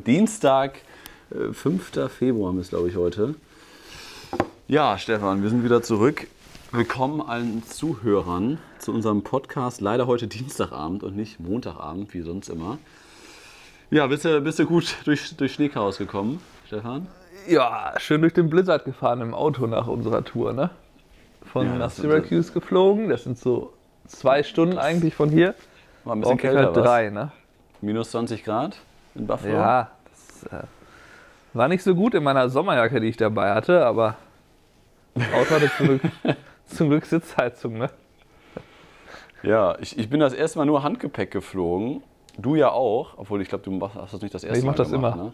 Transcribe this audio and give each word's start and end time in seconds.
Dienstag, 0.00 0.78
äh, 1.30 1.52
5. 1.52 2.08
Februar 2.08 2.56
ist, 2.58 2.70
glaube 2.70 2.88
ich, 2.88 2.96
heute. 2.96 3.34
Ja, 4.66 4.96
Stefan, 4.96 5.42
wir 5.42 5.50
sind 5.50 5.64
wieder 5.64 5.82
zurück. 5.82 6.26
Willkommen 6.70 7.20
allen 7.20 7.62
Zuhörern 7.64 8.58
zu 8.78 8.92
unserem 8.92 9.22
Podcast. 9.22 9.82
Leider 9.82 10.06
heute 10.06 10.26
Dienstagabend 10.28 11.02
und 11.02 11.14
nicht 11.14 11.40
Montagabend, 11.40 12.14
wie 12.14 12.22
sonst 12.22 12.48
immer. 12.48 12.78
Ja, 13.90 14.06
bist 14.06 14.24
du, 14.24 14.40
bist 14.40 14.58
du 14.58 14.64
gut 14.64 14.96
durch, 15.04 15.36
durch 15.36 15.52
Schneechaos 15.52 15.98
gekommen, 15.98 16.40
Stefan? 16.66 17.06
Ja, 17.46 17.92
schön 17.98 18.22
durch 18.22 18.32
den 18.32 18.48
Blizzard 18.48 18.86
gefahren 18.86 19.20
im 19.20 19.34
Auto 19.34 19.66
nach 19.66 19.88
unserer 19.88 20.24
Tour, 20.24 20.54
ne? 20.54 20.70
Von 21.44 21.66
Ja, 21.66 21.72
nach 21.72 21.80
das 21.86 21.96
Syracuse 21.96 22.52
geflogen. 22.52 23.10
Das 23.10 23.24
sind 23.24 23.38
so 23.38 23.74
zwei 24.06 24.42
Stunden 24.42 24.78
eigentlich 24.78 25.14
von 25.14 25.28
hier. 25.28 25.54
War 26.04 26.16
ein 26.16 26.20
bisschen 26.20 26.38
kälter, 26.38 26.74
was? 26.74 26.82
drei, 26.82 27.10
ne? 27.10 27.32
Minus 27.82 28.12
20 28.12 28.44
Grad 28.44 28.78
in 29.14 29.26
Buffalo? 29.26 29.54
Ja, 29.54 29.90
das 30.10 30.52
äh, 30.52 30.66
war 31.52 31.68
nicht 31.68 31.82
so 31.82 31.94
gut 31.94 32.14
in 32.14 32.22
meiner 32.22 32.48
Sommerjacke, 32.48 33.00
die 33.00 33.08
ich 33.08 33.16
dabei 33.16 33.54
hatte, 33.54 33.84
aber 33.84 34.16
das 35.14 35.32
Auto 35.32 35.50
hatte 35.50 35.70
zum 35.76 35.86
Glück, 35.86 36.02
zum 36.66 36.88
Glück 36.88 37.04
Sitzheizung, 37.04 37.78
ne? 37.78 37.90
Ja, 39.42 39.76
ich, 39.80 39.98
ich 39.98 40.08
bin 40.08 40.20
das 40.20 40.32
erste 40.32 40.58
Mal 40.58 40.66
nur 40.66 40.82
Handgepäck 40.82 41.30
geflogen. 41.30 42.02
Du 42.38 42.54
ja 42.54 42.70
auch, 42.70 43.14
obwohl 43.16 43.42
ich 43.42 43.48
glaube, 43.48 43.64
du 43.64 43.72
machst, 43.72 43.96
hast 43.96 44.14
das 44.14 44.22
nicht 44.22 44.32
das 44.32 44.44
erste 44.44 44.58
Ich 44.58 44.64
mach 44.64 44.72
Mal 44.72 44.78
das 44.78 44.90
gemacht, 44.90 45.14
immer. 45.16 45.24
Ne? 45.24 45.32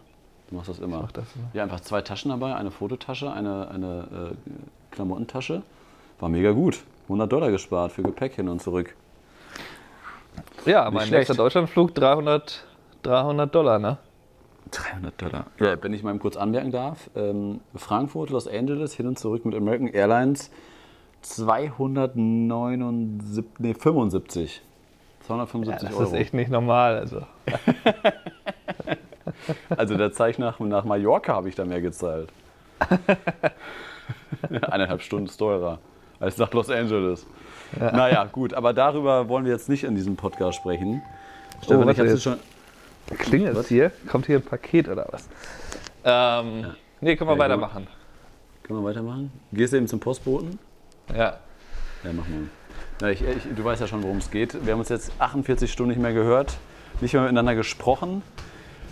Du 0.48 0.56
machst 0.56 0.68
das 0.70 0.78
immer. 0.78 1.02
mach 1.02 1.12
das 1.12 1.26
immer. 1.36 1.48
Ja, 1.52 1.62
einfach 1.62 1.80
zwei 1.80 2.00
Taschen 2.00 2.30
dabei, 2.30 2.54
eine 2.54 2.70
Fototasche, 2.70 3.30
eine, 3.30 3.68
eine 3.68 4.32
äh, 4.32 4.54
Klamottentasche. 4.90 5.62
War 6.18 6.28
mega 6.28 6.52
gut. 6.52 6.80
100 7.04 7.30
Dollar 7.30 7.50
gespart 7.50 7.92
für 7.92 8.02
Gepäck 8.02 8.34
hin 8.34 8.48
und 8.48 8.60
zurück. 8.60 8.94
Ja, 10.66 10.90
mein 10.90 11.08
nächster 11.10 11.34
Deutschlandflug 11.34 11.94
300, 11.94 12.64
300 13.02 13.54
Dollar, 13.54 13.78
ne? 13.78 13.98
300 14.70 15.22
Dollar. 15.22 15.46
Ja, 15.60 15.82
wenn 15.82 15.92
ich 15.94 16.02
mal 16.02 16.16
kurz 16.18 16.36
anmerken 16.36 16.70
darf, 16.70 17.10
ähm, 17.16 17.60
Frankfurt, 17.74 18.30
Los 18.30 18.46
Angeles, 18.46 18.94
hin 18.94 19.06
und 19.06 19.18
zurück 19.18 19.44
mit 19.44 19.54
American 19.54 19.88
Airlines 19.88 20.50
279, 21.22 23.44
nee, 23.58 23.74
75. 23.74 24.62
275 25.26 25.88
Das 25.88 25.98
Euro. 25.98 26.08
ist 26.08 26.14
echt 26.14 26.34
nicht 26.34 26.50
normal, 26.50 26.98
also. 26.98 27.22
Also 29.76 29.96
da 29.96 30.10
zahle 30.10 30.30
ich 30.30 30.38
nach, 30.38 30.58
nach 30.58 30.84
Mallorca 30.84 31.34
habe 31.34 31.48
ich 31.48 31.54
da 31.54 31.64
mehr 31.64 31.80
gezahlt. 31.80 32.30
Eineinhalb 34.62 35.02
Stunden 35.02 35.28
teurer 35.28 35.78
als 36.20 36.38
nach 36.38 36.52
Los 36.52 36.70
Angeles. 36.70 37.26
Naja, 37.78 38.24
gut, 38.24 38.54
aber 38.54 38.72
darüber 38.72 39.28
wollen 39.28 39.44
wir 39.44 39.52
jetzt 39.52 39.68
nicht 39.68 39.84
in 39.84 39.94
diesem 39.94 40.16
Podcast 40.16 40.56
sprechen. 40.56 41.02
Stefan, 41.62 41.88
ich 41.88 41.98
habe 41.98 42.08
jetzt. 42.08 42.22
schon. 42.22 42.38
Klingelt 43.16 43.56
es 43.56 43.68
hier? 43.68 43.92
Kommt 44.08 44.26
hier 44.26 44.36
ein 44.36 44.42
Paket 44.42 44.88
oder 44.88 45.06
was? 45.10 45.28
Ähm, 46.04 46.74
nee, 47.00 47.16
können 47.16 47.30
wir 47.30 47.34
Ja, 47.34 47.40
weitermachen. 47.40 47.86
Können 48.62 48.80
wir 48.80 48.88
weitermachen? 48.88 49.32
Gehst 49.52 49.72
du 49.72 49.78
eben 49.78 49.88
zum 49.88 50.00
Postboten? 50.00 50.58
Ja. 51.10 51.38
Ja, 52.04 52.12
mach 52.12 52.28
mal. 52.28 52.48
Na, 53.00 53.10
ich, 53.10 53.22
ich, 53.22 53.42
du 53.54 53.64
weißt 53.64 53.80
ja 53.80 53.86
schon, 53.86 54.02
worum 54.02 54.18
es 54.18 54.30
geht. 54.30 54.64
Wir 54.64 54.72
haben 54.72 54.80
uns 54.80 54.88
jetzt 54.88 55.12
48 55.18 55.70
Stunden 55.70 55.90
nicht 55.90 56.00
mehr 56.02 56.12
gehört, 56.12 56.58
nicht 57.00 57.14
mehr 57.14 57.22
miteinander 57.22 57.54
gesprochen, 57.54 58.22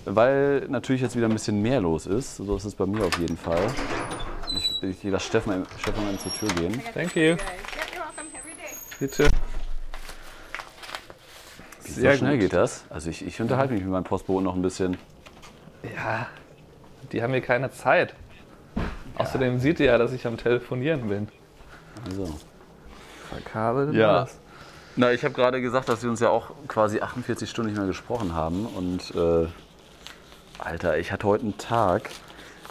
weil 0.04 0.66
natürlich 0.68 1.02
jetzt 1.02 1.16
wieder 1.16 1.26
ein 1.26 1.32
bisschen 1.32 1.60
mehr 1.60 1.80
los 1.80 2.06
ist. 2.06 2.36
So 2.36 2.56
ist 2.56 2.64
es 2.64 2.74
bei 2.74 2.86
mir 2.86 3.04
auf 3.04 3.18
jeden 3.18 3.36
Fall. 3.36 3.60
Ich, 4.56 4.82
ich 4.82 5.02
lasse 5.04 5.26
Stefan, 5.26 5.66
Stefan 5.78 6.04
mal 6.04 6.18
zur 6.18 6.32
Tür 6.32 6.48
gehen. 6.54 6.80
Thank 6.94 7.16
you. 7.16 7.36
Yeah, 8.98 9.28
Bitte. 11.86 11.94
So 11.94 12.00
Sehr 12.00 12.16
schnell 12.16 12.32
gut. 12.32 12.40
geht 12.40 12.52
das. 12.52 12.84
Also 12.90 13.10
ich, 13.10 13.26
ich 13.26 13.40
unterhalte 13.40 13.72
mich 13.74 13.82
mit 13.82 13.90
meinem 13.90 14.04
Postboten 14.04 14.44
noch 14.44 14.54
ein 14.54 14.62
bisschen. 14.62 14.96
Ja, 15.96 16.26
die 17.12 17.22
haben 17.22 17.32
hier 17.32 17.42
keine 17.42 17.70
Zeit. 17.70 18.14
Außerdem 19.18 19.60
sieht 19.60 19.80
ihr 19.80 19.86
ja, 19.86 19.98
dass 19.98 20.12
ich 20.12 20.26
am 20.26 20.36
Telefonieren 20.36 21.08
bin. 21.08 21.28
Also. 22.06 22.34
Verkabelt 23.30 23.94
Ja. 23.94 24.18
alles. 24.18 24.38
Na, 24.96 25.12
ich 25.12 25.24
habe 25.24 25.34
gerade 25.34 25.60
gesagt, 25.60 25.88
dass 25.88 26.02
wir 26.02 26.10
uns 26.10 26.20
ja 26.20 26.30
auch 26.30 26.50
quasi 26.68 27.00
48 27.00 27.48
Stunden 27.48 27.70
nicht 27.70 27.78
mehr 27.78 27.86
gesprochen 27.86 28.34
haben. 28.34 28.66
Und 28.66 29.14
äh, 29.14 29.46
Alter, 30.58 30.98
ich 30.98 31.12
hatte 31.12 31.26
heute 31.26 31.44
einen 31.44 31.58
Tag. 31.58 32.10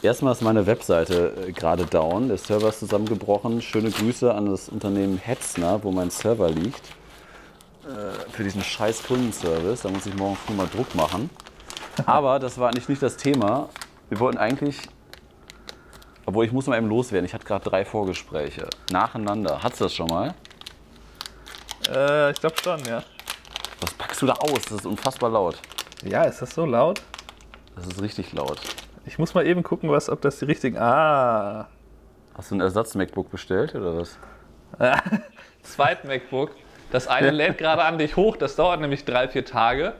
Erstmal 0.01 0.33
ist 0.33 0.41
meine 0.41 0.65
Webseite 0.65 1.33
äh, 1.47 1.51
gerade 1.51 1.85
down. 1.85 2.27
Der 2.27 2.37
Server 2.37 2.69
ist 2.69 2.79
zusammengebrochen. 2.79 3.61
Schöne 3.61 3.91
Grüße 3.91 4.33
an 4.33 4.47
das 4.47 4.69
Unternehmen 4.69 5.17
Hetzner, 5.17 5.83
wo 5.83 5.91
mein 5.91 6.09
Server 6.09 6.49
liegt. 6.49 6.81
Äh, 7.85 8.31
für 8.31 8.43
diesen 8.43 8.63
scheiß 8.63 9.03
Kundenservice. 9.03 9.83
Da 9.83 9.89
muss 9.89 10.05
ich 10.07 10.15
morgen 10.15 10.35
früh 10.35 10.53
mal 10.53 10.67
Druck 10.67 10.95
machen. 10.95 11.29
Aber 12.05 12.39
das 12.39 12.57
war 12.57 12.69
eigentlich 12.69 12.89
nicht 12.89 13.01
das 13.01 13.15
Thema. 13.15 13.69
Wir 14.09 14.19
wollten 14.19 14.39
eigentlich. 14.39 14.79
Obwohl, 16.25 16.45
ich 16.45 16.51
muss 16.51 16.65
mal 16.65 16.77
eben 16.77 16.89
loswerden. 16.89 17.25
Ich 17.25 17.33
hatte 17.33 17.45
gerade 17.45 17.69
drei 17.69 17.85
Vorgespräche. 17.85 18.67
Nacheinander. 18.91 19.61
Hattest 19.61 19.81
du 19.81 19.85
das 19.85 19.93
schon 19.93 20.07
mal? 20.07 20.33
Äh, 21.87 22.31
ich 22.31 22.39
glaube 22.39 22.55
schon, 22.63 22.83
ja. 22.85 23.03
Was 23.81 23.93
packst 23.93 24.21
du 24.23 24.25
da 24.25 24.33
aus? 24.33 24.63
Das 24.63 24.79
ist 24.79 24.85
unfassbar 24.87 25.29
laut. 25.29 25.57
Ja, 26.03 26.23
ist 26.23 26.41
das 26.41 26.55
so 26.55 26.65
laut? 26.65 27.01
Das 27.75 27.85
ist 27.85 28.01
richtig 28.01 28.33
laut. 28.33 28.59
Ich 29.05 29.19
muss 29.19 29.35
mal 29.35 29.45
eben 29.45 29.61
gucken, 29.61 29.91
was, 29.91 30.09
ob 30.09 30.21
das 30.21 30.39
die 30.39 30.45
richtigen. 30.45 30.77
Ah. 30.77 31.67
Hast 32.33 32.49
du 32.49 32.55
ein 32.55 32.61
Ersatz-MacBook 32.61 33.29
bestellt 33.29 33.75
oder 33.75 33.97
was? 33.97 34.17
Zweit 35.61 36.03
MacBook. 36.05 36.51
Das 36.95 37.07
eine 37.09 37.29
lädt 37.31 37.57
gerade 37.57 37.83
an 37.83 37.97
dich 37.97 38.15
hoch, 38.15 38.37
das 38.37 38.55
dauert 38.55 38.79
nämlich 38.79 39.03
drei, 39.03 39.27
vier 39.27 39.43
Tage. 39.43 39.91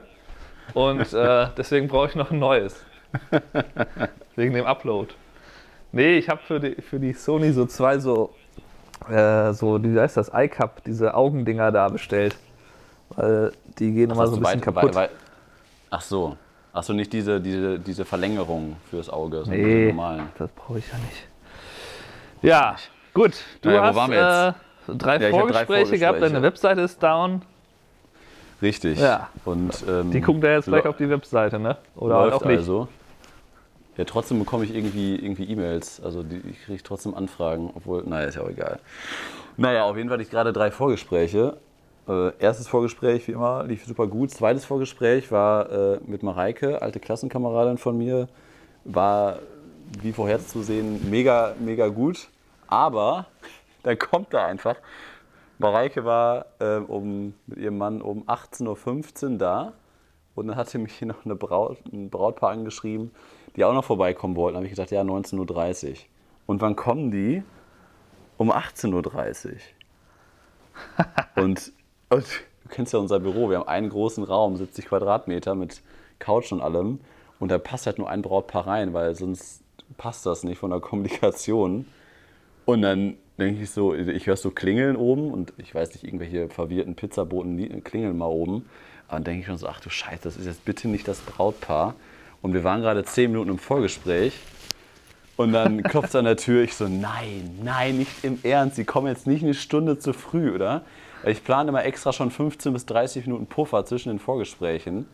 Und 0.72 1.12
äh, 1.12 1.48
deswegen 1.54 1.88
brauche 1.88 2.08
ich 2.08 2.14
noch 2.14 2.30
ein 2.30 2.38
neues. 2.38 2.82
Wegen 4.34 4.54
dem 4.54 4.64
Upload. 4.64 5.12
Nee, 5.92 6.16
ich 6.16 6.30
habe 6.30 6.40
für 6.40 6.58
die, 6.58 6.80
für 6.80 6.98
die 6.98 7.12
Sony 7.12 7.52
so 7.52 7.66
zwei 7.66 7.98
so, 7.98 8.34
äh, 9.10 9.52
so, 9.52 9.82
wie 9.84 10.00
heißt 10.00 10.16
das, 10.16 10.30
iCup, 10.34 10.84
diese 10.84 11.14
Augendinger 11.14 11.70
da 11.70 11.88
bestellt. 11.88 12.34
Weil 13.10 13.52
die 13.78 13.92
gehen 13.92 14.10
immer 14.10 14.22
Hast 14.22 14.30
so 14.30 14.36
ein 14.36 14.40
bisschen 14.40 14.54
weit- 14.56 14.62
kaputt. 14.62 14.94
weit- 14.94 15.10
weit- 15.10 15.16
Ach 15.90 16.00
so. 16.00 16.36
Ach 16.72 16.82
so, 16.82 16.94
nicht 16.94 17.12
diese, 17.12 17.42
diese, 17.42 17.78
diese 17.78 18.06
Verlängerung 18.06 18.76
fürs 18.88 19.10
Auge, 19.10 19.40
sondern 19.44 19.54
die 19.60 19.64
Nee, 19.66 19.86
normalen. 19.88 20.28
das 20.38 20.50
brauche 20.52 20.78
ich 20.78 20.88
ja 20.88 20.96
nicht. 20.98 21.28
Ja, 22.40 22.76
gut. 23.12 23.32
Du 23.60 23.68
Naja, 23.68 23.82
wo 23.82 23.84
hast 23.86 23.96
waren 23.96 24.10
wir 24.10 24.16
jetzt? 24.48 24.56
Äh, 24.56 24.65
drei, 24.86 24.94
Ja, 24.94 25.12
hab 25.14 25.20
drei 25.20 25.30
Vorgespräche 25.30 25.98
gehabt, 25.98 26.18
Vorgespräche. 26.18 26.32
deine 26.32 26.42
Webseite 26.42 26.80
ist 26.82 27.02
down. 27.02 27.42
Richtig. 28.62 28.98
Ja. 28.98 29.28
Und, 29.44 29.84
ähm, 29.88 30.10
Die 30.10 30.20
gucken 30.20 30.40
da 30.40 30.50
jetzt 30.52 30.66
gleich 30.66 30.86
auf 30.86 30.96
die 30.96 31.08
Webseite, 31.10 31.58
ne? 31.58 31.76
Oder 31.96 32.22
läuft 32.26 32.36
auch 32.36 32.44
nicht. 32.46 32.58
also. 32.58 32.88
Ja, 33.98 34.04
trotzdem 34.04 34.38
bekomme 34.38 34.64
ich 34.64 34.74
irgendwie 34.74 35.16
irgendwie 35.16 35.44
E-Mails. 35.44 36.00
Also 36.02 36.22
die, 36.22 36.42
ich 36.50 36.62
kriege 36.64 36.82
trotzdem 36.82 37.14
Anfragen, 37.14 37.70
obwohl, 37.74 38.02
naja, 38.04 38.28
ist 38.28 38.34
ja 38.36 38.42
auch 38.42 38.48
egal. 38.50 38.78
Naja, 39.56 39.84
auf 39.84 39.96
jeden 39.96 40.08
Fall 40.08 40.16
hatte 40.16 40.22
ich 40.22 40.30
gerade 40.30 40.52
drei 40.52 40.70
Vorgespräche. 40.70 41.56
Äh, 42.08 42.30
erstes 42.38 42.68
Vorgespräch, 42.68 43.26
wie 43.26 43.32
immer, 43.32 43.64
lief 43.64 43.84
super 43.86 44.06
gut. 44.06 44.30
Zweites 44.30 44.64
Vorgespräch 44.64 45.32
war 45.32 45.70
äh, 45.70 45.98
mit 46.06 46.22
Mareike, 46.22 46.82
alte 46.82 47.00
Klassenkameradin 47.00 47.78
von 47.78 47.96
mir. 47.96 48.28
War, 48.84 49.38
wie 50.02 50.12
vorherzusehen, 50.12 51.10
mega, 51.10 51.54
mega 51.58 51.88
gut. 51.88 52.28
Aber 52.68 53.26
dann 53.86 53.98
kommt 53.98 54.34
da 54.34 54.44
einfach. 54.44 54.76
Mareike 55.58 56.04
war 56.04 56.46
äh, 56.58 56.78
um, 56.78 57.34
mit 57.46 57.58
ihrem 57.58 57.78
Mann 57.78 58.02
um 58.02 58.24
18.15 58.24 59.32
Uhr 59.32 59.38
da. 59.38 59.72
Und 60.34 60.48
dann 60.48 60.56
hatte 60.56 60.78
mich 60.78 60.92
hier 60.94 61.08
noch 61.08 61.24
eine 61.24 61.36
Braut, 61.36 61.78
ein 61.92 62.10
Brautpaar 62.10 62.50
angeschrieben, 62.50 63.12
die 63.54 63.64
auch 63.64 63.72
noch 63.72 63.84
vorbeikommen 63.84 64.34
wollten. 64.34 64.54
Da 64.54 64.58
habe 64.58 64.66
ich 64.66 64.72
gedacht, 64.72 64.90
ja, 64.90 65.02
19.30 65.02 65.90
Uhr. 65.90 65.96
Und 66.46 66.60
wann 66.60 66.74
kommen 66.74 67.10
die? 67.10 67.42
Um 68.36 68.52
18.30 68.52 69.46
Uhr. 69.46 69.52
und, 71.42 71.72
und 72.10 72.26
du 72.64 72.68
kennst 72.68 72.92
ja 72.92 72.98
unser 72.98 73.20
Büro. 73.20 73.48
Wir 73.48 73.60
haben 73.60 73.68
einen 73.68 73.88
großen 73.88 74.24
Raum, 74.24 74.56
70 74.56 74.86
Quadratmeter 74.86 75.54
mit 75.54 75.80
Couch 76.18 76.50
und 76.52 76.60
allem. 76.60 77.00
Und 77.38 77.50
da 77.50 77.58
passt 77.58 77.86
halt 77.86 77.98
nur 77.98 78.10
ein 78.10 78.20
Brautpaar 78.20 78.66
rein, 78.66 78.92
weil 78.94 79.14
sonst 79.14 79.62
passt 79.96 80.26
das 80.26 80.42
nicht 80.42 80.58
von 80.58 80.70
der 80.70 80.80
Kommunikation. 80.80 81.86
Und 82.66 82.82
dann 82.82 83.16
denke 83.38 83.62
ich 83.62 83.70
so, 83.70 83.94
ich 83.94 84.26
höre 84.26 84.36
so 84.36 84.50
klingeln 84.50 84.96
oben 84.96 85.30
und 85.30 85.52
ich 85.58 85.74
weiß 85.74 85.92
nicht, 85.92 86.04
irgendwelche 86.04 86.48
verwirrten 86.48 86.94
Pizzaboten 86.94 87.84
klingeln 87.84 88.16
mal 88.16 88.26
oben. 88.26 88.54
Und 88.54 88.66
dann 89.10 89.24
denke 89.24 89.40
ich 89.40 89.46
schon 89.46 89.58
so, 89.58 89.68
ach 89.68 89.80
du 89.80 89.90
Scheiße, 89.90 90.22
das 90.22 90.36
ist 90.36 90.46
jetzt 90.46 90.64
bitte 90.64 90.88
nicht 90.88 91.06
das 91.06 91.20
Brautpaar. 91.20 91.94
Und 92.42 92.54
wir 92.54 92.64
waren 92.64 92.80
gerade 92.80 93.04
zehn 93.04 93.30
Minuten 93.30 93.50
im 93.50 93.58
Vorgespräch. 93.58 94.34
Und 95.36 95.52
dann 95.52 95.82
klopft 95.82 96.10
es 96.10 96.16
an 96.16 96.24
der 96.24 96.36
Tür. 96.36 96.62
Ich 96.62 96.74
so, 96.74 96.88
nein, 96.88 97.58
nein, 97.62 97.98
nicht 97.98 98.24
im 98.24 98.38
Ernst. 98.42 98.76
Sie 98.76 98.84
kommen 98.84 99.06
jetzt 99.06 99.26
nicht 99.26 99.42
eine 99.42 99.54
Stunde 99.54 99.98
zu 99.98 100.12
früh, 100.12 100.50
oder? 100.50 100.82
Weil 101.22 101.32
ich 101.32 101.44
plane 101.44 101.68
immer 101.68 101.84
extra 101.84 102.12
schon 102.12 102.30
15 102.30 102.72
bis 102.72 102.86
30 102.86 103.26
Minuten 103.26 103.46
Puffer 103.46 103.84
zwischen 103.84 104.08
den 104.08 104.18
Vorgesprächen. 104.18 105.06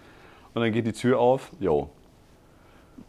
Und 0.55 0.63
dann 0.63 0.73
geht 0.73 0.87
die 0.87 0.93
Tür 0.93 1.19
auf. 1.19 1.51
Jo. 1.59 1.91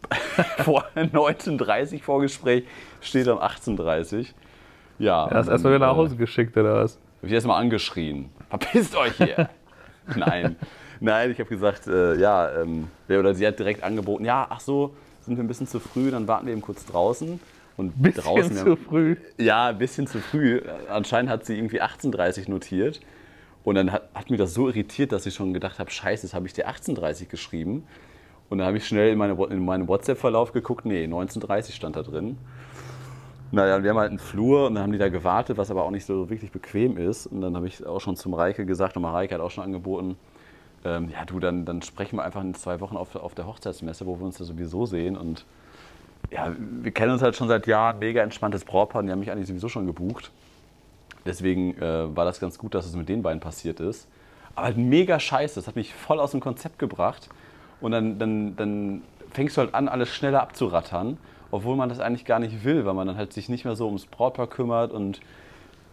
Vor 0.64 0.86
19.30 0.96 2.02
Vorgespräch 2.02 2.64
steht 3.02 3.28
um 3.28 3.38
18.30 3.40 4.28
Ja. 5.00 5.28
Er 5.28 5.42
ist 5.42 5.48
erstmal 5.48 5.74
wieder 5.74 5.88
nach 5.88 5.96
Hause 5.96 6.16
geschickt, 6.16 6.56
oder 6.58 6.76
was? 6.84 6.98
Habe 7.18 7.28
ich 7.28 7.34
erstmal 7.34 7.62
angeschrien. 7.62 8.30
Verpisst 8.50 8.96
euch 8.96 9.16
hier! 9.18 9.50
Nein. 10.16 10.56
Nein, 11.00 11.32
ich 11.32 11.40
habe 11.40 11.50
gesagt, 11.50 11.88
äh, 11.88 12.16
ja, 12.16 12.62
ähm, 12.62 12.88
oder 13.10 13.34
sie 13.34 13.46
hat 13.46 13.60
direkt 13.60 13.84
angeboten, 13.84 14.26
ja, 14.26 14.48
ach 14.50 14.60
so, 14.60 14.94
sind 15.22 15.38
wir 15.38 15.44
ein 15.44 15.48
bisschen 15.48 15.68
zu 15.68 15.80
früh, 15.80 16.12
dann 16.12 16.28
warten 16.28 16.46
wir 16.46 16.54
eben 16.54 16.62
kurz 16.62 16.86
draußen. 16.86 17.40
Und 17.76 18.02
Bisschen 18.02 18.24
draußen, 18.24 18.56
zu 18.56 18.76
früh. 18.76 19.16
Ja, 19.38 19.70
ein 19.70 19.78
bisschen 19.78 20.06
zu 20.06 20.20
früh. 20.20 20.62
Anscheinend 20.90 21.32
hat 21.32 21.46
sie 21.46 21.58
irgendwie 21.58 21.82
18.30 21.82 22.50
notiert. 22.50 23.00
Und 23.64 23.76
dann 23.76 23.92
hat, 23.92 24.10
hat 24.14 24.30
mich 24.30 24.38
das 24.38 24.54
so 24.54 24.68
irritiert, 24.68 25.12
dass 25.12 25.26
ich 25.26 25.34
schon 25.34 25.54
gedacht 25.54 25.80
habe, 25.80 25.90
scheiße, 25.90 26.28
jetzt 26.28 26.34
habe 26.34 26.46
ich 26.46 26.54
dir 26.54 26.70
18.30 26.70 27.28
geschrieben. 27.28 27.88
Und 28.50 28.60
dann 28.60 28.68
habe 28.68 28.78
ich 28.78 28.86
schnell 28.88 29.12
in, 29.12 29.18
meine, 29.18 29.34
in 29.50 29.66
meinen 29.66 29.88
WhatsApp-Verlauf 29.88 30.52
geguckt, 30.52 30.86
nee, 30.86 31.06
19.30 31.06 31.72
stand 31.72 31.96
da 31.96 32.04
drin. 32.04 32.38
Naja, 33.54 33.84
wir 33.84 33.92
haben 33.92 34.00
halt 34.00 34.10
einen 34.10 34.18
Flur 34.18 34.66
und 34.66 34.74
dann 34.74 34.84
haben 34.84 34.94
die 34.94 34.98
da 34.98 35.10
gewartet, 35.10 35.60
was 35.60 35.70
aber 35.70 35.84
auch 35.84 35.92
nicht 35.92 36.08
so 36.08 36.28
wirklich 36.28 36.52
bequem 36.52 36.98
ist. 36.98 37.28
Und 37.28 37.42
dann 37.42 37.56
habe 37.56 37.68
ich 37.68 37.86
auch 37.86 38.02
schon 38.02 38.16
zum 38.16 38.34
Reike 38.34 38.66
gesagt, 38.66 38.96
und 38.96 39.04
Mareike 39.04 39.36
hat 39.36 39.42
auch 39.42 39.52
schon 39.52 39.64
angeboten, 39.64 40.18
ähm, 40.84 41.10
ja 41.10 41.24
du, 41.24 41.40
dann, 41.40 41.64
dann 41.64 41.84
sprechen 41.84 42.16
wir 42.16 42.24
einfach 42.24 42.42
in 42.42 42.56
zwei 42.56 42.80
Wochen 42.80 42.98
auf, 42.98 43.16
auf 43.16 43.36
der 43.36 43.46
Hochzeitsmesse, 43.46 44.08
wo 44.08 44.18
wir 44.18 44.26
uns 44.26 44.40
da 44.40 44.44
sowieso 44.44 44.88
sehen. 44.88 45.16
Und 45.16 45.46
ja, 46.32 46.52
wir 46.58 46.92
kennen 46.92 47.12
uns 47.12 47.22
halt 47.22 47.36
schon 47.36 47.48
seit 47.48 47.68
Jahren, 47.68 48.00
mega 48.00 48.24
entspanntes 48.24 48.66
Brautpaar 48.66 49.02
und 49.02 49.06
die 49.06 49.12
haben 49.12 49.20
mich 49.20 49.30
eigentlich 49.30 49.48
sowieso 49.48 49.70
schon 49.70 49.86
gebucht. 49.86 50.32
Deswegen 51.24 51.78
äh, 51.80 52.16
war 52.16 52.26
das 52.26 52.40
ganz 52.40 52.58
gut, 52.58 52.74
dass 52.74 52.88
es 52.88 52.96
mit 52.96 53.08
den 53.08 53.22
beiden 53.22 53.40
passiert 53.40 53.80
ist. 53.80 54.08
Aber 54.56 54.66
halt 54.66 54.78
mega 54.78 55.20
scheiße, 55.20 55.54
das 55.54 55.68
hat 55.68 55.76
mich 55.76 55.94
voll 55.94 56.20
aus 56.20 56.32
dem 56.32 56.40
Konzept 56.40 56.80
gebracht. 56.80 57.30
Und 57.82 57.92
dann, 57.92 58.18
dann, 58.18 58.56
dann 58.56 59.04
fängst 59.30 59.58
du 59.58 59.62
halt 59.62 59.76
an, 59.76 59.88
alles 59.88 60.10
schneller 60.10 60.42
abzurattern, 60.42 61.20
obwohl 61.54 61.76
man 61.76 61.88
das 61.88 62.00
eigentlich 62.00 62.26
gar 62.26 62.40
nicht 62.40 62.64
will, 62.64 62.84
weil 62.84 62.96
man 62.96 63.06
dann 63.06 63.16
halt 63.16 63.32
sich 63.32 63.48
nicht 63.48 63.64
mehr 63.64 63.76
so 63.76 63.86
ums 63.86 64.08
Brautpaar 64.08 64.48
kümmert 64.48 64.92
und 64.92 65.20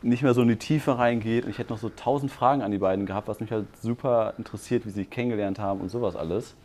nicht 0.01 0.23
mehr 0.23 0.33
so 0.33 0.41
in 0.41 0.49
die 0.49 0.57
Tiefe 0.57 0.97
reingeht. 0.97 1.45
Und 1.45 1.51
ich 1.51 1.59
hätte 1.59 1.71
noch 1.71 1.79
so 1.79 1.91
tausend 1.91 2.33
Fragen 2.33 2.63
an 2.63 2.71
die 2.71 2.79
beiden 2.79 3.05
gehabt, 3.05 3.29
was 3.29 3.41
mich 3.41 3.53
halt 3.53 3.67
super 3.77 4.33
interessiert, 4.39 4.87
wie 4.87 4.89
sie 4.89 5.01
sich 5.01 5.11
kennengelernt 5.11 5.59
haben 5.59 5.83
und 5.83 5.91
sowas 5.91 6.17
alles. 6.17 6.57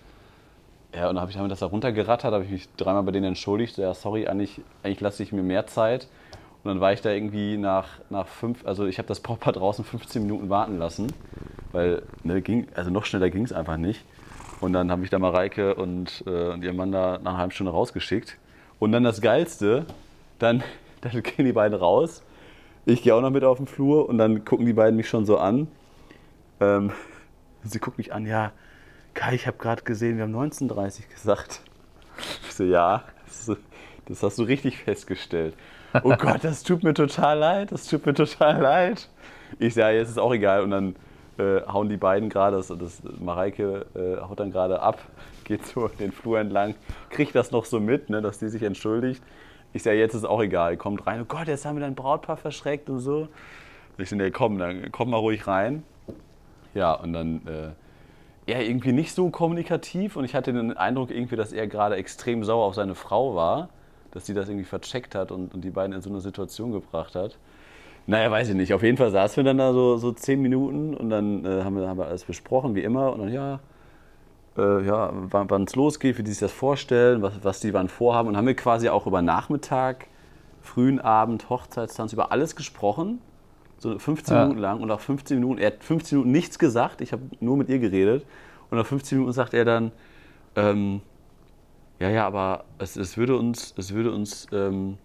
Ja, 0.94 1.09
und 1.09 1.15
dann 1.15 1.21
habe 1.21 1.30
ich 1.30 1.36
damit 1.36 1.51
das 1.51 1.59
da 1.59 1.65
runtergerattert, 1.65 2.33
habe 2.33 2.45
ich 2.45 2.50
mich 2.50 2.69
dreimal 2.77 3.03
bei 3.03 3.12
denen 3.12 3.25
entschuldigt. 3.25 3.77
Ja, 3.77 3.94
sorry, 3.94 4.27
eigentlich, 4.27 4.62
eigentlich 4.81 5.01
lasse 5.01 5.24
ich 5.24 5.33
mir 5.33 5.44
mehr 5.44 5.68
Zeit. 5.68 6.07
Und 6.63 6.69
dann 6.69 6.80
war 6.80 6.94
ich 6.94 7.01
da 7.01 7.12
irgendwie 7.12 7.57
nach, 7.57 8.00
nach 8.09 8.27
fünf, 8.27 8.65
also 8.65 8.86
ich 8.86 8.98
habe 8.98 9.09
das 9.09 9.19
Brautpaar 9.19 9.51
draußen 9.51 9.83
15 9.83 10.21
Minuten 10.21 10.50
warten 10.50 10.77
lassen, 10.77 11.12
weil 11.74 12.01
ne, 12.24 12.41
ging, 12.41 12.68
also 12.75 12.91
noch 12.91 13.03
schneller 13.03 13.30
ging 13.30 13.44
es 13.44 13.51
einfach 13.51 13.75
nicht. 13.75 14.06
Und 14.62 14.71
dann 14.71 14.89
habe 14.89 15.03
ich 15.03 15.09
da 15.09 15.19
Mareike 15.19 15.75
und, 15.75 16.24
äh, 16.25 16.53
und 16.53 16.63
ihr 16.63 16.71
Mann 16.71 16.94
da 16.94 17.19
nach 17.21 17.31
einer 17.31 17.38
halben 17.39 17.51
Stunde 17.51 17.74
rausgeschickt. 17.74 18.38
Und 18.80 18.92
dann 18.92 19.04
das 19.04 19.22
Geilste, 19.22 19.86
dann, 20.39 20.63
dann 21.01 21.24
gehen 21.24 21.45
die 21.45 21.54
beiden 21.54 21.77
raus. 21.77 22.24
Ich 22.86 23.01
gehe 23.01 23.16
auch 23.16 23.22
noch 23.22 23.31
mit 23.31 23.44
auf 23.44 23.57
den 23.57 23.68
Flur 23.68 24.07
und 24.07 24.18
dann 24.18 24.45
gucken 24.45 24.66
die 24.66 24.74
beiden 24.74 24.95
mich 24.95 25.10
schon 25.10 25.25
so 25.25 25.38
an. 25.38 25.68
Ähm, 26.60 26.92
sie 27.63 27.80
gucken 27.80 27.98
mich 27.98 28.13
an, 28.13 28.25
ja, 28.25 28.51
Kai, 29.13 29.33
ich 29.33 29.48
habe 29.48 29.57
gerade 29.57 29.83
gesehen, 29.83 30.18
wir 30.18 30.24
haben 30.24 30.36
1930 30.36 31.10
gesagt. 31.10 31.62
Ich 32.48 32.54
so, 32.54 32.63
ja, 32.66 33.04
das, 33.25 33.57
das 34.07 34.24
hast 34.24 34.38
du 34.38 34.44
richtig 34.44 34.77
festgestellt. 34.77 35.56
Oh 36.04 36.13
Gott, 36.18 36.44
das 36.44 36.63
tut 36.63 36.83
mir 36.83 36.94
total 36.94 37.39
leid, 37.39 37.72
das 37.72 37.88
tut 37.88 38.06
mir 38.06 38.13
total 38.13 38.62
leid. 38.62 39.10
Ich 39.57 39.74
sage, 39.74 39.94
ja, 39.94 40.00
jetzt 40.01 40.10
ist 40.10 40.19
auch 40.19 40.33
egal. 40.33 40.62
Und 40.63 40.72
dann 40.72 40.95
äh, 41.38 41.62
hauen 41.66 41.89
die 41.89 41.98
beiden 41.98 42.30
gerade, 42.30 42.57
das, 42.57 42.68
das, 42.68 43.01
Mareike 43.19 43.86
äh, 43.95 44.22
haut 44.22 44.39
dann 44.39 44.51
gerade 44.51 44.81
ab, 44.81 45.00
geht 45.45 45.65
so 45.65 45.88
den 45.88 46.12
Flur 46.12 46.39
entlang, 46.39 46.75
kriegt 47.09 47.33
das 47.36 47.51
noch 47.51 47.65
so 47.65 47.80
mit, 47.80 48.09
ne, 48.09 48.21
dass 48.21 48.39
die 48.39 48.50
sich 48.50 48.63
entschuldigt. 48.63 49.24
Ich 49.74 49.83
sage, 49.83 49.97
jetzt 49.97 50.13
ist 50.13 50.25
auch 50.25 50.42
egal, 50.42 50.77
kommt 50.77 51.07
rein, 51.07 51.21
oh 51.21 51.25
Gott, 51.25 51.47
jetzt 51.47 51.65
haben 51.65 51.77
wir 51.77 51.81
dein 51.81 51.95
Brautpaar 51.95 52.38
verschreckt 52.38 52.89
und 52.89 53.00
so. 53.00 53.27
Ich 53.97 54.09
sage, 54.09 54.24
nee, 54.24 54.31
komm, 54.31 54.57
dann 54.57 54.92
komm 54.92 55.12
mal 55.12 55.18
ruhig 55.18 55.47
rein. 55.47 55.83
Ja, 56.74 56.94
und 56.94 57.13
dann 57.13 57.47
äh, 57.47 58.51
er 58.51 58.65
irgendwie 58.65 58.92
nicht 58.92 59.13
so 59.13 59.30
kommunikativ 59.30 60.18
und 60.18 60.25
ich 60.25 60.36
hatte 60.36 60.53
den 60.53 60.75
Eindruck 60.75 61.12
irgendwie, 61.12 61.36
dass 61.36 61.53
er 61.53 61.68
gerade 61.68 61.95
extrem 61.95 62.44
sauer 62.44 62.65
auf 62.65 62.75
seine 62.75 62.95
Frau 62.95 63.36
war, 63.36 63.69
dass 64.12 64.25
sie 64.25 64.33
das 64.33 64.50
irgendwie 64.50 64.65
vercheckt 64.65 65.15
hat 65.15 65.31
und, 65.31 65.53
und 65.53 65.62
die 65.62 65.71
beiden 65.71 65.94
in 65.94 66.01
so 66.01 66.09
eine 66.09 66.21
Situation 66.21 66.71
gebracht 66.71 67.15
hat. 67.15 67.38
Naja, 68.07 68.30
weiß 68.30 68.50
ich 68.50 68.56
nicht. 68.56 68.74
Auf 68.74 68.83
jeden 68.83 68.98
Fall 68.98 69.09
saßen 69.09 69.38
wir 69.38 69.44
dann 69.44 69.57
da 69.57 69.74
so, 69.74 69.98
so 69.98 70.12
zehn 70.12 70.41
Minuten 70.41 70.94
und 70.94 71.09
dann 71.09 71.44
äh, 71.44 71.63
haben, 71.63 71.75
wir, 71.75 71.88
haben 71.88 71.98
wir 71.98 72.06
alles 72.06 72.24
besprochen, 72.24 72.75
wie 72.75 72.83
immer. 72.83 73.12
Und 73.13 73.21
dann, 73.21 73.33
ja, 73.33 73.59
äh, 74.57 74.85
ja 74.85 75.11
wann 75.13 75.63
es 75.63 75.75
losgeht, 75.75 76.17
wie 76.17 76.23
die 76.23 76.31
sich 76.31 76.39
das 76.39 76.51
vorstellen, 76.51 77.21
was, 77.21 77.43
was 77.43 77.59
die 77.59 77.73
wann 77.73 77.89
vorhaben. 77.89 78.29
Und 78.29 78.37
haben 78.37 78.47
wir 78.47 78.55
quasi 78.55 78.89
auch 78.89 79.07
über 79.07 79.21
Nachmittag, 79.21 80.07
frühen 80.61 80.99
Abend, 80.99 81.49
Hochzeitstanz, 81.49 82.13
über 82.13 82.31
alles 82.31 82.55
gesprochen. 82.55 83.19
So 83.77 83.97
15 83.97 84.35
ja. 84.35 84.43
Minuten 84.43 84.59
lang. 84.59 84.81
Und 84.81 84.87
nach 84.87 84.99
15 84.99 85.39
Minuten, 85.39 85.59
er 85.59 85.67
hat 85.67 85.83
15 85.83 86.17
Minuten 86.17 86.31
nichts 86.31 86.59
gesagt. 86.59 87.01
Ich 87.01 87.11
habe 87.11 87.23
nur 87.39 87.57
mit 87.57 87.69
ihr 87.69 87.79
geredet. 87.79 88.25
Und 88.69 88.77
nach 88.77 88.85
15 88.85 89.17
Minuten 89.17 89.33
sagt 89.33 89.53
er 89.53 89.65
dann, 89.65 89.91
ähm, 90.55 91.01
ja, 91.99 92.09
ja, 92.09 92.25
aber 92.25 92.65
es, 92.77 92.95
es 92.95 93.17
würde 93.17 93.37
uns, 93.37 93.73
es 93.77 93.93
würde 93.93 94.11
uns 94.11 94.47
ähm, 94.51 94.97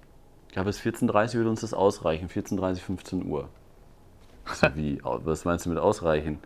ja, 0.55 0.63
bis 0.63 0.81
14.30 0.81 1.29
Uhr 1.29 1.35
würde 1.35 1.51
uns 1.51 1.61
das 1.61 1.75
ausreichen. 1.75 2.29
14.30 2.29 2.81
15 2.81 3.27
Uhr. 3.27 3.49
So 4.53 4.69
wie, 4.75 5.01
was 5.03 5.45
meinst 5.45 5.67
du 5.67 5.71
mit 5.71 5.79
ausreichen? 5.79 6.39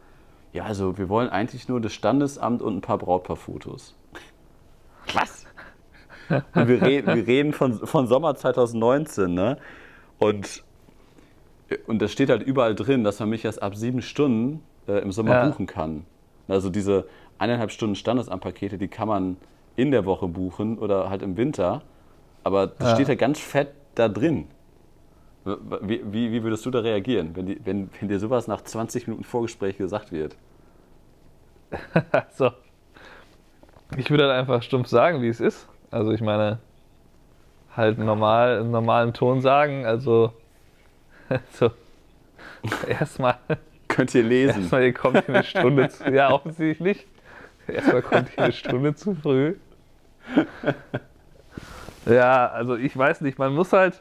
Ja, 0.55 0.65
also 0.65 0.97
wir 0.97 1.09
wollen 1.09 1.29
eigentlich 1.29 1.69
nur 1.69 1.81
das 1.81 1.93
Standesamt 1.93 2.63
und 2.63 2.77
ein 2.77 2.81
paar 2.81 2.97
Brautpaarfotos. 2.97 3.97
Was? 5.13 5.47
Und 6.55 6.69
wir 6.69 6.81
reden, 6.81 7.15
wir 7.15 7.27
reden 7.27 7.53
von, 7.53 7.87
von 7.87 8.07
Sommer 8.07 8.37
2019, 8.37 9.35
ne? 9.35 9.59
Und, 10.19 10.63
und 11.89 12.01
das 12.01 12.13
steht 12.13 12.31
halt 12.31 12.43
überall 12.43 12.77
drin, 12.77 13.03
dass 13.03 13.19
man 13.19 13.31
mich 13.31 13.45
erst 13.45 13.63
ab 13.63 13.75
sieben 13.75 14.01
Stunden 14.01 14.63
äh, 14.87 15.01
im 15.01 15.11
Sommer 15.11 15.33
ja. 15.33 15.49
buchen 15.49 15.67
kann. 15.67 16.07
Also 16.47 16.71
diese 16.71 17.07
eineinhalb 17.37 17.73
Stunden 17.73 17.97
Standesamtpakete, 17.97 18.79
die 18.79 18.89
kann 18.89 19.09
man 19.09 19.37
in 19.75 19.91
der 19.91 20.07
Woche 20.07 20.29
buchen 20.29 20.79
oder 20.79 21.11
halt 21.11 21.23
im 21.23 21.37
Winter. 21.37 21.83
Aber 22.45 22.69
das 22.69 22.91
ja. 22.91 22.95
steht 22.95 23.09
ja 23.09 23.17
ganz 23.17 23.41
fett 23.41 23.73
da 23.97 24.09
drin. 24.09 24.47
Wie, 25.45 26.01
wie, 26.05 26.33
wie, 26.33 26.43
würdest 26.43 26.65
du 26.65 26.71
da 26.71 26.81
reagieren, 26.81 27.37
wenn, 27.37 27.47
die, 27.47 27.61
wenn, 27.65 27.91
wenn 28.01 28.09
dir 28.09 28.19
sowas 28.19 28.49
nach 28.49 28.63
20 28.63 29.09
Minuten 29.09 29.25
Vorgespräch 29.25 29.77
gesagt 29.77 30.11
wird? 30.11 30.37
so. 32.33 32.51
Ich 33.97 34.11
würde 34.11 34.27
dann 34.27 34.37
einfach 34.37 34.63
stumpf 34.63 34.89
sagen, 34.89 35.21
wie 35.21 35.29
es 35.29 35.41
ist. 35.41 35.69
Also 35.91 36.13
ich 36.13 36.23
meine, 36.23 36.61
halt 37.77 37.99
normal, 37.99 38.61
im 38.61 38.71
normalen 38.71 39.13
Ton 39.13 39.41
sagen. 39.41 39.85
Also 39.85 40.33
so. 41.51 41.71
Erstmal. 42.89 43.37
Könnt 43.89 44.15
ihr 44.15 44.23
lesen. 44.23 44.63
Erstmal, 44.63 44.85
ihr 44.85 44.95
kommt 44.95 45.25
hier 45.27 45.35
eine 45.35 45.45
Stunde 45.45 45.89
zu. 45.91 46.05
Ja, 46.13 46.33
offensichtlich. 46.33 47.07
Erstmal 47.69 48.03
kommt 48.03 48.31
ihr 48.37 48.45
eine 48.45 48.53
Stunde 48.53 48.95
zu 48.95 49.15
früh. 49.15 49.57
Ja, 52.07 52.49
also 52.49 52.77
ich 52.77 52.97
weiß 52.97 53.21
nicht, 53.21 53.39
man 53.39 53.55
muss 53.55 53.73
halt, 53.73 54.01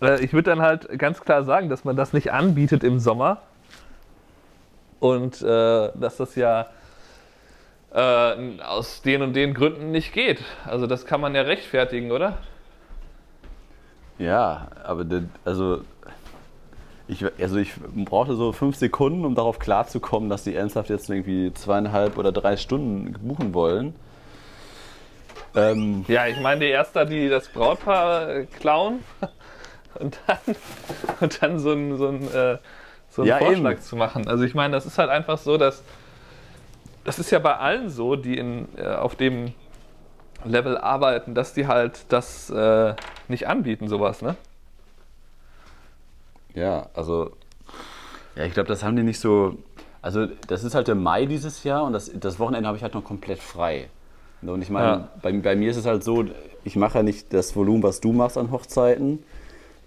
äh, 0.00 0.22
ich 0.22 0.32
würde 0.32 0.50
dann 0.50 0.60
halt 0.60 0.98
ganz 0.98 1.20
klar 1.20 1.44
sagen, 1.44 1.68
dass 1.68 1.84
man 1.84 1.96
das 1.96 2.12
nicht 2.12 2.32
anbietet 2.32 2.84
im 2.84 2.98
Sommer 2.98 3.42
und 5.00 5.42
äh, 5.42 5.90
dass 5.94 6.16
das 6.16 6.34
ja 6.36 6.66
äh, 7.92 8.60
aus 8.60 9.02
den 9.02 9.22
und 9.22 9.34
den 9.34 9.54
Gründen 9.54 9.90
nicht 9.90 10.12
geht. 10.12 10.42
Also 10.66 10.86
das 10.86 11.06
kann 11.06 11.20
man 11.20 11.34
ja 11.34 11.42
rechtfertigen, 11.42 12.12
oder? 12.12 12.38
Ja, 14.18 14.68
aber 14.84 15.04
das, 15.04 15.22
also 15.44 15.80
ich, 17.08 17.24
also 17.40 17.56
ich 17.56 17.72
brauchte 17.94 18.34
so 18.36 18.52
fünf 18.52 18.76
Sekunden, 18.76 19.24
um 19.24 19.34
darauf 19.34 19.58
klarzukommen, 19.58 20.30
dass 20.30 20.44
die 20.44 20.54
ernsthaft 20.54 20.90
jetzt 20.90 21.10
irgendwie 21.10 21.52
zweieinhalb 21.52 22.16
oder 22.16 22.32
drei 22.32 22.56
Stunden 22.56 23.12
buchen 23.26 23.54
wollen. 23.54 23.94
Ähm, 25.54 26.04
ja, 26.08 26.26
ich 26.26 26.40
meine, 26.40 26.60
die 26.60 26.70
Erste, 26.70 27.04
die 27.04 27.28
das 27.28 27.48
Brautpaar 27.48 28.28
äh, 28.30 28.46
klauen 28.46 29.00
und 29.98 30.18
dann, 30.26 30.56
und 31.20 31.42
dann 31.42 31.58
so 31.58 31.72
einen 31.72 31.96
so 31.96 32.08
äh, 32.08 32.58
so 33.10 33.24
ja, 33.24 33.38
Vorschlag 33.38 33.72
eben. 33.72 33.82
zu 33.82 33.96
machen. 33.96 34.26
Also 34.26 34.44
ich 34.44 34.54
meine, 34.54 34.74
das 34.74 34.86
ist 34.86 34.98
halt 34.98 35.10
einfach 35.10 35.38
so, 35.38 35.58
dass 35.58 35.82
das 37.04 37.18
ist 37.18 37.30
ja 37.30 37.38
bei 37.38 37.56
allen 37.56 37.90
so, 37.90 38.16
die 38.16 38.38
in, 38.38 38.68
äh, 38.76 38.86
auf 38.86 39.16
dem 39.16 39.52
Level 40.44 40.78
arbeiten, 40.78 41.34
dass 41.34 41.52
die 41.52 41.66
halt 41.66 42.06
das 42.08 42.48
äh, 42.50 42.94
nicht 43.28 43.48
anbieten, 43.48 43.88
sowas, 43.88 44.22
ne? 44.22 44.36
Ja, 46.54 46.88
also 46.94 47.32
ja, 48.36 48.44
ich 48.44 48.54
glaube, 48.54 48.68
das 48.68 48.82
haben 48.82 48.96
die 48.96 49.02
nicht 49.02 49.20
so. 49.20 49.56
Also 50.00 50.26
das 50.48 50.64
ist 50.64 50.74
halt 50.74 50.88
der 50.88 50.94
Mai 50.94 51.26
dieses 51.26 51.62
Jahr 51.62 51.84
und 51.84 51.92
das, 51.92 52.10
das 52.12 52.38
Wochenende 52.40 52.66
habe 52.66 52.76
ich 52.76 52.82
halt 52.82 52.94
noch 52.94 53.04
komplett 53.04 53.38
frei. 53.38 53.88
Und 54.42 54.60
ich 54.60 54.70
meine, 54.70 54.86
ja. 54.86 55.08
bei, 55.22 55.32
bei, 55.32 55.54
mir 55.54 55.70
ist 55.70 55.76
es 55.76 55.86
halt 55.86 56.02
so, 56.02 56.24
ich 56.64 56.74
mache 56.74 56.98
ja 56.98 57.02
nicht 57.04 57.32
das 57.32 57.54
Volumen, 57.54 57.84
was 57.84 58.00
du 58.00 58.12
machst 58.12 58.36
an 58.36 58.50
Hochzeiten. 58.50 59.22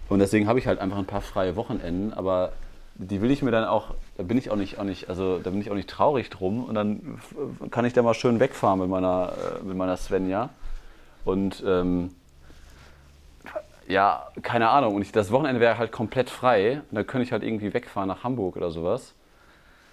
Und 0.10 0.20
deswegen 0.20 0.48
habe 0.48 0.60
ich 0.60 0.68
halt 0.68 0.80
einfach 0.80 0.98
ein 0.98 1.06
paar 1.06 1.22
freie 1.22 1.56
Wochenenden, 1.56 2.14
aber 2.14 2.52
die 2.96 3.22
will 3.22 3.32
ich 3.32 3.42
mir 3.42 3.52
dann 3.52 3.66
auch, 3.66 3.94
da 4.18 4.24
bin 4.24 4.38
ich 4.38 4.50
auch 4.52 4.56
nicht, 4.56 4.80
auch 4.80 4.84
nicht, 4.84 5.10
also 5.10 5.40
da 5.40 5.50
bin 5.50 5.60
ich 5.60 5.70
auch 5.70 5.76
nicht 5.76 5.90
traurig 5.90 6.30
drum. 6.30 6.64
Und 6.64 6.76
dann 6.76 7.20
kann 7.72 7.86
ich 7.86 7.94
da 7.94 8.02
mal 8.02 8.14
schön 8.14 8.40
wegfahren 8.40 8.80
mit 8.80 8.90
meiner, 8.90 9.34
äh, 9.62 9.64
mit 9.64 9.76
meiner 9.76 9.98
Svenja. 9.98 10.50
Und 11.26 11.64
ähm, 11.66 12.12
ja, 13.88 14.28
keine 14.42 14.70
Ahnung. 14.70 14.96
Und 14.96 15.02
ich, 15.02 15.12
das 15.12 15.32
Wochenende 15.32 15.60
wäre 15.60 15.78
halt 15.78 15.92
komplett 15.92 16.30
frei. 16.30 16.82
Und 16.90 16.96
da 16.96 17.04
könnte 17.04 17.26
ich 17.26 17.32
halt 17.32 17.44
irgendwie 17.44 17.74
wegfahren 17.74 18.08
nach 18.08 18.24
Hamburg 18.24 18.56
oder 18.56 18.72
sowas. 18.72 19.14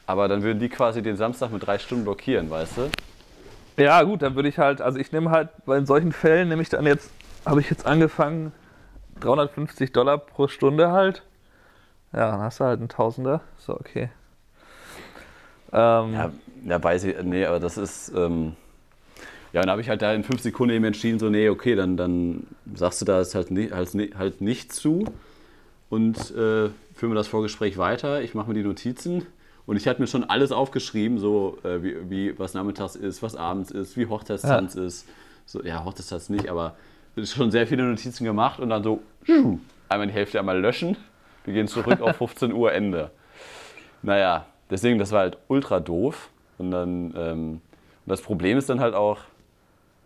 Aber 0.07 0.29
dann 0.29 0.43
würden 0.43 0.61
die 0.61 0.69
quasi 0.69 1.03
den 1.03 1.17
Samstag 1.17 1.51
mit 1.51 1.67
drei 1.67 1.79
Stunden 1.79 2.05
blockieren, 2.05 2.51
weißt 2.51 2.77
du? 2.77 2.91
Ja, 3.83 4.03
gut, 4.03 4.23
dann 4.23 4.35
würde 4.35 4.49
ich 4.49 4.59
halt, 4.59 4.81
also 4.81 4.99
ich 4.99 5.11
nehme 5.13 5.31
halt, 5.31 5.49
weil 5.65 5.79
in 5.79 5.87
solchen 5.87 6.13
Fällen 6.13 6.49
nehme 6.49 6.63
ich 6.63 6.69
dann 6.69 6.87
jetzt, 6.87 7.11
habe 7.47 7.61
ich 7.61 7.71
jetzt 7.71 7.87
angefangen, 7.87 8.53
350 9.23 9.93
Dollar 9.93 10.19
pro 10.19 10.49
Stunde 10.49 10.91
halt. 10.93 11.23
Ja, 12.13 12.31
dann 12.31 12.41
hast 12.41 12.61
du 12.61 12.65
halt 12.65 12.81
einen 12.81 12.89
Tausender. 12.89 13.41
So, 13.59 13.75
okay. 13.75 14.11
Ähm, 15.73 16.13
ja, 16.13 16.31
ja, 16.67 16.83
weiß 16.83 17.05
ich, 17.05 17.23
nee, 17.23 17.47
aber 17.47 17.59
das 17.59 17.79
ist, 17.79 18.13
ähm, 18.15 18.55
ja, 19.53 19.63
dann 19.63 19.71
habe 19.71 19.81
ich 19.81 19.89
halt 19.89 20.03
da 20.03 20.13
in 20.13 20.23
fünf 20.23 20.43
Sekunden 20.43 20.75
eben 20.75 20.85
entschieden, 20.85 21.19
so, 21.19 21.31
nee, 21.31 21.49
okay, 21.49 21.75
dann, 21.75 21.97
dann 21.97 22.47
sagst 22.75 23.01
du 23.01 23.07
da 23.07 23.25
halt, 23.25 23.51
halt, 23.51 24.15
halt 24.19 24.41
nicht 24.43 24.73
zu 24.73 25.07
und 25.89 26.19
äh, 26.33 26.69
führen 26.95 27.11
wir 27.11 27.15
das 27.15 27.29
Vorgespräch 27.29 27.79
weiter. 27.79 28.23
Ich 28.23 28.35
mache 28.35 28.49
mir 28.49 28.55
die 28.55 28.63
Notizen 28.63 29.27
und 29.65 29.77
ich 29.77 29.89
hatte 29.89 30.01
mir 30.01 30.07
schon 30.07 30.25
alles 30.25 30.53
aufgeschrieben, 30.53 31.19
so 31.19 31.59
äh, 31.65 31.83
wie, 31.83 32.11
wie, 32.11 32.39
was 32.39 32.53
nachmittags 32.53 32.97
ist, 32.97 33.23
was 33.23 33.35
abends 33.35 33.71
ist, 33.71 33.97
wie 33.97 34.07
Hochzeitstanz 34.07 34.75
ja. 34.75 34.85
ist. 34.85 35.07
So, 35.47 35.63
ja, 35.63 35.85
Hochzeitstanz 35.85 36.29
nicht, 36.29 36.51
aber 36.51 36.77
schon 37.25 37.51
sehr 37.51 37.67
viele 37.67 37.85
Notizen 37.85 38.25
gemacht 38.25 38.61
und 38.61 38.71
dann 38.71 38.83
so 38.83 39.01
einmal 39.89 40.07
die 40.07 40.13
Hälfte 40.13 40.39
einmal 40.39 40.59
löschen. 40.59 40.97
Wir 41.45 41.55
gehen 41.55 41.69
zurück 41.69 42.01
auf 42.01 42.17
15 42.17 42.53
Uhr 42.53 42.73
Ende. 42.73 43.11
Naja, 44.03 44.47
deswegen, 44.71 44.99
das 44.99 45.13
war 45.13 45.21
halt 45.21 45.39
ultra 45.49 45.81
doof. 45.81 46.31
Und 46.59 46.71
dann, 46.71 47.15
ähm, 47.17 47.51
und 47.53 47.61
das 48.07 48.23
Problem 48.23 48.59
ist 48.59 48.69
dann 48.69 48.81
halt 48.81 48.95
auch, 48.95 49.19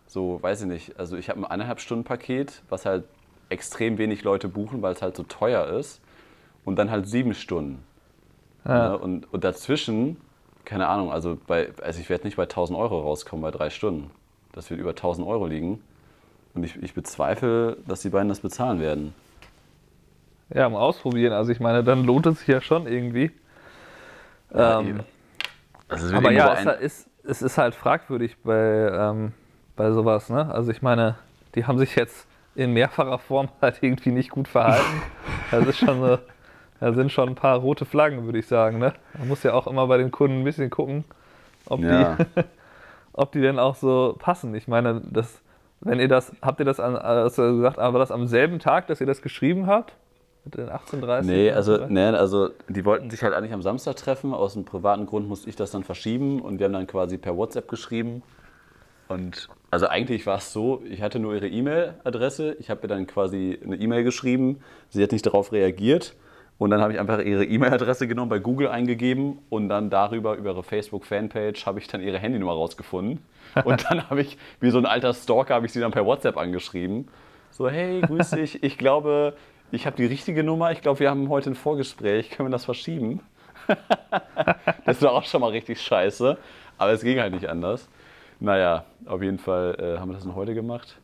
so, 0.07 0.41
weiß 0.41 0.61
ich 0.61 0.67
nicht, 0.67 0.99
also 0.99 1.17
ich 1.17 1.29
habe 1.29 1.41
ein 1.41 1.45
eineinhalb 1.45 1.79
Stunden 1.79 2.03
Paket, 2.03 2.61
was 2.69 2.85
halt 2.85 3.03
extrem 3.49 3.97
wenig 3.97 4.23
Leute 4.23 4.47
buchen, 4.47 4.81
weil 4.81 4.93
es 4.93 5.01
halt 5.01 5.15
so 5.15 5.23
teuer 5.23 5.67
ist. 5.67 6.01
Und 6.65 6.75
dann 6.75 6.91
halt 6.91 7.07
sieben 7.07 7.33
Stunden. 7.33 7.83
Ja. 8.65 8.89
Ne? 8.89 8.97
Und, 8.97 9.33
und 9.33 9.43
dazwischen, 9.43 10.17
keine 10.65 10.87
Ahnung, 10.87 11.11
also, 11.11 11.37
bei, 11.47 11.69
also 11.81 12.01
ich 12.01 12.09
werde 12.09 12.25
nicht 12.25 12.35
bei 12.35 12.43
1000 12.43 12.77
Euro 12.77 12.99
rauskommen 13.01 13.41
bei 13.41 13.51
drei 13.51 13.69
Stunden. 13.69 14.11
Das 14.51 14.69
wird 14.69 14.79
über 14.79 14.89
1000 14.89 15.25
Euro 15.25 15.47
liegen. 15.47 15.81
Und 16.57 16.63
ich, 16.63 16.81
ich 16.81 16.95
bezweifle, 16.95 17.77
dass 17.85 18.01
die 18.01 18.09
beiden 18.09 18.29
das 18.29 18.39
bezahlen 18.39 18.79
werden. 18.79 19.13
Ja, 20.51 20.67
mal 20.67 20.79
ausprobieren. 20.79 21.31
Also 21.31 21.51
ich 21.51 21.59
meine, 21.59 21.83
dann 21.83 22.03
lohnt 22.03 22.25
es 22.25 22.39
sich 22.39 22.47
ja 22.47 22.61
schon 22.61 22.87
irgendwie. 22.87 23.29
Ja, 24.51 24.79
ähm, 24.79 25.01
also 25.87 26.15
aber 26.15 26.31
ja, 26.31 26.55
es 26.55 26.81
ist, 26.81 27.09
es 27.23 27.41
ist 27.43 27.59
halt 27.59 27.75
fragwürdig 27.75 28.37
bei, 28.43 28.89
ähm, 28.91 29.33
bei 29.75 29.91
sowas. 29.91 30.31
Ne? 30.31 30.51
Also 30.51 30.71
ich 30.71 30.81
meine, 30.81 31.19
die 31.53 31.67
haben 31.67 31.77
sich 31.77 31.95
jetzt 31.95 32.25
in 32.55 32.73
mehrfacher 32.73 33.19
Form 33.19 33.49
halt 33.61 33.77
irgendwie 33.81 34.09
nicht 34.09 34.31
gut 34.31 34.47
verhalten. 34.47 35.03
das 35.51 35.63
ist 35.63 35.77
schon 35.77 35.99
so, 36.01 36.17
da 36.79 36.93
sind 36.93 37.11
schon 37.11 37.29
ein 37.29 37.35
paar 37.35 37.59
rote 37.59 37.85
Flaggen, 37.85 38.25
würde 38.25 38.39
ich 38.39 38.47
sagen. 38.47 38.79
Ne? 38.79 38.93
Man 39.15 39.27
muss 39.27 39.43
ja 39.43 39.53
auch 39.53 39.67
immer 39.67 39.85
bei 39.85 39.99
den 39.99 40.09
Kunden 40.09 40.39
ein 40.39 40.43
bisschen 40.43 40.71
gucken, 40.71 41.03
ob, 41.67 41.81
ja. 41.81 42.15
die, 42.15 42.25
ob 43.13 43.31
die 43.31 43.41
denn 43.41 43.59
auch 43.59 43.75
so 43.75 44.15
passen. 44.17 44.55
Ich 44.55 44.67
meine, 44.67 45.03
das, 45.03 45.39
wenn 45.81 45.99
ihr 45.99 46.07
das, 46.07 46.31
habt 46.41 46.59
ihr 46.59 46.65
das 46.65 46.79
an, 46.79 46.95
also 46.95 47.55
gesagt, 47.57 47.77
war 47.77 47.91
das 47.93 48.11
am 48.11 48.27
selben 48.27 48.59
Tag, 48.59 48.87
dass 48.87 48.99
ihr 48.99 49.07
das 49.07 49.21
geschrieben 49.21 49.67
habt? 49.67 49.93
Mit 50.45 50.55
den 50.55 50.69
18.30? 50.69 51.25
Nee, 51.25 51.51
also, 51.51 51.85
nee, 51.87 52.05
also 52.05 52.49
die 52.69 52.85
wollten 52.85 53.09
sich 53.09 53.21
halt 53.21 53.33
eigentlich 53.33 53.53
am 53.53 53.61
Samstag 53.61 53.97
treffen. 53.97 54.33
Aus 54.33 54.55
einem 54.55 54.65
privaten 54.65 55.05
Grund 55.05 55.27
musste 55.27 55.49
ich 55.49 55.55
das 55.55 55.71
dann 55.71 55.83
verschieben 55.83 56.41
und 56.41 56.59
wir 56.59 56.65
haben 56.65 56.73
dann 56.73 56.87
quasi 56.87 57.17
per 57.17 57.35
WhatsApp 57.35 57.67
geschrieben. 57.67 58.23
Und 59.09 59.49
also 59.71 59.87
eigentlich 59.87 60.25
war 60.25 60.37
es 60.37 60.53
so, 60.53 60.81
ich 60.89 61.01
hatte 61.01 61.19
nur 61.19 61.35
ihre 61.35 61.47
E-Mail-Adresse. 61.47 62.55
Ich 62.59 62.69
habe 62.69 62.81
ihr 62.83 62.87
dann 62.87 63.07
quasi 63.07 63.59
eine 63.63 63.75
E-Mail 63.75 64.03
geschrieben. 64.03 64.61
Sie 64.89 65.03
hat 65.03 65.11
nicht 65.11 65.25
darauf 65.25 65.51
reagiert. 65.51 66.15
Und 66.57 66.71
dann 66.71 66.81
habe 66.81 66.93
ich 66.93 66.99
einfach 66.99 67.19
ihre 67.19 67.45
E-Mail-Adresse 67.45 68.07
genommen, 68.07 68.29
bei 68.29 68.39
Google 68.39 68.69
eingegeben 68.69 69.39
und 69.49 69.69
dann 69.69 69.89
darüber, 69.89 70.35
über 70.35 70.51
ihre 70.51 70.63
Facebook-Fanpage, 70.63 71.65
habe 71.65 71.79
ich 71.79 71.87
dann 71.87 72.01
ihre 72.01 72.17
Handynummer 72.17 72.53
rausgefunden. 72.53 73.19
Und 73.65 73.85
dann 73.89 74.09
habe 74.09 74.21
ich, 74.21 74.37
wie 74.59 74.69
so 74.69 74.77
ein 74.77 74.85
alter 74.85 75.13
Stalker, 75.13 75.55
habe 75.55 75.65
ich 75.65 75.71
sie 75.71 75.79
dann 75.79 75.91
per 75.91 76.05
WhatsApp 76.05 76.37
angeschrieben. 76.37 77.07
So, 77.51 77.69
hey, 77.69 78.01
grüß 78.01 78.31
dich, 78.31 78.63
ich 78.63 78.77
glaube, 78.77 79.35
ich 79.71 79.85
habe 79.85 79.95
die 79.95 80.05
richtige 80.05 80.43
Nummer. 80.43 80.71
Ich 80.71 80.81
glaube, 80.81 80.99
wir 80.99 81.09
haben 81.09 81.29
heute 81.29 81.51
ein 81.51 81.55
Vorgespräch. 81.55 82.29
Können 82.29 82.49
wir 82.49 82.51
das 82.51 82.65
verschieben? 82.65 83.21
das 84.85 85.01
war 85.01 85.11
auch 85.11 85.23
schon 85.23 85.41
mal 85.41 85.51
richtig 85.51 85.81
scheiße. 85.81 86.37
Aber 86.77 86.91
es 86.91 87.01
ging 87.01 87.19
halt 87.19 87.33
nicht 87.33 87.49
anders. 87.49 87.89
Naja, 88.39 88.85
auf 89.05 89.21
jeden 89.21 89.39
Fall 89.39 89.75
äh, 89.79 89.99
haben 89.99 90.09
wir 90.09 90.13
das 90.13 90.23
dann 90.23 90.35
heute 90.35 90.53
gemacht. 90.53 90.97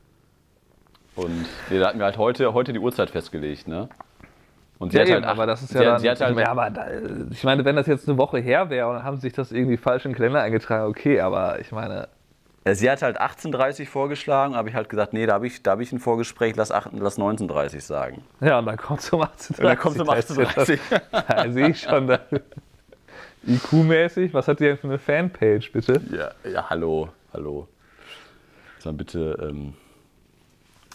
Und 1.15 1.45
nee, 1.69 1.79
da 1.79 1.88
hatten 1.88 2.00
wir 2.00 2.05
halt 2.05 2.17
heute, 2.17 2.53
heute 2.53 2.74
die 2.74 2.79
Uhrzeit 2.79 3.10
festgelegt, 3.10 3.67
ne? 3.67 3.89
Und 4.79 4.91
sie 4.91 4.98
ja, 4.98 5.03
hat 5.03 5.10
eben, 5.10 5.25
halt, 5.25 5.25
aber 5.25 5.45
das 5.45 5.62
ist 5.62 5.74
ja, 5.74 5.83
dann, 5.83 6.03
halt, 6.03 6.38
ja, 6.38 6.50
aber 6.50 6.69
da, 6.69 6.88
ich 7.31 7.43
meine, 7.43 7.63
wenn 7.63 7.75
das 7.75 7.88
jetzt 7.88 8.07
eine 8.07 8.17
Woche 8.17 8.39
her 8.39 8.69
wäre 8.69 8.89
und 8.89 9.03
haben 9.03 9.17
sich 9.17 9.33
das 9.33 9.51
irgendwie 9.51 9.77
falsch 9.77 10.05
in 10.05 10.12
den 10.12 10.17
Kalender 10.17 10.41
eingetragen, 10.41 10.89
okay, 10.89 11.19
aber 11.19 11.60
ich 11.60 11.72
meine, 11.72 12.07
Sie 12.72 12.89
hat 12.89 13.01
halt 13.01 13.20
18.30 13.20 13.86
vorgeschlagen, 13.88 14.55
habe 14.55 14.70
ich 14.70 14.75
halt 14.75 14.88
gesagt, 14.88 15.12
nee, 15.12 15.25
da 15.25 15.34
habe 15.34 15.48
ich, 15.48 15.62
hab 15.67 15.82
ich 15.82 15.91
ein 15.91 16.00
Vorgespräch, 16.00 16.55
lass, 16.55 16.72
8, 16.72 16.91
lass 16.93 17.20
19.30 17.20 17.82
sagen. 17.82 18.24
Ja, 18.39 18.60
und 18.60 18.65
dann 18.65 18.77
kommt 18.77 19.01
es 19.01 19.12
um 19.12 19.22
18.30 19.22 19.50
Und 19.58 19.63
dann 19.63 19.77
kommt 19.77 19.96
es 19.98 20.01
um 20.01 20.10
18.30 20.10 20.79
Da 21.27 21.51
sehe 21.51 21.70
ich 21.70 21.82
schon. 21.82 22.17
IQ-mäßig, 23.46 24.34
was 24.34 24.48
hat 24.48 24.62
die 24.62 24.65
denn 24.65 24.77
für 24.77 24.88
eine 24.88 24.98
Fanpage, 24.98 25.74
bitte? 25.74 26.01
Ja, 26.12 26.32
ja 26.50 26.70
hallo, 26.70 27.10
hallo. 27.34 27.67
Sag 28.79 28.96
bitte, 28.96 29.38
ähm, 29.41 29.74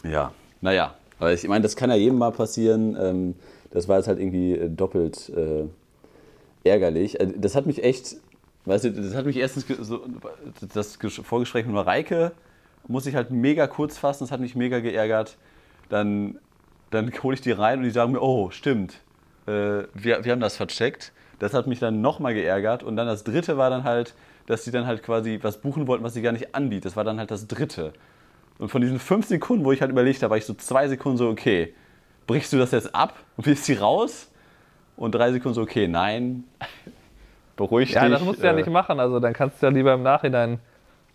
ja, 0.03 0.31
naja, 0.61 0.95
aber 1.19 1.33
ich 1.33 1.47
meine, 1.47 1.61
das 1.61 1.75
kann 1.75 1.91
ja 1.91 1.95
jedem 1.95 2.17
mal 2.17 2.31
passieren. 2.31 2.97
Ähm, 2.99 3.35
das 3.71 3.87
war 3.87 3.97
jetzt 3.97 4.07
halt 4.07 4.19
irgendwie 4.19 4.53
äh, 4.53 4.69
doppelt 4.69 5.29
äh, 5.29 5.65
ärgerlich. 6.63 7.19
Also, 7.19 7.33
das 7.37 7.55
hat 7.55 7.65
mich 7.65 7.83
echt 7.83 8.15
Weißt 8.65 8.85
du, 8.85 8.91
das 8.91 9.15
hat 9.15 9.25
mich 9.25 9.37
erstens, 9.37 9.65
so, 9.67 10.05
das 10.73 10.97
Vorgespräch 11.23 11.65
mit 11.65 11.73
Mareike 11.73 12.33
muss 12.87 13.05
ich 13.05 13.15
halt 13.15 13.31
mega 13.31 13.67
kurz 13.67 13.97
fassen, 13.97 14.23
das 14.23 14.31
hat 14.31 14.39
mich 14.39 14.55
mega 14.55 14.79
geärgert. 14.79 15.37
Dann, 15.89 16.39
dann 16.91 17.11
hole 17.23 17.35
ich 17.35 17.41
die 17.41 17.51
rein 17.51 17.79
und 17.79 17.85
die 17.85 17.91
sagen 17.91 18.11
mir, 18.11 18.21
oh, 18.21 18.49
stimmt, 18.51 19.01
äh, 19.47 19.83
wir, 19.93 20.23
wir 20.23 20.31
haben 20.31 20.39
das 20.39 20.57
vercheckt. 20.57 21.11
Das 21.39 21.53
hat 21.53 21.67
mich 21.67 21.79
dann 21.79 22.01
nochmal 22.01 22.33
geärgert. 22.33 22.83
Und 22.83 22.95
dann 22.95 23.07
das 23.07 23.23
dritte 23.23 23.57
war 23.57 23.69
dann 23.69 23.83
halt, 23.83 24.13
dass 24.45 24.65
sie 24.65 24.71
dann 24.71 24.85
halt 24.85 25.03
quasi 25.03 25.39
was 25.41 25.61
buchen 25.61 25.87
wollten, 25.87 26.03
was 26.03 26.13
sie 26.13 26.21
gar 26.21 26.31
nicht 26.31 26.53
anbietet. 26.53 26.85
Das 26.85 26.95
war 26.95 27.03
dann 27.03 27.17
halt 27.17 27.31
das 27.31 27.47
dritte. 27.47 27.93
Und 28.57 28.69
von 28.69 28.81
diesen 28.81 28.99
fünf 28.99 29.25
Sekunden, 29.25 29.63
wo 29.63 29.71
ich 29.71 29.81
halt 29.81 29.91
überlegt 29.91 30.21
habe, 30.21 30.31
war 30.31 30.37
ich 30.37 30.45
so 30.45 30.53
zwei 30.53 30.87
Sekunden 30.87 31.17
so, 31.17 31.29
okay, 31.29 31.73
brichst 32.27 32.51
du 32.51 32.57
das 32.57 32.71
jetzt 32.71 32.93
ab 32.93 33.15
und 33.37 33.45
willst 33.45 33.65
sie 33.65 33.75
raus? 33.75 34.29
Und 34.97 35.15
drei 35.15 35.31
Sekunden 35.31 35.55
so, 35.55 35.61
okay, 35.61 35.87
nein, 35.87 36.43
beruhig 37.59 37.91
ja, 37.91 38.01
dich. 38.01 38.09
Ja, 38.09 38.15
das 38.15 38.25
musst 38.25 38.41
du 38.41 38.47
ja 38.47 38.53
nicht 38.53 38.69
machen. 38.69 38.99
Also 38.99 39.19
dann 39.19 39.33
kannst 39.33 39.61
du 39.61 39.67
ja 39.67 39.71
lieber 39.71 39.93
im 39.93 40.01
Nachhinein 40.01 40.59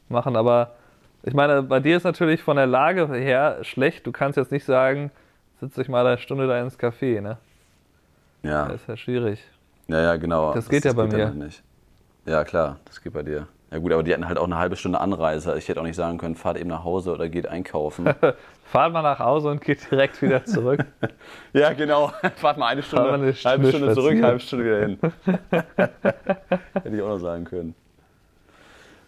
machen. 0.08 0.36
Aber 0.36 0.74
ich 1.22 1.34
meine, 1.34 1.62
bei 1.62 1.80
dir 1.80 1.96
ist 1.96 2.04
natürlich 2.04 2.42
von 2.42 2.56
der 2.56 2.66
Lage 2.66 3.08
her 3.12 3.58
schlecht. 3.62 4.06
Du 4.06 4.12
kannst 4.12 4.36
jetzt 4.36 4.52
nicht 4.52 4.64
sagen, 4.64 5.10
sitze 5.60 5.82
ich 5.82 5.88
mal 5.88 6.06
eine 6.06 6.18
Stunde 6.18 6.46
da 6.46 6.60
ins 6.60 6.78
Café, 6.78 7.20
ne? 7.20 7.38
Ja. 8.42 8.68
Das 8.68 8.82
ist 8.82 8.88
ja 8.88 8.96
schwierig. 8.96 9.42
Ja, 9.88 10.00
ja, 10.00 10.16
genau. 10.16 10.54
Das, 10.54 10.64
das 10.64 10.68
geht 10.70 10.84
das 10.84 10.92
ja 10.92 10.96
bei 10.96 11.08
geht 11.08 11.34
mir. 11.34 11.44
Nicht. 11.46 11.62
Ja, 12.26 12.44
klar, 12.44 12.78
das 12.84 13.02
geht 13.02 13.12
bei 13.12 13.22
dir. 13.22 13.48
Ja 13.74 13.80
gut, 13.80 13.90
aber 13.90 14.04
die 14.04 14.12
hatten 14.12 14.28
halt 14.28 14.38
auch 14.38 14.44
eine 14.44 14.56
halbe 14.56 14.76
Stunde 14.76 15.00
Anreise. 15.00 15.58
Ich 15.58 15.68
hätte 15.68 15.80
auch 15.80 15.84
nicht 15.84 15.96
sagen 15.96 16.16
können, 16.16 16.36
fahrt 16.36 16.56
eben 16.58 16.68
nach 16.68 16.84
Hause 16.84 17.10
oder 17.10 17.28
geht 17.28 17.48
einkaufen. 17.48 18.06
fahrt 18.66 18.92
mal 18.92 19.02
nach 19.02 19.18
Hause 19.18 19.50
und 19.50 19.60
geht 19.60 19.90
direkt 19.90 20.22
wieder 20.22 20.44
zurück. 20.44 20.84
ja, 21.52 21.72
genau. 21.72 22.12
Fahrt 22.36 22.56
mal 22.56 22.68
eine 22.68 22.84
Stunde, 22.84 23.12
eine 23.12 23.32
halbe 23.32 23.34
Stunde, 23.34 23.70
Stunde 23.70 23.94
zurück, 23.94 24.22
halbe 24.22 24.38
Stunde 24.38 24.64
wieder 24.64 24.80
hin. 24.80 24.98
hätte 26.84 26.96
ich 26.96 27.02
auch 27.02 27.08
noch 27.08 27.18
sagen 27.18 27.46
können. 27.46 27.74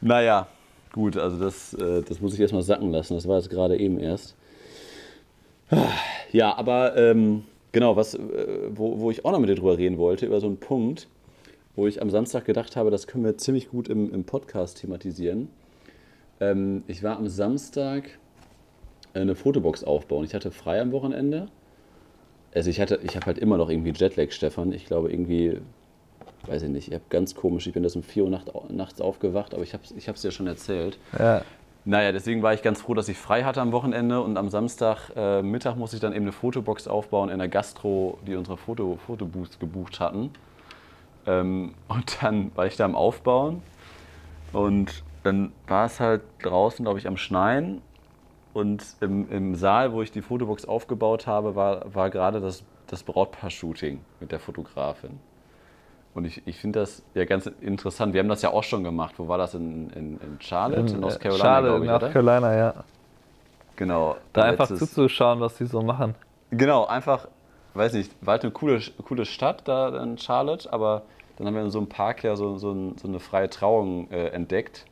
Naja, 0.01 0.49
gut, 0.91 1.17
also 1.17 1.39
das, 1.39 1.73
äh, 1.75 2.03
das 2.03 2.21
muss 2.21 2.35
ich 2.35 2.41
erstmal 2.41 2.63
sacken 2.63 2.91
lassen. 2.91 3.15
Das 3.15 3.29
war 3.29 3.37
jetzt 3.37 3.51
gerade 3.51 3.77
eben 3.77 4.01
erst. 4.01 4.37
Ja, 6.33 6.57
aber 6.59 6.97
ähm, 6.97 7.45
genau, 7.71 7.95
was, 7.95 8.15
äh, 8.15 8.19
wo, 8.71 8.99
wo 8.99 9.13
ich 9.13 9.25
auch 9.25 9.31
noch 9.31 9.39
mit 9.39 9.49
dir 9.49 9.55
drüber 9.55 9.79
reden 9.79 9.97
wollte, 9.97 10.27
über 10.27 10.41
so 10.41 10.49
einen 10.49 10.59
Punkt 10.59 11.07
wo 11.77 11.87
ich 11.87 12.03
am 12.03 12.11
Samstag 12.11 12.45
gedacht 12.45 12.75
habe, 12.75 12.91
das 12.91 13.07
können 13.07 13.25
wir 13.25 13.37
ziemlich 13.37 13.69
gut 13.69 13.89
im, 13.89 14.13
im 14.13 14.25
Podcast 14.25 14.81
thematisieren. 14.81 15.49
Ähm, 16.41 16.83
ich 16.87 17.03
war 17.03 17.17
am 17.19 17.29
Samstag 17.29 18.19
eine 19.15 19.35
Fotobox 19.35 19.85
aufbauen. 19.85 20.25
Ich 20.25 20.35
hatte 20.35 20.51
frei 20.51 20.81
am 20.81 20.93
Wochenende. 20.93 21.49
Also 22.55 22.71
ich 22.71 22.81
hatte, 22.81 23.01
ich 23.03 23.17
habe 23.17 23.27
halt 23.27 23.39
immer 23.39 23.59
noch 23.59 23.69
irgendwie 23.69 23.93
Jetlag, 23.93 24.33
Stefan. 24.33 24.73
Ich 24.73 24.87
glaube 24.87 25.13
irgendwie, 25.13 25.61
weiß 26.47 26.63
ich 26.63 26.71
nicht, 26.71 26.89
ich 26.89 26.95
habe 26.95 27.05
ganz 27.11 27.35
komisch, 27.35 27.67
ich 27.67 27.75
bin 27.75 27.83
das 27.83 27.97
um 27.97 28.03
4 28.03 28.25
Uhr 28.25 28.31
Nacht, 28.31 28.51
nachts 28.71 29.01
aufgewacht, 29.01 29.55
aber 29.55 29.63
ich 29.63 29.75
habe 29.75 29.83
es 29.85 30.23
dir 30.23 30.31
schon 30.31 30.47
erzählt. 30.47 30.99
Ja. 31.19 31.43
Naja, 31.85 32.11
deswegen 32.11 32.43
war 32.43 32.53
ich 32.53 32.63
ganz 32.63 32.81
froh, 32.81 32.95
dass 32.95 33.09
ich 33.09 33.17
frei 33.17 33.45
hatte 33.45 33.61
am 33.61 33.71
Wochenende 33.71 34.21
und 34.21 34.37
am 34.37 34.49
Samstag 34.49 35.11
äh, 35.15 35.41
Mittag 35.43 35.77
musste 35.77 35.97
ich 35.97 36.01
dann 36.01 36.13
eben 36.13 36.25
eine 36.25 36.33
Fotobox 36.33 36.89
aufbauen 36.89 37.29
in 37.29 37.39
der 37.39 37.49
Gastro, 37.49 38.19
die 38.27 38.35
unsere 38.35 38.57
Foto, 38.57 38.99
Fotoboost 39.07 39.61
gebucht 39.61 40.01
hatten. 40.01 40.31
Ähm, 41.27 41.75
und 41.89 42.23
dann 42.23 42.53
war 42.55 42.67
ich 42.67 42.77
da 42.77 42.85
am 42.85 42.95
Aufbauen 42.95 43.63
und 44.53 45.03
dann 45.23 45.53
war 45.67 45.87
es 45.87 45.99
halt 46.01 46.23
draußen, 46.43 46.85
glaube 46.85 46.99
ich, 46.99 47.07
am 47.07 47.17
Schneien. 47.17 47.83
Und 48.55 48.83
im, 49.01 49.31
im, 49.31 49.55
Saal, 49.55 49.93
wo 49.93 50.01
ich 50.01 50.11
die 50.11 50.23
Fotobox 50.23 50.65
aufgebaut 50.65 51.27
habe, 51.27 51.57
war, 51.57 51.95
war 51.95 52.09
gerade 52.09 52.41
das, 52.41 52.65
das 52.87 53.03
Brautpaar-Shooting 53.03 54.01
mit 54.21 54.33
der 54.33 54.39
Fotografin. 54.39 55.19
Und 56.15 56.25
ich, 56.25 56.41
ich 56.47 56.57
finde 56.57 56.81
das 56.81 57.03
ja 57.13 57.27
ganz 57.27 57.47
interessant. 57.61 58.15
Wir 58.15 58.21
haben 58.21 58.29
das 58.29 58.41
ja 58.41 58.51
auch 58.51 58.63
schon 58.63 58.83
gemacht. 58.83 59.17
Wo 59.19 59.29
war 59.29 59.37
das? 59.37 59.53
In, 59.55 59.91
in, 59.91 60.19
in 60.19 60.41
Charlotte, 60.41 60.81
in, 60.81 60.87
In, 60.87 61.01
North 61.01 61.17
äh, 61.17 61.19
Carolina, 61.19 61.45
Charlotte, 61.45 61.83
ich, 61.83 61.91
North 61.91 62.03
oder? 62.03 62.13
Carolina, 62.13 62.57
ja. 62.57 62.85
Genau. 63.77 64.17
Da 64.33 64.43
einfach 64.45 64.69
zuzuschauen, 64.69 65.41
was 65.41 65.59
die 65.59 65.67
so 65.67 65.83
machen. 65.83 66.15
Genau, 66.51 66.87
einfach, 66.87 67.29
weiß 67.75 67.93
nicht, 67.93 68.11
war 68.23 68.33
halt 68.33 68.45
eine 68.45 68.53
coole, 68.53 68.81
coole 69.05 69.27
Stadt 69.27 69.69
da 69.69 70.03
in 70.03 70.17
Charlotte, 70.17 70.73
aber 70.73 71.03
dann 71.37 71.47
haben 71.47 71.55
wir 71.55 71.63
in 71.63 71.71
so 71.71 71.79
einem 71.79 71.89
Park 71.89 72.23
ja 72.25 72.37
so, 72.37 72.57
so, 72.57 72.95
so 72.97 73.09
eine 73.09 73.21
freie 73.21 73.49
Trauung 73.51 74.11
äh, 74.11 74.29
entdeckt, 74.29 74.87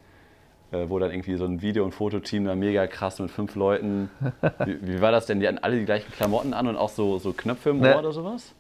äh, 0.73 0.89
wo 0.89 0.99
dann 0.99 1.11
irgendwie 1.11 1.37
so 1.37 1.45
ein 1.45 1.63
Video- 1.63 1.85
und 1.85 1.93
Fototeam 1.93 2.45
da 2.45 2.55
mega 2.55 2.87
krass 2.87 3.19
mit 3.19 3.31
fünf 3.31 3.55
Leuten. 3.55 4.11
Wie, 4.65 4.79
wie 4.87 5.01
war 5.01 5.13
das 5.13 5.27
denn? 5.27 5.41
Die 5.41 5.49
hatten 5.49 5.59
alle 5.59 5.79
die 5.79 5.85
gleichen 5.85 6.13
Klamotten 6.13 6.53
an 6.55 6.67
und 6.67 6.77
auch 6.77 6.89
so, 6.91 7.19
so 7.19 7.33
Knöpfe 7.33 7.71
im 7.71 7.81
Ohr 7.81 7.89
Ne. 7.89 7.99
oder 7.99 8.13
sowas? 8.13 8.55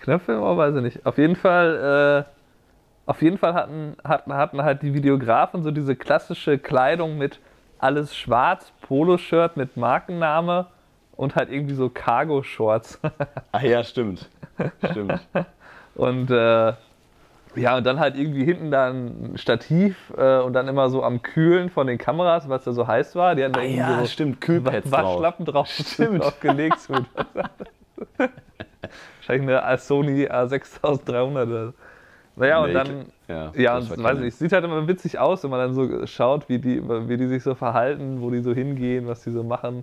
Knöpfe 0.00 0.32
im 0.32 0.40
Ohr, 0.42 0.56
weiß 0.56 0.74
ich 0.76 0.82
nicht. 0.82 1.06
Auf 1.06 1.18
jeden 1.18 1.36
Fall, 1.36 2.24
äh, 2.26 2.30
auf 3.10 3.22
jeden 3.22 3.38
Fall 3.38 3.54
hatten, 3.54 3.96
hatten, 4.04 4.32
hatten 4.34 4.62
halt 4.62 4.82
die 4.82 4.94
Videografen 4.94 5.62
so 5.62 5.70
diese 5.70 5.94
klassische 5.96 6.58
Kleidung 6.58 7.18
mit 7.18 7.40
alles 7.78 8.16
schwarz, 8.16 8.72
Poloshirt 8.82 9.56
mit 9.56 9.76
Markenname 9.76 10.66
und 11.16 11.36
halt 11.36 11.50
irgendwie 11.50 11.74
so 11.74 11.88
Cargo-Shorts. 11.90 13.00
Ah 13.52 13.62
ja, 13.62 13.84
stimmt. 13.84 14.28
Stimmt. 14.90 15.20
Und 15.96 16.30
äh, 16.30 16.72
ja, 17.56 17.76
und 17.76 17.84
dann 17.86 17.98
halt 17.98 18.16
irgendwie 18.16 18.44
hinten 18.44 18.70
da 18.70 18.90
ein 18.90 19.32
Stativ 19.36 20.12
äh, 20.16 20.38
und 20.40 20.52
dann 20.52 20.68
immer 20.68 20.90
so 20.90 21.02
am 21.02 21.22
Kühlen 21.22 21.70
von 21.70 21.86
den 21.86 21.96
Kameras, 21.96 22.48
weil 22.48 22.58
es 22.58 22.66
ja 22.66 22.72
so 22.72 22.86
heiß 22.86 23.16
war. 23.16 23.34
Die 23.34 23.42
hatten 23.42 23.54
da 23.54 23.60
Ah 23.60 23.64
irgendwie 23.64 23.78
ja, 23.78 24.00
so 24.00 24.06
stimmt, 24.06 24.40
Kühlpads 24.42 24.90
drauf. 24.90 25.14
Waschlappen 25.14 25.46
drauf, 25.46 25.68
Stimmt. 25.68 26.22
drauf 26.22 26.38
gelegt. 26.40 26.78
Wahrscheinlich 29.26 29.56
eine 29.58 29.78
Sony 29.78 30.26
A6300. 30.26 31.32
oder 31.32 31.66
so. 31.68 31.72
Naja, 32.38 32.60
und 32.60 32.66
Nee, 32.68 32.74
dann, 32.74 33.06
ja, 33.28 33.52
ja, 33.56 33.78
und 33.78 34.02
weiß 34.02 34.18
nicht, 34.18 34.36
sieht 34.36 34.52
halt 34.52 34.62
immer 34.64 34.86
witzig 34.86 35.18
aus, 35.18 35.42
wenn 35.42 35.50
man 35.50 35.60
dann 35.60 35.74
so 35.74 36.06
schaut, 36.06 36.50
wie 36.50 36.58
die, 36.58 36.86
wie 36.86 37.16
die 37.16 37.26
sich 37.28 37.42
so 37.42 37.54
verhalten, 37.54 38.20
wo 38.20 38.30
die 38.30 38.40
so 38.40 38.52
hingehen, 38.52 39.06
was 39.08 39.22
die 39.24 39.30
so 39.30 39.42
machen. 39.42 39.82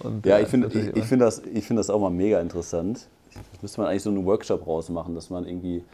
Und, 0.00 0.26
Ja, 0.26 0.38
ich 0.38 0.48
finde 0.48 0.68
ich, 0.68 0.94
ich 0.94 1.04
find 1.06 1.22
das, 1.22 1.42
ich 1.42 1.66
find 1.66 1.78
das 1.78 1.88
auch 1.88 2.00
mal 2.00 2.10
mega 2.10 2.38
interessant. 2.40 3.08
Müsste 3.62 3.80
man 3.80 3.90
eigentlich 3.90 4.02
so 4.02 4.10
einen 4.10 4.24
Workshop 4.26 4.66
rausmachen, 4.66 5.14
dass 5.14 5.30
man 5.30 5.46
irgendwie 5.46 5.84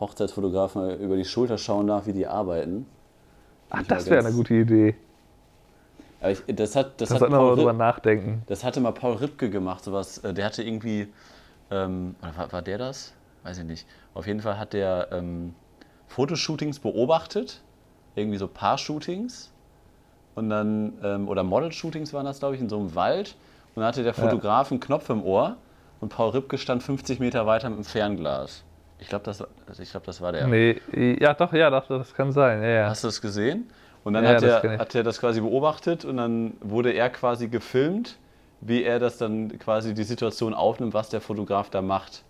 Hochzeitsfotografen 0.00 0.98
über 1.00 1.16
die 1.16 1.24
Schulter 1.24 1.58
schauen 1.58 1.86
darf, 1.86 2.06
wie 2.06 2.12
die 2.12 2.26
arbeiten. 2.26 2.86
Ach, 3.70 3.80
ich 3.80 3.88
das 3.88 4.06
wäre 4.06 4.24
eine 4.24 4.34
gute 4.34 4.54
Idee. 4.54 4.94
Aber 6.20 6.30
ich, 6.32 6.42
das, 6.48 6.76
hat, 6.76 7.00
das, 7.00 7.08
Das 7.10 7.20
hat 7.20 7.30
Paul 7.30 7.56
drüber 7.56 7.72
nachdenken. 7.72 8.42
das 8.46 8.64
hatte 8.64 8.80
mal 8.80 8.92
Paul 8.92 9.14
Ripke 9.14 9.50
gemacht, 9.50 9.84
sowas. 9.84 10.18
äh, 10.18 10.32
Der 10.34 10.44
hatte 10.46 10.62
irgendwie, 10.62 11.08
ähm, 11.70 12.14
oder 12.22 12.36
war, 12.36 12.52
war 12.52 12.62
der 12.62 12.78
das? 12.78 13.12
Weiß 13.42 13.58
ich 13.58 13.64
nicht. 13.64 13.86
Auf 14.14 14.26
jeden 14.26 14.40
Fall 14.40 14.58
hat 14.58 14.72
der 14.72 15.08
ähm, 15.12 15.54
Fotoshootings 16.08 16.78
beobachtet, 16.78 17.62
irgendwie 18.14 18.38
so 18.38 18.48
Paar-Shootings 18.48 19.50
und 20.34 20.50
dann, 20.50 20.94
ähm, 21.02 21.28
oder 21.28 21.42
Model-Shootings 21.42 22.12
waren 22.12 22.24
das, 22.24 22.38
glaube 22.38 22.54
ich, 22.54 22.60
in 22.60 22.68
so 22.68 22.78
einem 22.78 22.94
Wald. 22.94 23.36
Und 23.74 23.80
dann 23.80 23.88
hatte 23.88 24.02
der 24.02 24.14
Fotograf 24.14 24.70
einen 24.70 24.80
Knopf 24.80 25.10
im 25.10 25.22
Ohr 25.22 25.56
und 26.00 26.08
Paul 26.10 26.30
Ripke 26.30 26.58
stand 26.58 26.82
50 26.82 27.20
Meter 27.20 27.46
weiter 27.46 27.68
mit 27.70 27.78
dem 27.78 27.84
Fernglas. 27.84 28.64
Ich 28.98 29.08
glaube, 29.08 29.24
das, 29.24 29.40
war- 29.40 29.48
also 29.66 29.82
ich 29.82 29.90
glaub, 29.90 30.04
das 30.04 30.20
war 30.20 30.32
der. 30.32 30.46
Nee, 30.46 30.80
ja, 31.20 31.34
doch, 31.34 31.52
ja, 31.52 31.70
doch, 31.70 31.86
das 31.86 32.14
kann 32.14 32.32
sein. 32.32 32.62
Ja, 32.62 32.68
ja. 32.68 32.88
Hast 32.88 33.04
du 33.04 33.08
das 33.08 33.20
gesehen? 33.20 33.68
Und 34.04 34.14
dann 34.14 34.24
Ja, 34.24 34.34
hat, 34.34 34.42
er, 34.42 34.78
hat 34.78 34.94
er 34.94 35.02
das 35.02 35.20
quasi 35.20 35.40
beobachtet 35.40 36.04
und 36.04 36.16
dann 36.16 36.54
wurde 36.60 36.92
er 36.92 37.10
quasi 37.10 37.48
gefilmt, 37.48 38.16
wie 38.60 38.84
er 38.84 38.98
das 38.98 39.18
dann 39.18 39.58
quasi 39.58 39.94
die 39.94 40.04
Situation 40.04 40.54
aufnimmt, 40.54 40.94
was 40.94 41.08
der 41.08 41.20
Fotograf 41.20 41.70
da 41.70 41.82
macht. 41.82 42.22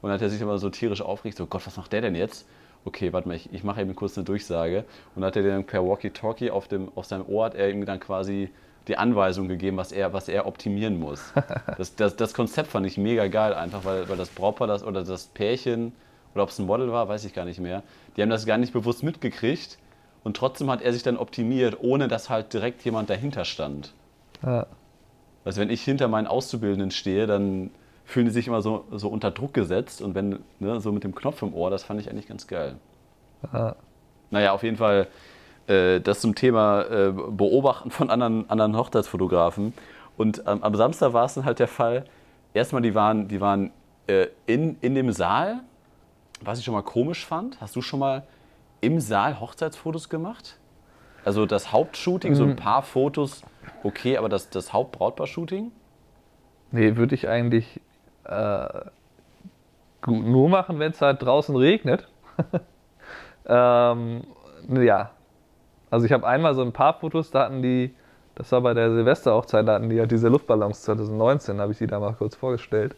Und 0.00 0.08
dann 0.08 0.14
hat 0.14 0.22
er 0.22 0.30
sich 0.30 0.40
immer 0.40 0.58
so 0.58 0.68
tierisch 0.70 1.00
aufgeregt, 1.02 1.38
so 1.38 1.46
Gott, 1.46 1.66
was 1.66 1.76
macht 1.76 1.92
der 1.92 2.02
denn 2.02 2.14
jetzt? 2.14 2.46
Okay, 2.84 3.12
warte 3.12 3.28
mal, 3.28 3.34
ich, 3.34 3.52
ich 3.52 3.62
mache 3.64 3.80
eben 3.80 3.94
kurz 3.94 4.16
eine 4.18 4.24
Durchsage. 4.24 4.84
Und 5.14 5.22
dann 5.22 5.28
hat 5.28 5.36
er 5.36 5.42
dann 5.44 5.64
per 5.64 5.84
Walkie-Talkie 5.86 6.50
auf, 6.50 6.68
dem, 6.68 6.90
auf 6.96 7.06
seinem 7.06 7.26
Ohr 7.28 7.46
hat 7.46 7.54
er 7.54 7.70
ihm 7.70 7.84
dann 7.86 8.00
quasi 8.00 8.50
die 8.88 8.96
Anweisung 8.96 9.48
gegeben, 9.48 9.76
was 9.76 9.92
er, 9.92 10.12
was 10.12 10.28
er 10.28 10.46
optimieren 10.46 10.98
muss. 10.98 11.32
Das, 11.78 11.94
das, 11.96 12.16
das 12.16 12.34
Konzept 12.34 12.70
fand 12.70 12.86
ich 12.86 12.98
mega 12.98 13.26
geil 13.28 13.54
einfach, 13.54 13.84
weil, 13.84 14.08
weil 14.08 14.16
das 14.16 14.28
Brautpaar 14.28 14.66
das, 14.66 14.84
oder 14.84 15.04
das 15.04 15.26
Pärchen 15.26 15.92
oder 16.34 16.44
ob 16.44 16.50
es 16.50 16.58
ein 16.58 16.66
Model 16.66 16.92
war, 16.92 17.08
weiß 17.08 17.24
ich 17.24 17.34
gar 17.34 17.44
nicht 17.44 17.60
mehr. 17.60 17.82
Die 18.16 18.22
haben 18.22 18.30
das 18.30 18.46
gar 18.46 18.58
nicht 18.58 18.72
bewusst 18.72 19.02
mitgekriegt 19.02 19.78
und 20.24 20.36
trotzdem 20.36 20.70
hat 20.70 20.82
er 20.82 20.92
sich 20.92 21.02
dann 21.02 21.16
optimiert, 21.16 21.78
ohne 21.80 22.08
dass 22.08 22.30
halt 22.30 22.52
direkt 22.52 22.84
jemand 22.84 23.10
dahinter 23.10 23.44
stand. 23.44 23.92
Ja. 24.42 24.66
Also 25.44 25.60
wenn 25.60 25.70
ich 25.70 25.82
hinter 25.82 26.08
meinen 26.08 26.26
Auszubildenden 26.26 26.90
stehe, 26.90 27.26
dann 27.26 27.70
fühlen 28.04 28.26
die 28.26 28.32
sich 28.32 28.46
immer 28.46 28.62
so, 28.62 28.84
so 28.90 29.08
unter 29.08 29.30
Druck 29.30 29.54
gesetzt 29.54 30.02
und 30.02 30.14
wenn, 30.14 30.40
ne, 30.60 30.80
so 30.80 30.92
mit 30.92 31.04
dem 31.04 31.14
Knopf 31.14 31.42
im 31.42 31.54
Ohr, 31.54 31.70
das 31.70 31.84
fand 31.84 32.00
ich 32.00 32.10
eigentlich 32.10 32.28
ganz 32.28 32.46
geil. 32.46 32.76
Ja. 33.52 33.76
Naja, 34.30 34.52
auf 34.52 34.62
jeden 34.62 34.76
Fall 34.76 35.08
das 35.66 36.20
zum 36.20 36.34
Thema 36.34 36.82
äh, 36.82 37.12
Beobachten 37.12 37.90
von 37.90 38.10
anderen, 38.10 38.48
anderen 38.50 38.76
Hochzeitsfotografen. 38.76 39.72
Und 40.16 40.42
ähm, 40.46 40.62
am 40.62 40.74
Samstag 40.74 41.12
war 41.12 41.24
es 41.24 41.34
dann 41.34 41.44
halt 41.44 41.58
der 41.58 41.68
Fall, 41.68 42.04
erstmal, 42.54 42.82
die 42.82 42.94
waren, 42.94 43.28
die 43.28 43.40
waren 43.40 43.70
äh, 44.06 44.26
in, 44.46 44.76
in 44.80 44.94
dem 44.94 45.12
Saal, 45.12 45.60
was 46.40 46.58
ich 46.58 46.64
schon 46.64 46.74
mal 46.74 46.82
komisch 46.82 47.24
fand. 47.24 47.60
Hast 47.60 47.76
du 47.76 47.82
schon 47.82 48.00
mal 48.00 48.24
im 48.80 49.00
Saal 49.00 49.40
Hochzeitsfotos 49.40 50.08
gemacht? 50.08 50.58
Also 51.24 51.46
das 51.46 51.72
Hauptshooting, 51.72 52.34
so 52.34 52.42
ein 52.42 52.56
paar 52.56 52.82
Fotos, 52.82 53.42
okay, 53.84 54.16
aber 54.16 54.28
das, 54.28 54.50
das 54.50 54.72
Hauptbrautpaar-Shooting? 54.72 55.70
Nee, 56.72 56.96
würde 56.96 57.14
ich 57.14 57.28
eigentlich 57.28 57.80
äh, 58.24 58.68
nur 60.06 60.48
machen, 60.48 60.80
wenn 60.80 60.90
es 60.90 61.00
halt 61.00 61.22
draußen 61.22 61.54
regnet. 61.54 62.08
ähm, 63.46 64.22
ja. 64.68 65.10
Also 65.92 66.06
ich 66.06 66.12
habe 66.12 66.26
einmal 66.26 66.54
so 66.54 66.62
ein 66.62 66.72
paar 66.72 66.94
Fotos, 66.94 67.30
da 67.30 67.44
hatten 67.44 67.60
die, 67.60 67.94
das 68.34 68.50
war 68.50 68.62
bei 68.62 68.72
der 68.72 68.90
Silvesterhochzeit, 68.94 69.68
da 69.68 69.74
hatten 69.74 69.90
die 69.90 69.96
ja 69.96 70.06
diese 70.06 70.28
Luftballons 70.28 70.80
2019, 70.84 71.60
habe 71.60 71.72
ich 71.72 71.78
sie 71.78 71.86
da 71.86 72.00
mal 72.00 72.14
kurz 72.14 72.34
vorgestellt. 72.34 72.94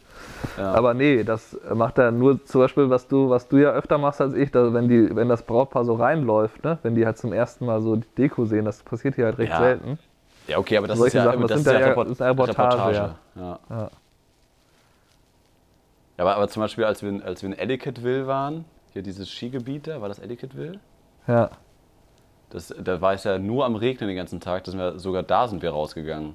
Ja. 0.57 0.70
Aber 0.72 0.94
nee, 0.94 1.24
das 1.24 1.59
macht 1.74 1.98
er 1.98 2.12
nur 2.12 2.44
zum 2.44 2.61
Beispiel, 2.61 2.88
was 2.90 3.09
du, 3.09 3.30
was 3.30 3.48
du 3.48 3.57
ja 3.57 3.72
öfter 3.72 3.98
machst 3.98 4.20
als 4.20 4.35
ich, 4.35 4.52
dass 4.52 4.72
wenn, 4.72 4.88
die, 4.88 5.14
wenn 5.16 5.28
das 5.28 5.42
Brautpaar 5.42 5.85
so 5.85 5.94
reinläuft, 5.94 6.62
ne? 6.62 6.78
wenn 6.85 6.94
die 6.94 7.04
halt 7.04 7.18
zum 7.18 7.33
ersten 7.33 7.66
Mal 7.66 7.83
so 7.83 7.96
die 7.96 8.07
Deko 8.16 8.44
sehen, 8.44 8.64
das 8.64 8.80
passiert 8.85 9.16
hier 9.16 9.24
halt 9.24 9.38
recht 9.38 9.50
Ja. 9.50 9.59
selten. 9.59 9.98
Ja, 10.46 10.59
okay, 10.59 10.76
aber 10.76 10.87
das 10.87 10.96
Solche 10.98 11.18
ist 11.18 11.24
ja, 11.24 11.30
Sachen, 11.33 11.40
das 11.42 11.50
das 11.50 11.61
ist 11.62 11.66
ja 11.66 11.80
ja- 11.80 11.87
Report 11.88 12.07
eine 12.20 12.30
Reportage, 12.30 12.94
ja. 13.35 13.59
Ja. 13.70 13.90
Aber, 16.16 16.37
aber 16.37 16.48
zum 16.48 16.62
Beispiel, 16.62 16.85
als 16.85 17.02
wir, 17.02 17.09
in- 17.09 17.22
als 17.24 17.42
wir 17.42 17.48
in 17.48 17.59
Etiquetteville 17.59 18.26
waren, 18.28 18.64
hier 18.92 19.02
dieses 19.02 19.28
Skigebiet 19.28 19.88
da, 19.88 20.00
war 20.00 20.09
das 20.09 20.20
Etiquetteville? 20.20 20.78
Ja. 21.26 21.50
Das, 22.54 22.72
da 22.82 23.00
war 23.00 23.14
es 23.14 23.24
ja 23.24 23.36
nur 23.36 23.64
am 23.64 23.74
Regnen 23.74 24.06
den 24.06 24.16
ganzen 24.16 24.38
Tag, 24.38 24.62
dass 24.62 24.76
wir, 24.76 24.96
sogar 24.96 25.24
da 25.24 25.48
sind 25.48 25.60
wir 25.60 25.70
rausgegangen. 25.70 26.34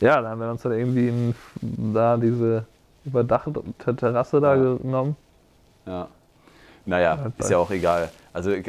Ja, 0.00 0.20
da 0.20 0.30
haben 0.30 0.40
wir 0.40 0.50
uns 0.50 0.62
dann 0.62 0.72
irgendwie 0.72 1.08
in, 1.08 1.34
da 1.94 2.16
diese 2.16 2.66
überdachte 3.04 3.52
Terrasse 3.96 4.40
da 4.40 4.56
Ja. 4.56 4.74
genommen. 4.74 5.14
Ja. 5.86 6.08
Naja, 6.84 7.14
Ja, 7.16 7.32
ist 7.38 7.50
ja 7.50 7.58
auch 7.58 7.70
egal. 7.70 8.10
Also 8.32 8.50
äh, 8.50 8.64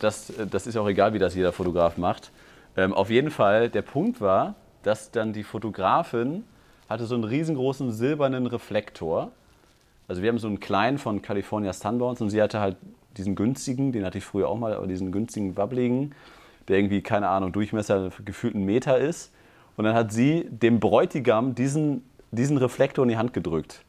das, 0.00 0.32
das 0.50 0.66
ist 0.66 0.76
auch 0.76 0.88
egal, 0.88 1.14
wie 1.14 1.20
das 1.20 1.36
jeder 1.36 1.52
Fotograf 1.52 1.96
macht. 1.96 2.32
Ähm, 2.76 2.92
auf 2.92 3.08
jeden 3.08 3.30
Fall, 3.30 3.68
der 3.68 3.82
Punkt 3.82 4.20
war, 4.20 4.54
dass 4.82 5.12
dann 5.12 5.32
die 5.32 5.44
Fotografin 5.44 6.42
hatte 6.88 7.06
so 7.06 7.14
einen 7.14 7.22
riesengroßen 7.24 7.92
silbernen 7.92 8.46
Reflektor. 8.46 9.30
Also 10.08 10.20
wir 10.20 10.30
haben 10.30 10.38
so 10.38 10.48
einen 10.48 10.58
kleinen 10.58 10.98
von 10.98 11.22
California 11.22 11.72
Sunbounce 11.72 12.22
und 12.24 12.30
sie 12.30 12.42
hatte 12.42 12.58
halt 12.58 12.76
diesen 13.16 13.34
günstigen, 13.34 13.92
den 13.92 14.04
hatte 14.04 14.18
ich 14.18 14.24
früher 14.24 14.48
auch 14.48 14.58
mal, 14.58 14.74
aber 14.74 14.86
diesen 14.86 15.12
günstigen 15.12 15.56
wabbligen, 15.56 16.14
der 16.68 16.78
irgendwie, 16.78 17.02
keine 17.02 17.28
Ahnung, 17.28 17.52
Durchmesser 17.52 18.10
gefühlt 18.24 18.54
einen 18.54 18.64
Meter 18.64 18.98
ist. 18.98 19.32
Und 19.76 19.84
dann 19.84 19.94
hat 19.94 20.12
sie 20.12 20.46
dem 20.50 20.80
Bräutigam 20.80 21.54
diesen, 21.54 22.04
diesen 22.30 22.56
Reflektor 22.58 23.04
in 23.04 23.08
die 23.08 23.16
Hand 23.16 23.32
gedrückt. 23.32 23.82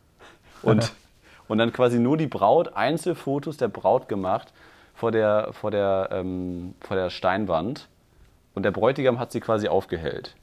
Und, 0.62 0.94
und 1.48 1.58
dann 1.58 1.72
quasi 1.74 2.00
nur 2.00 2.18
die 2.18 2.28
Braut, 2.28 2.76
Einzelfotos 2.76 3.58
der 3.58 3.68
Braut 3.68 4.08
gemacht 4.08 4.54
vor 4.94 5.12
der, 5.12 5.54
vor 5.54 5.72
der, 5.72 6.10
ähm, 6.12 6.76
vor 6.80 6.98
der 6.98 7.10
Steinwand. 7.10 7.88
Und 8.54 8.64
der 8.64 8.72
Bräutigam 8.72 9.20
hat 9.20 9.32
sie 9.32 9.40
quasi 9.40 9.68
aufgehellt. 9.68 10.36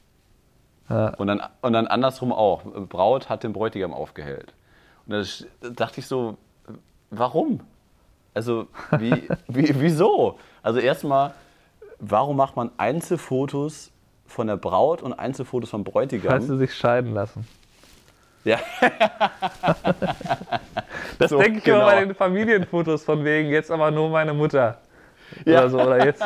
Ja. 0.89 1.09
Und 1.15 1.27
dann, 1.27 1.41
und 1.61 1.73
dann 1.73 1.87
andersrum 1.87 2.31
auch. 2.31 2.63
Braut 2.63 3.29
hat 3.29 3.43
den 3.43 3.53
Bräutigam 3.53 3.93
aufgehellt. 3.93 4.53
Und 5.05 5.47
da 5.61 5.69
dachte 5.69 5.99
ich 5.99 6.07
so, 6.07 6.37
warum? 7.09 7.61
Also, 8.33 8.67
wie, 8.97 9.27
wie, 9.47 9.79
wieso? 9.81 10.37
Also 10.63 10.79
erstmal, 10.79 11.33
warum 11.99 12.37
macht 12.37 12.55
man 12.55 12.71
Einzelfotos 12.77 13.91
von 14.27 14.47
der 14.47 14.57
Braut 14.57 15.01
und 15.01 15.13
Einzelfotos 15.13 15.69
vom 15.71 15.83
Bräutigam? 15.83 16.29
Falls 16.31 16.47
sie 16.47 16.57
sich 16.57 16.73
scheiden 16.73 17.13
lassen. 17.13 17.47
ja, 18.43 18.59
Das 21.17 21.29
So, 21.29 21.39
denke 21.39 21.57
ich 21.59 21.63
genau. 21.63 21.77
immer 21.79 21.85
bei 21.87 21.99
den 22.05 22.15
Familienfotos 22.15 23.03
von 23.03 23.23
wegen, 23.25 23.49
jetzt 23.49 23.71
aber 23.71 23.91
nur 23.91 24.09
meine 24.09 24.33
Mutter. 24.33 24.77
Ja. 25.45 25.59
Oder 25.59 25.69
so. 25.69 25.81
Oder 25.81 26.05
jetzt, 26.05 26.23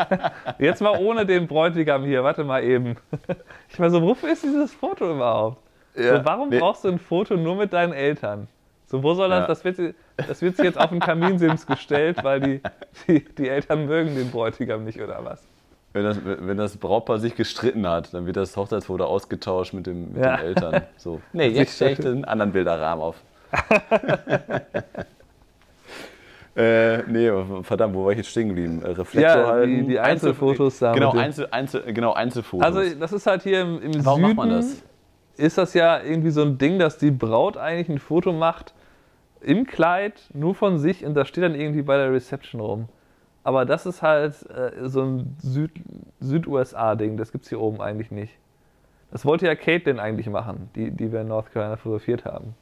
jetzt 0.59 0.81
mal 0.81 0.97
ohne 0.99 1.25
den 1.25 1.47
Bräutigam 1.47 2.03
hier, 2.03 2.23
warte 2.23 2.43
mal 2.43 2.63
eben. 2.63 2.95
Ich 3.69 3.79
meine, 3.79 3.91
so, 3.91 4.01
wofür 4.01 4.31
ist 4.31 4.43
dieses 4.43 4.73
Foto 4.73 5.11
überhaupt? 5.11 5.57
Ja. 5.95 6.17
So, 6.17 6.25
warum 6.25 6.49
Nee. 6.49 6.59
brauchst 6.59 6.83
du 6.83 6.89
ein 6.89 6.99
Foto 6.99 7.35
nur 7.35 7.55
mit 7.55 7.73
deinen 7.73 7.93
Eltern? 7.93 8.47
So, 8.87 9.01
wo 9.03 9.13
soll 9.13 9.29
das, 9.29 9.41
Ja. 9.41 9.47
das 9.47 9.63
wird, 9.65 9.95
das 10.17 10.41
wird 10.41 10.57
jetzt 10.59 10.79
auf 10.79 10.89
den 10.89 10.99
Kaminsims 10.99 11.65
gestellt, 11.65 12.23
weil 12.23 12.39
die, 12.39 12.61
die, 13.07 13.23
die 13.35 13.49
Eltern 13.49 13.85
mögen 13.85 14.15
den 14.15 14.31
Bräutigam 14.31 14.83
nicht 14.83 15.01
oder 15.01 15.23
was? 15.23 15.43
Wenn 15.93 16.03
das, 16.05 16.17
wenn 16.23 16.57
das 16.57 16.77
Brautpaar 16.77 17.19
sich 17.19 17.35
gestritten 17.35 17.87
hat, 17.87 18.13
dann 18.13 18.25
wird 18.25 18.35
das 18.35 18.57
Hochzeitsfoto 18.57 19.05
ausgetauscht 19.05 19.73
mit, 19.73 19.85
dem, 19.85 20.13
mit 20.13 20.23
Ja. 20.23 20.37
den 20.37 20.45
Eltern. 20.47 20.81
So. 20.97 21.21
Nee, 21.33 21.47
jetzt 21.49 21.75
stelle 21.75 21.91
ich 21.91 21.99
den 21.99 22.25
anderen 22.25 22.51
Bilderrahmen 22.51 23.03
auf. 23.03 23.15
äh, 26.55 26.97
nee, 27.03 27.31
verdammt, 27.63 27.95
wo 27.95 28.05
war 28.05 28.11
ich 28.11 28.17
jetzt 28.17 28.29
stehen 28.29 28.49
geblieben? 28.49 28.81
Äh, 28.83 28.89
Reflektor 28.91 29.21
Ja, 29.21 29.35
die- 29.43 29.49
halten. 29.51 29.87
die 29.87 29.99
Einzelfotos 29.99 30.79
da 30.79 30.93
Genau, 30.93 31.11
Einzel, 31.11 31.47
Einzel, 31.51 31.81
genau, 31.93 32.13
Einzelfotos. 32.13 32.65
Also 32.65 32.81
das 32.99 33.13
ist 33.13 33.25
halt 33.27 33.43
hier 33.43 33.61
im, 33.61 33.81
im 33.81 34.05
Warum 34.05 34.21
Süden, 34.21 34.35
macht 34.35 34.47
man 34.47 34.49
das? 34.49 34.83
ist 35.37 35.57
das 35.57 35.73
ja 35.73 35.99
irgendwie 36.01 36.29
so 36.31 36.43
ein 36.43 36.57
Ding, 36.59 36.77
dass 36.77 36.97
die 36.99 37.09
Braut 37.11 37.57
eigentlich 37.57 37.89
ein 37.89 37.97
Foto 37.99 38.31
macht 38.33 38.73
im 39.43 39.65
Kleid, 39.65 40.13
nur 40.33 40.55
von 40.55 40.77
sich 40.77 41.05
und 41.05 41.13
das 41.13 41.27
steht 41.27 41.43
dann 41.43 41.55
irgendwie 41.55 41.81
bei 41.81 41.97
der 41.97 42.11
Reception 42.11 42.61
rum. 42.61 42.89
Aber 43.43 43.65
das 43.65 43.85
ist 43.85 44.01
halt 44.01 44.35
äh, 44.49 44.87
so 44.87 45.01
ein 45.01 45.35
Süd- 45.41 45.81
Süd-USA-Ding, 46.21 47.17
das 47.17 47.31
gibt 47.31 47.43
es 47.43 47.49
hier 47.49 47.59
oben 47.59 47.81
eigentlich 47.81 48.09
nicht. 48.11 48.33
Das 49.11 49.25
wollte 49.25 49.45
ja 49.45 49.55
Caitlin 49.55 49.99
eigentlich 49.99 50.27
machen, 50.27 50.69
die, 50.75 50.91
die 50.91 51.11
wir 51.11 51.21
in 51.21 51.27
North 51.27 51.51
Carolina 51.51 51.75
fotografiert 51.75 52.25
haben. 52.25 52.55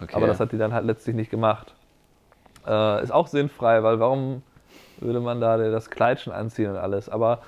Okay. 0.00 0.14
Aber 0.14 0.26
das 0.26 0.38
hat 0.40 0.52
die 0.52 0.58
dann 0.58 0.72
halt 0.74 0.84
letztlich 0.84 1.16
nicht 1.16 1.30
gemacht. 1.30 1.74
Äh, 2.66 3.02
ist 3.02 3.10
auch 3.12 3.26
sinnfrei, 3.26 3.82
weil 3.82 3.98
warum 4.00 4.42
würde 5.00 5.20
man 5.20 5.40
da 5.40 5.56
das 5.56 5.90
Kleid 5.90 6.20
schon 6.20 6.32
anziehen 6.32 6.70
und 6.70 6.76
alles? 6.76 7.08
Aber 7.08 7.40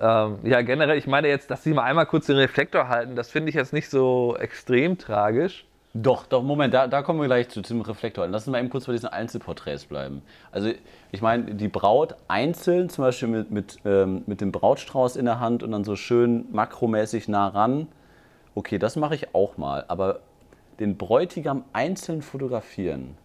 ähm, 0.00 0.38
ja, 0.42 0.62
generell, 0.62 0.98
ich 0.98 1.06
meine 1.06 1.28
jetzt, 1.28 1.50
dass 1.50 1.62
sie 1.62 1.72
mal 1.72 1.84
einmal 1.84 2.06
kurz 2.06 2.26
den 2.26 2.36
Reflektor 2.36 2.88
halten, 2.88 3.16
das 3.16 3.30
finde 3.30 3.48
ich 3.48 3.54
jetzt 3.54 3.72
nicht 3.72 3.88
so 3.88 4.36
extrem 4.38 4.98
tragisch. 4.98 5.66
Doch, 5.96 6.26
doch, 6.26 6.42
Moment, 6.42 6.74
da, 6.74 6.88
da 6.88 7.02
kommen 7.02 7.20
wir 7.20 7.26
gleich 7.28 7.48
zu 7.50 7.62
zum 7.62 7.80
Reflektor. 7.80 8.26
Lass 8.26 8.48
uns 8.48 8.52
mal 8.52 8.58
eben 8.58 8.68
kurz 8.68 8.86
bei 8.86 8.92
diesen 8.92 9.10
Einzelporträts 9.10 9.84
bleiben. 9.84 10.22
Also, 10.50 10.70
ich 11.12 11.22
meine, 11.22 11.54
die 11.54 11.68
Braut 11.68 12.16
einzeln, 12.26 12.88
zum 12.88 13.04
Beispiel 13.04 13.28
mit, 13.28 13.50
mit, 13.52 13.78
ähm, 13.84 14.22
mit 14.26 14.40
dem 14.40 14.50
Brautstrauß 14.50 15.14
in 15.14 15.24
der 15.24 15.38
Hand 15.38 15.62
und 15.62 15.70
dann 15.70 15.84
so 15.84 15.94
schön 15.94 16.46
makromäßig 16.50 17.28
nah 17.28 17.46
ran. 17.46 17.86
Okay, 18.56 18.78
das 18.78 18.96
mache 18.96 19.14
ich 19.14 19.36
auch 19.36 19.56
mal. 19.56 19.84
Aber 19.86 20.18
den 20.80 20.96
Bräutigam 20.96 21.64
einzeln 21.72 22.22
fotografieren. 22.22 23.16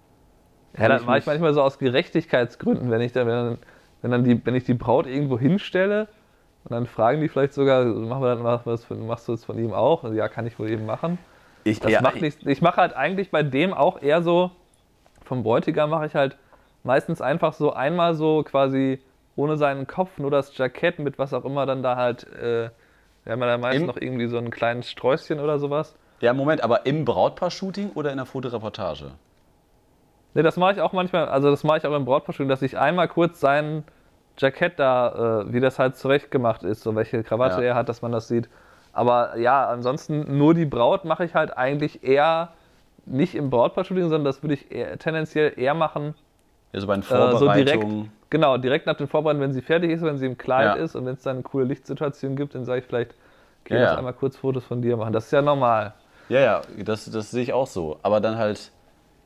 Ja, 0.77 0.89
das 0.89 1.01
ich 1.01 1.07
mache 1.07 1.17
ich 1.17 1.25
manchmal 1.25 1.55
so 1.55 1.63
aus 1.63 1.79
Gerechtigkeitsgründen, 1.79 2.91
wenn 2.91 3.01
ich 3.01 3.13
dann, 3.13 3.25
wenn, 3.25 3.33
dann- 3.33 3.57
wenn, 4.03 4.11
dann 4.11 4.23
die, 4.23 4.45
wenn 4.45 4.53
ich 4.53 4.63
die 4.63 4.75
Braut 4.75 5.07
irgendwo 5.07 5.39
hinstelle 5.39 6.07
und 6.65 6.71
dann 6.71 6.85
fragen 6.85 7.19
die 7.19 7.29
vielleicht 7.29 7.53
sogar, 7.53 7.83
machen 7.83 8.21
wir 8.21 8.35
dann 8.35 8.43
was, 8.43 8.87
machst 8.91 9.27
du 9.27 9.31
das 9.31 9.43
von 9.43 9.57
ihm 9.57 9.73
auch? 9.73 10.03
Und 10.03 10.15
ja, 10.15 10.27
kann 10.29 10.45
ich 10.45 10.59
wohl 10.59 10.69
eben 10.69 10.85
machen. 10.85 11.17
Ich, 11.69 11.79
Das 11.79 12.01
macht 12.01 12.21
nichts. 12.21 12.45
Ich 12.45 12.61
mache 12.61 12.77
halt 12.77 12.95
eigentlich 12.95 13.31
bei 13.31 13.43
dem 13.43 13.73
auch 13.73 14.01
eher 14.01 14.21
so, 14.21 14.51
vom 15.23 15.43
Bräutigam 15.43 15.89
mache 15.89 16.05
ich 16.05 16.15
halt 16.15 16.37
meistens 16.83 17.21
einfach 17.21 17.53
so 17.53 17.73
einmal 17.73 18.15
so 18.15 18.43
quasi 18.43 18.99
ohne 19.35 19.57
seinen 19.57 19.87
Kopf, 19.87 20.17
nur 20.17 20.31
das 20.31 20.57
Jackett 20.57 20.99
mit 20.99 21.17
was 21.19 21.33
auch 21.33 21.45
immer 21.45 21.65
dann 21.65 21.83
da 21.83 21.95
halt, 21.95 22.23
äh, 22.33 22.69
wir 23.23 23.33
haben 23.33 23.39
ja 23.41 23.47
dann 23.47 23.61
meistens 23.61 23.87
noch 23.87 23.97
irgendwie 23.97 24.27
so 24.27 24.37
ein 24.37 24.51
kleines 24.51 24.89
Sträußchen 24.89 25.39
oder 25.39 25.59
sowas. 25.59 25.95
Ja, 26.19 26.33
Moment, 26.33 26.61
aber 26.63 26.85
im 26.85 27.05
Brautpaar-Shooting 27.05 27.91
oder 27.93 28.11
in 28.11 28.17
der 28.17 28.25
Fotoreportage? 28.25 29.11
Ne, 30.33 30.43
das 30.43 30.57
mache 30.57 30.73
ich 30.73 30.81
auch 30.81 30.93
manchmal, 30.93 31.27
also 31.29 31.49
das 31.49 31.63
mache 31.63 31.77
ich 31.79 31.85
auch 31.85 31.95
im 31.95 32.05
Brautpaarschulung, 32.05 32.49
dass 32.49 32.61
ich 32.61 32.77
einmal 32.77 33.07
kurz 33.07 33.39
sein 33.39 33.83
Jackett 34.37 34.79
da, 34.79 35.43
äh, 35.47 35.53
wie 35.53 35.59
das 35.59 35.79
halt 35.79 35.95
zurechtgemacht 35.95 36.63
ist, 36.63 36.81
so 36.81 36.95
welche 36.95 37.23
Krawatte 37.23 37.61
Ja. 37.61 37.69
er 37.69 37.75
hat, 37.75 37.89
dass 37.89 38.01
man 38.01 38.11
das 38.11 38.27
sieht. 38.27 38.49
Aber 38.93 39.37
ja, 39.37 39.67
ansonsten 39.67 40.37
nur 40.37 40.53
die 40.53 40.65
Braut 40.65 41.05
mache 41.05 41.25
ich 41.25 41.33
halt 41.35 41.55
eigentlich 41.57 42.03
eher 42.03 42.49
nicht 43.05 43.35
im 43.35 43.49
Brautpaarshooting, 43.49 44.03
sondern 44.03 44.25
das 44.25 44.43
würde 44.43 44.55
ich 44.55 44.71
eher, 44.71 44.97
tendenziell 44.97 45.53
eher 45.57 45.73
machen, 45.73 46.15
Ja, 46.73 46.81
so 46.81 46.87
bei 46.87 46.95
den 46.95 47.01
äh, 47.03 47.05
so 47.05 47.47
direkt, 47.49 47.69
Vorbereitungen. 47.83 48.11
genau, 48.29 48.57
direkt 48.57 48.85
nach 48.85 48.95
den 48.97 49.07
Vorbereitungen, 49.07 49.47
wenn 49.47 49.53
sie 49.53 49.61
fertig 49.61 49.91
ist, 49.91 50.01
wenn 50.01 50.17
sie 50.17 50.25
im 50.25 50.37
Kleid 50.37 50.75
Ja. 50.75 50.83
ist 50.83 50.95
und 50.95 51.05
wenn 51.05 51.13
es 51.15 51.21
dann 51.23 51.37
eine 51.37 51.43
coole 51.43 51.65
Lichtsituation 51.65 52.35
gibt, 52.35 52.55
dann 52.55 52.65
sage 52.65 52.79
ich 52.81 52.85
vielleicht, 52.85 53.15
okay, 53.63 53.75
Ja, 53.75 53.83
ja. 53.85 53.95
einmal 53.95 54.13
kurz 54.13 54.37
Fotos 54.37 54.63
von 54.65 54.81
dir 54.81 54.97
machen. 54.97 55.13
Das 55.13 55.25
ist 55.25 55.31
ja 55.31 55.41
normal. 55.41 55.93
Ja, 56.29 56.39
ja, 56.39 56.61
das, 56.83 57.05
das 57.05 57.31
sehe 57.31 57.41
ich 57.43 57.53
auch 57.53 57.65
so. 57.67 57.99
Aber 58.03 58.19
dann 58.21 58.37
halt 58.37 58.71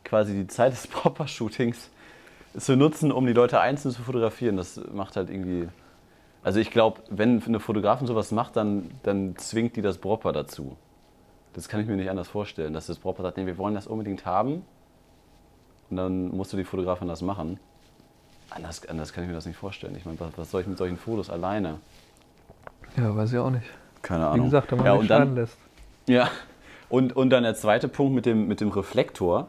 quasi 0.06 0.34
die 0.34 0.47
Zeit 0.47 0.71
des 0.73 0.88
Proper-Shootings 0.88 1.89
zu 2.58 2.78
nutzen, 2.78 3.12
um 3.12 3.26
die 3.26 3.34
Leute 3.34 3.60
einzeln 3.60 3.91
zu 3.91 4.04
fotografieren, 4.04 4.56
das 4.58 4.80
macht 4.93 5.15
halt 5.17 5.30
irgendwie. 5.30 5.67
Also 6.43 6.60
ich 6.60 6.71
glaube, 6.71 7.01
wenn 7.10 7.41
eine 7.41 7.60
Fotografin 7.60 8.06
sowas 8.06 8.32
macht, 8.32 8.56
dann, 8.56 8.91
dann 9.03 9.36
zwingt 9.38 9.75
die 9.75 9.82
das 9.82 9.97
Proper 9.97 10.34
dazu. 10.34 10.75
Das 11.53 11.69
kann 11.69 11.79
ich 11.79 11.88
mir 11.88 11.95
nicht 11.95 12.10
anders 12.10 12.27
vorstellen, 12.27 12.73
dass 12.73 12.88
das 12.88 12.97
Proper 12.97 13.23
sagt, 13.23 13.38
nee, 13.38 13.45
wir 13.45 13.58
wollen 13.58 13.75
das 13.75 13.88
unbedingt 13.88 14.25
haben. 14.25 14.63
Und 15.89 15.97
dann 15.97 16.29
musst 16.29 16.51
du 16.51 16.58
die 16.58 16.63
Fotografin 16.63 17.08
das 17.08 17.21
machen. 17.21 17.60
Anders, 18.49 18.86
anders 18.88 19.13
kann 19.13 19.23
ich 19.23 19.29
mir 19.29 19.36
das 19.36 19.45
nicht 19.45 19.58
vorstellen. 19.58 19.95
Ich 19.95 20.06
meine, 20.06 20.19
was, 20.19 20.38
was 20.38 20.51
soll 20.51 20.62
ich 20.62 20.67
mit 20.67 20.77
solchen 20.77 20.97
Fotos 20.97 21.29
alleine? 21.29 21.79
Ja, 22.97 23.15
weiß 23.15 23.32
ich 23.32 23.39
auch 23.39 23.49
nicht. 23.49 23.65
Keine 24.01 24.23
Wie 24.23 24.27
Ahnung. 24.27 24.45
gesagt, 24.47 24.71
wenn 24.71 24.79
man 24.79 24.88
ja, 24.88 24.93
und 24.93 25.10
dann, 25.10 25.36
lässt. 25.36 25.58
Ja, 26.08 26.29
und, 26.89 27.15
und 27.15 27.29
dann 27.29 27.43
der 27.43 27.56
zweite 27.56 27.88
Punkt 27.88 28.13
mit 28.13 28.25
dem, 28.25 28.47
mit 28.47 28.60
dem 28.60 28.69
Reflektor. 28.69 29.47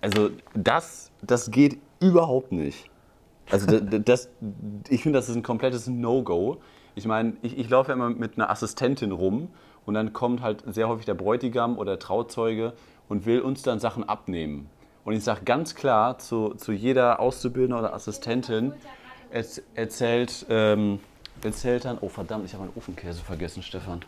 Also 0.00 0.30
das, 0.54 1.10
das 1.22 1.50
geht 1.50 1.78
überhaupt 2.00 2.52
nicht. 2.52 2.88
Also 3.50 3.66
das, 3.80 4.28
ich 4.88 5.02
finde, 5.02 5.18
das 5.18 5.28
ist 5.28 5.36
ein 5.36 5.42
komplettes 5.42 5.86
No-Go. 5.86 6.58
Ich 6.94 7.06
meine, 7.06 7.34
ich, 7.42 7.56
ich 7.58 7.68
laufe 7.68 7.88
ja 7.90 7.94
immer 7.94 8.10
mit 8.10 8.36
einer 8.36 8.50
Assistentin 8.50 9.12
rum 9.12 9.48
und 9.84 9.94
dann 9.94 10.12
kommt 10.12 10.40
halt 10.42 10.64
sehr 10.66 10.88
häufig 10.88 11.06
der 11.06 11.14
Bräutigam 11.14 11.78
oder 11.78 11.92
der 11.92 11.98
Trauzeuge 12.00 12.72
und 13.08 13.26
will 13.26 13.40
uns 13.40 13.62
dann 13.62 13.78
Sachen 13.78 14.08
abnehmen. 14.08 14.68
Und 15.04 15.12
ich 15.12 15.22
sage 15.22 15.42
ganz 15.44 15.74
klar 15.76 16.18
zu, 16.18 16.54
zu 16.54 16.72
jeder 16.72 17.20
Auszubildende 17.20 17.78
oder 17.78 17.94
Assistentin, 17.94 18.72
erz- 19.32 19.62
erzählt, 19.74 20.46
ähm, 20.48 20.98
erzählt 21.44 21.84
dann, 21.84 21.98
oh 22.00 22.08
verdammt, 22.08 22.46
ich 22.46 22.54
habe 22.54 22.64
meinen 22.64 22.76
Ofenkäse 22.76 23.22
vergessen, 23.22 23.62
Stefan. 23.62 24.00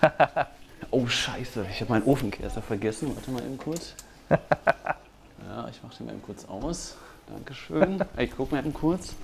Oh 0.90 1.06
Scheiße, 1.06 1.66
ich 1.70 1.80
habe 1.82 1.92
meinen 1.92 2.04
Ofenkäse 2.06 2.62
vergessen. 2.62 3.14
Warte 3.14 3.30
mal 3.30 3.42
eben 3.42 3.58
kurz. 3.58 3.94
Ja, 4.30 5.68
ich 5.68 5.82
mache 5.82 5.96
den 5.98 6.06
mal 6.06 6.12
eben 6.12 6.22
kurz 6.22 6.44
aus. 6.46 6.96
Dankeschön. 7.28 8.02
Ich 8.18 8.36
gucke 8.36 8.54
mal 8.54 8.60
eben 8.60 8.72
kurz. 8.74 9.14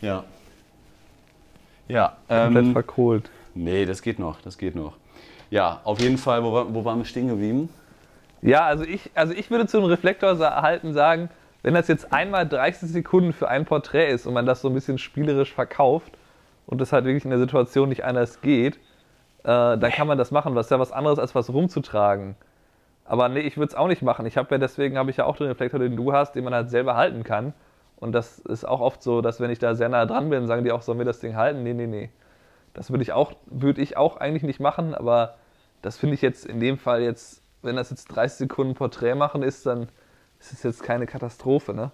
Ja. 0.00 0.24
Ja, 1.88 2.16
Komplett 2.28 2.64
ähm, 2.66 2.72
verkohlt. 2.72 3.30
nee, 3.54 3.84
das 3.84 4.02
geht 4.02 4.18
noch, 4.18 4.40
das 4.42 4.58
geht 4.58 4.76
noch. 4.76 4.94
Ja, 5.50 5.80
auf 5.84 6.00
jeden 6.00 6.18
Fall, 6.18 6.42
wo, 6.44 6.52
wo 6.72 6.84
waren 6.84 6.98
wir 6.98 7.04
stehen 7.04 7.28
geblieben? 7.28 7.68
Ja, 8.42 8.64
also 8.64 8.84
ich, 8.84 9.10
also 9.14 9.32
ich 9.34 9.50
würde 9.50 9.66
zum 9.66 9.84
Reflektor 9.84 10.36
sa- 10.36 10.62
halten 10.62 10.92
sagen, 10.94 11.28
wenn 11.62 11.74
das 11.74 11.88
jetzt 11.88 12.12
einmal 12.12 12.48
30 12.48 12.88
Sekunden 12.88 13.32
für 13.32 13.48
ein 13.48 13.64
Porträt 13.64 14.10
ist 14.12 14.26
und 14.26 14.34
man 14.34 14.46
das 14.46 14.62
so 14.62 14.68
ein 14.68 14.74
bisschen 14.74 14.98
spielerisch 14.98 15.52
verkauft 15.52 16.12
und 16.66 16.80
das 16.80 16.92
halt 16.92 17.04
wirklich 17.04 17.24
in 17.24 17.30
der 17.30 17.40
Situation 17.40 17.88
nicht 17.88 18.04
anders 18.04 18.40
geht, 18.40 18.76
äh, 19.42 19.76
dann 19.76 19.90
kann 19.90 20.06
man 20.06 20.16
das 20.16 20.30
machen. 20.30 20.54
Was 20.54 20.66
ist 20.66 20.70
ja 20.70 20.78
was 20.78 20.92
anderes, 20.92 21.18
als 21.18 21.34
was 21.34 21.50
rumzutragen. 21.52 22.36
Aber 23.10 23.28
nee, 23.28 23.40
ich 23.40 23.56
würde 23.56 23.70
es 23.70 23.74
auch 23.74 23.88
nicht 23.88 24.02
machen. 24.02 24.24
Ich 24.24 24.36
habe 24.36 24.54
ja 24.54 24.58
deswegen 24.58 24.96
habe 24.96 25.10
ich 25.10 25.16
ja 25.16 25.24
auch 25.24 25.36
den 25.36 25.48
Reflektor, 25.48 25.80
den 25.80 25.96
du 25.96 26.12
hast, 26.12 26.36
den 26.36 26.44
man 26.44 26.54
halt 26.54 26.70
selber 26.70 26.94
halten 26.94 27.24
kann. 27.24 27.54
Und 27.96 28.12
das 28.12 28.38
ist 28.38 28.64
auch 28.64 28.80
oft 28.80 29.02
so, 29.02 29.20
dass 29.20 29.40
wenn 29.40 29.50
ich 29.50 29.58
da 29.58 29.74
sehr 29.74 29.88
nah 29.88 30.06
dran 30.06 30.30
bin, 30.30 30.46
sagen 30.46 30.62
die 30.62 30.70
auch, 30.70 30.82
sollen 30.82 30.98
wir 30.98 31.04
das 31.04 31.18
Ding 31.18 31.34
halten? 31.34 31.64
Nee, 31.64 31.74
nee, 31.74 31.88
nee. 31.88 32.10
Das 32.72 32.92
würde 32.92 33.02
ich 33.02 33.10
auch, 33.10 33.32
würde 33.46 33.82
ich 33.82 33.96
auch 33.96 34.18
eigentlich 34.18 34.44
nicht 34.44 34.60
machen, 34.60 34.94
aber 34.94 35.34
das 35.82 35.96
finde 35.96 36.14
ich 36.14 36.22
jetzt 36.22 36.46
in 36.46 36.60
dem 36.60 36.78
Fall 36.78 37.02
jetzt, 37.02 37.42
wenn 37.62 37.74
das 37.74 37.90
jetzt 37.90 38.06
30 38.14 38.38
Sekunden 38.38 38.74
Porträt 38.74 39.16
machen 39.16 39.42
ist, 39.42 39.66
dann 39.66 39.88
ist 40.38 40.52
es 40.52 40.62
jetzt 40.62 40.84
keine 40.84 41.06
Katastrophe, 41.06 41.74
ne? 41.74 41.90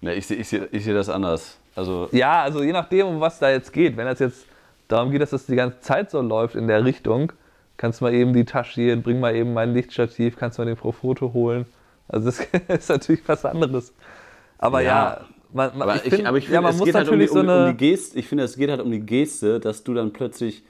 Ne, 0.00 0.14
ich 0.14 0.26
sehe 0.26 0.38
ich 0.38 0.48
seh, 0.48 0.66
ich 0.72 0.82
seh 0.84 0.92
das 0.92 1.08
anders. 1.08 1.60
Also, 1.76 2.08
Ja, 2.10 2.42
also 2.42 2.64
je 2.64 2.72
nachdem, 2.72 3.06
um 3.06 3.20
was 3.20 3.38
da 3.38 3.48
jetzt 3.48 3.72
geht. 3.72 3.96
Wenn 3.96 4.06
das 4.06 4.18
jetzt 4.18 4.46
darum 4.88 5.12
geht, 5.12 5.22
dass 5.22 5.30
das 5.30 5.46
die 5.46 5.54
ganze 5.54 5.78
Zeit 5.78 6.10
so 6.10 6.20
läuft 6.20 6.56
in 6.56 6.66
der 6.66 6.84
Richtung, 6.84 7.32
kannst 7.80 8.00
du 8.00 8.04
mal 8.04 8.12
eben 8.12 8.34
die 8.34 8.44
Tasche 8.44 8.82
hier, 8.82 8.96
bring 8.96 9.20
mal 9.20 9.34
eben 9.34 9.54
mein 9.54 9.72
Lichtstativ, 9.72 10.36
kannst 10.36 10.58
du 10.58 10.62
mal 10.62 10.66
den 10.66 10.76
pro 10.76 10.92
Foto 10.92 11.32
holen. 11.32 11.64
Also 12.08 12.26
das 12.26 12.40
ist 12.68 12.90
natürlich 12.90 13.22
was 13.26 13.46
anderes. 13.46 13.94
Aber 14.58 14.82
ja, 14.82 14.88
Ja. 14.88 15.28
man, 15.50 15.70
man, 15.78 15.88
aber 15.88 15.96
ich 15.96 16.04
ich, 16.04 16.14
finde, 16.14 16.28
aber 16.28 16.36
ich 16.36 16.44
ja, 16.44 16.60
finde, 16.60 16.62
man 16.62 16.74
es 16.74 16.78
muss 16.78 16.92
halt 16.92 17.08
um 17.08 17.18
die, 17.18 17.24
natürlich 17.24 17.30
so 17.30 17.38
eine... 17.38 17.74
Geste. 17.74 18.18
Ich 18.18 18.28
finde, 18.28 18.44
es 18.44 18.56
geht 18.56 18.68
halt 18.68 18.82
um 18.82 18.90
die 18.90 19.00
Geste, 19.00 19.60
dass 19.60 19.82
du 19.82 19.94
dann 19.94 20.12
plötzlich. 20.12 20.62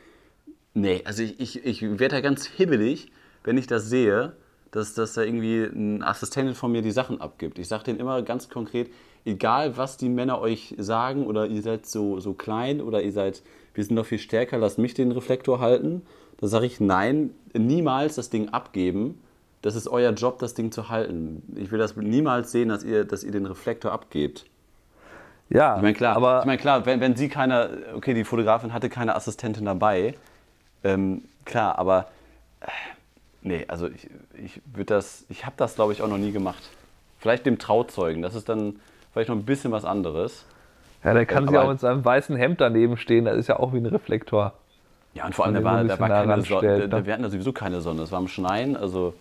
Nee, 0.73 1.03
also 1.05 1.25
ich, 1.25 1.41
ich, 1.41 1.65
ich 1.67 1.83
werde 1.83 2.15
da 2.15 2.21
ganz 2.21 2.47
hibbelig, 2.47 3.11
wenn 3.43 3.59
ich 3.59 3.67
das 3.67 3.89
sehe, 3.89 4.35
dass, 4.71 4.95
dass 4.95 5.15
da 5.15 5.23
irgendwie 5.23 5.65
ein 5.65 6.05
Assistentin 6.05 6.55
von 6.55 6.71
mir 6.71 6.83
die 6.83 6.93
Sachen 6.93 7.21
abgibt. 7.21 7.59
Ich 7.59 7.67
sage 7.67 7.83
denen 7.83 7.99
immer 7.99 8.23
ganz 8.23 8.49
konkret, 8.49 8.89
egal 9.25 9.77
was 9.77 9.97
die 9.97 10.09
Männer 10.09 10.41
euch 10.41 10.77
sagen 10.79 11.27
oder 11.27 11.47
ihr 11.47 11.63
seid 11.63 11.87
so, 11.87 12.21
so 12.21 12.35
klein 12.35 12.81
oder 12.81 13.03
ihr 13.03 13.11
seid, 13.11 13.43
wir 13.75 13.83
sind 13.83 13.97
noch 13.97 14.07
viel 14.07 14.21
stärker, 14.21 14.59
lasst 14.59 14.79
mich 14.79 14.95
den 14.95 15.11
Reflektor 15.11 15.59
halten. 15.59 16.03
Da 16.41 16.47
sage 16.49 16.67
ich 16.67 16.81
nein, 16.81 17.31
niemals 17.53 18.17
das 18.17 18.31
Ding 18.31 18.49
abgeben. 18.51 19.21
Das 19.63 19.75
ist 19.75 19.89
euer 19.89 20.13
Job, 20.13 20.39
das 20.39 20.55
Ding 20.55 20.73
zu 20.73 20.89
halten. 20.89 21.43
Ich 21.57 21.71
will 21.71 21.79
das 21.79 21.95
niemals 21.97 22.51
sehen, 22.53 22.71
dass 22.71 22.83
ihr, 22.83 23.05
dass 23.05 23.25
ihr 23.25 23.33
den 23.33 23.47
Reflektor 23.47 23.93
abgebt. 23.93 24.47
ja, 25.51 25.77
Ich 25.77 25.83
meine, 25.83 25.95
klar, 25.95 26.17
aber 26.17 26.41
ich 26.41 26.47
meine, 26.47 26.59
klar 26.59 26.87
wenn, 26.87 27.01
wenn 27.01 27.17
sie 27.17 27.29
keine, 27.29 27.71
okay, 27.95 28.15
die 28.15 28.25
Fotografin 28.25 28.73
hatte 28.73 28.89
keine 28.89 29.15
Assistentin 29.17 29.65
dabei, 29.65 30.15
ähm, 30.85 31.23
klar, 31.45 31.79
aber 31.79 32.09
äh, 32.61 32.67
nee, 33.43 33.65
also 33.69 33.89
ich, 33.89 34.09
ich 34.35 34.63
würde 34.73 34.87
das, 34.95 35.25
ich 35.29 35.45
habe 35.45 35.55
das 35.59 35.75
glaube 35.75 35.93
ich 35.93 36.03
auch 36.03 36.09
noch 36.09 36.19
nie 36.19 36.33
gemacht. 36.33 36.63
Vielleicht 37.19 37.45
dem 37.47 37.59
Trauzeugen. 37.59 38.23
Das 38.23 38.35
ist 38.35 38.49
dann 38.49 38.81
vielleicht 39.13 39.29
noch 39.29 39.37
ein 39.37 39.45
bisschen 39.45 39.73
was 39.73 39.85
anderes. 39.85 40.47
Ja, 41.05 41.13
der 41.15 41.27
kann 41.27 41.45
Ja, 41.45 41.51
sich 41.51 41.59
aber 41.59 41.67
auch 41.67 41.69
mit 41.71 41.81
seinem 41.81 42.05
weißen 42.05 42.37
Hemd 42.37 42.61
daneben 42.61 42.97
stehen, 42.97 43.25
das 43.27 43.37
ist 43.37 43.49
ja 43.49 43.59
auch 43.59 43.73
wie 43.73 43.79
ein 43.79 43.87
Reflektor. 43.87 44.55
Ja, 45.15 45.27
und 45.27 45.35
vor 45.35 45.45
allem, 45.45 45.55
da 45.55 45.65
war, 45.65 45.85
da 45.85 45.99
war 45.99 46.09
keine 46.09 46.43
Sonne. 46.43 46.89
Da, 46.89 46.99
ne? 46.99 47.07
wir 47.07 47.13
hatten 47.13 47.23
da 47.23 47.31
sowieso 47.31 47.53
keine 47.53 47.81
Sonne. 47.81 48.03
Es 48.03 48.13
war 48.13 48.19
am 48.19 48.29
Schneien, 48.29 48.77
also 48.77 49.15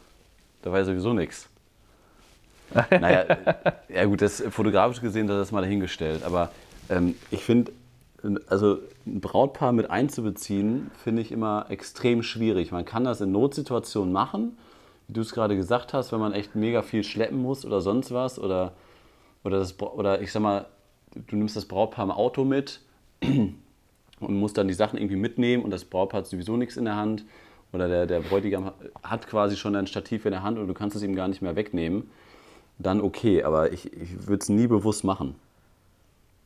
da 0.62 0.72
war 0.72 0.80
ja 0.80 0.86
sowieso 0.86 1.14
nichts. 1.14 1.50
Naja, 2.92 3.26
ja 3.88 4.06
gut, 4.06 4.22
das 4.22 4.44
fotografisch 4.52 5.02
gesehen, 5.02 5.26
das 5.26 5.48
ist 5.48 5.52
mal 5.52 5.62
dahingestellt. 5.62 6.24
Aber 6.24 6.52
ähm, 6.90 7.16
ich 7.32 7.44
finde, 7.44 7.72
also 8.48 8.78
ein 9.08 9.22
Brautpaar 9.22 9.72
mit 9.72 9.90
einzubeziehen, 9.90 10.92
finde 11.04 11.22
ich 11.24 11.32
immer 11.32 11.66
extrem 11.70 12.22
schwierig. 12.22 12.72
Man 12.72 12.86
kann 12.86 13.04
das 13.04 13.22
in 13.22 13.32
Notsituationen 13.32 14.14
machen, 14.14 14.58
wie 15.08 15.14
du 15.14 15.22
es 15.22 15.32
gerade 15.32 15.56
gesagt 15.56 15.94
hast, 15.94 16.12
wenn 16.12 16.20
man 16.20 16.34
echt 16.34 16.56
mega 16.56 16.84
viel 16.84 17.04
schleppen 17.04 17.42
muss 17.42 17.66
oder 17.66 17.82
sonst 17.82 18.14
was. 18.14 18.38
Oder, 18.38 18.74
oder, 19.44 19.60
das, 19.60 19.80
oder 19.80 20.22
ich 20.22 20.32
sag 20.32 20.42
mal, 20.42 20.66
du 21.16 21.36
nimmst 21.36 21.56
das 21.56 21.66
Brautpaar 21.66 22.06
im 22.06 22.12
Auto 22.12 22.46
mit 22.46 22.82
und 24.20 24.36
musst 24.36 24.58
dann 24.58 24.68
die 24.68 24.74
Sachen 24.74 24.98
irgendwie 24.98 25.16
mitnehmen 25.16 25.64
und 25.64 25.72
das 25.72 25.86
Brautpaar 25.86 26.20
hat 26.20 26.28
sowieso 26.28 26.58
nichts 26.58 26.78
in 26.78 26.86
der 26.86 26.96
Hand. 26.96 27.26
Oder 27.72 27.88
der, 27.88 28.06
der 28.08 28.22
Bräutigam 28.22 28.72
hat 29.04 29.28
quasi 29.28 29.56
schon 29.56 29.76
ein 29.76 29.86
Stativ 29.86 30.26
in 30.26 30.32
der 30.32 30.42
Hand 30.42 30.58
und 30.58 30.68
du 30.68 30.74
kannst 30.74 30.96
es 30.96 31.04
ihm 31.04 31.16
gar 31.16 31.28
nicht 31.28 31.42
mehr 31.42 31.56
wegnehmen. 31.56 32.10
Dann 32.80 33.02
okay, 33.02 33.44
aber 33.44 33.72
ich, 33.72 33.94
ich 33.94 34.28
würde 34.28 34.42
es 34.42 34.50
nie 34.50 34.68
bewusst 34.68 35.04
machen. 35.04 35.36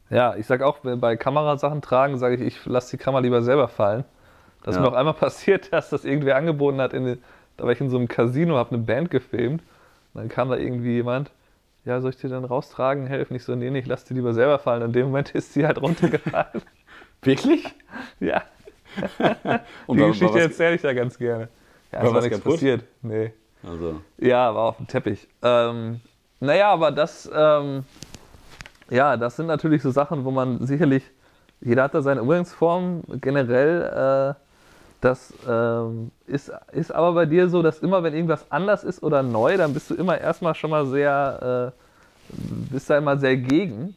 Ja, 0.09 0.35
ich 0.35 0.45
sag 0.45 0.61
auch, 0.61 0.79
bei 0.79 1.15
Kamerasachen 1.15 1.81
tragen, 1.81 2.17
sage 2.17 2.35
ich, 2.35 2.41
ich 2.41 2.65
lasse 2.65 2.91
die 2.97 3.03
Kamera 3.03 3.21
lieber 3.21 3.41
selber 3.41 3.67
fallen. 3.67 4.03
Das 4.63 4.75
ist 4.75 4.79
Ja. 4.79 4.81
mir 4.81 4.87
auch 4.89 4.93
einmal 4.93 5.13
passiert, 5.15 5.71
dass 5.73 5.89
das 5.89 6.05
irgendwer 6.05 6.35
angeboten 6.35 6.79
hat. 6.81 6.93
In, 6.93 7.19
da 7.57 7.63
war 7.63 7.71
ich 7.71 7.81
in 7.81 7.89
so 7.89 7.97
einem 7.97 8.07
Casino, 8.07 8.57
habe 8.57 8.71
eine 8.75 8.83
Band 8.83 9.09
gefilmt. 9.11 9.61
Und 10.13 10.21
dann 10.21 10.29
kam 10.29 10.49
da 10.49 10.57
irgendwie 10.57 10.93
jemand, 10.95 11.31
ja, 11.85 11.99
soll 12.01 12.11
ich 12.11 12.17
dir 12.17 12.29
dann 12.29 12.45
raustragen, 12.45 13.07
helfen? 13.07 13.35
Ich 13.35 13.43
so, 13.43 13.55
nee, 13.55 13.69
nee, 13.69 13.79
ich 13.79 13.87
lass 13.87 14.05
die 14.05 14.13
lieber 14.13 14.33
selber 14.33 14.59
fallen. 14.59 14.81
Und 14.83 14.89
in 14.89 14.93
dem 14.93 15.05
Moment 15.07 15.31
ist 15.35 15.53
sie 15.53 15.65
halt 15.65 15.81
runtergefallen. 15.81 16.61
Wirklich? 17.23 17.65
ja, 18.19 18.43
Und 19.87 19.97
die 19.99 20.05
Geschichte 20.05 20.39
erzähle 20.39 20.75
ich 20.75 20.81
da 20.81 20.93
ganz 20.93 21.17
gerne. 21.17 21.49
Ja, 21.91 21.99
War 21.99 22.05
war 22.05 22.13
was 22.15 22.23
nichts 22.25 22.39
kaputt? 22.39 22.53
passiert. 22.55 22.83
Nee. 23.01 23.33
Also, 23.63 24.01
Ja, 24.17 24.53
war 24.53 24.63
auf 24.63 24.77
dem 24.77 24.87
Teppich. 24.87 25.27
Ähm, 25.41 26.01
naja, 26.39 26.69
aber 26.71 26.91
das, 26.91 27.29
ähm, 27.33 27.85
ja, 28.89 29.17
das 29.17 29.35
sind 29.37 29.47
natürlich 29.47 29.81
so 29.81 29.91
Sachen, 29.91 30.25
wo 30.25 30.31
man 30.31 30.65
sicherlich, 30.65 31.03
jeder 31.61 31.83
hat 31.83 31.93
da 31.93 32.01
seine 32.01 32.21
Umgangsform 32.21 33.03
generell. 33.21 34.35
Äh, 34.35 34.39
das 35.01 35.33
ähm, 35.49 36.11
ist, 36.27 36.51
ist 36.71 36.91
aber 36.93 37.13
bei 37.13 37.25
dir 37.25 37.49
so, 37.49 37.61
dass 37.61 37.79
immer, 37.79 38.03
wenn 38.03 38.13
irgendwas 38.13 38.45
anders 38.51 38.83
ist 38.83 39.03
oder 39.03 39.21
neu, 39.23 39.57
dann 39.57 39.73
bist 39.73 39.89
du 39.89 39.95
immer 39.95 40.19
erstmal 40.19 40.55
schon 40.55 40.69
mal 40.69 40.85
sehr, 40.85 41.73
äh, 41.73 42.71
bist 42.71 42.89
da 42.89 42.97
immer 42.97 43.17
sehr 43.17 43.37
gegen. 43.37 43.95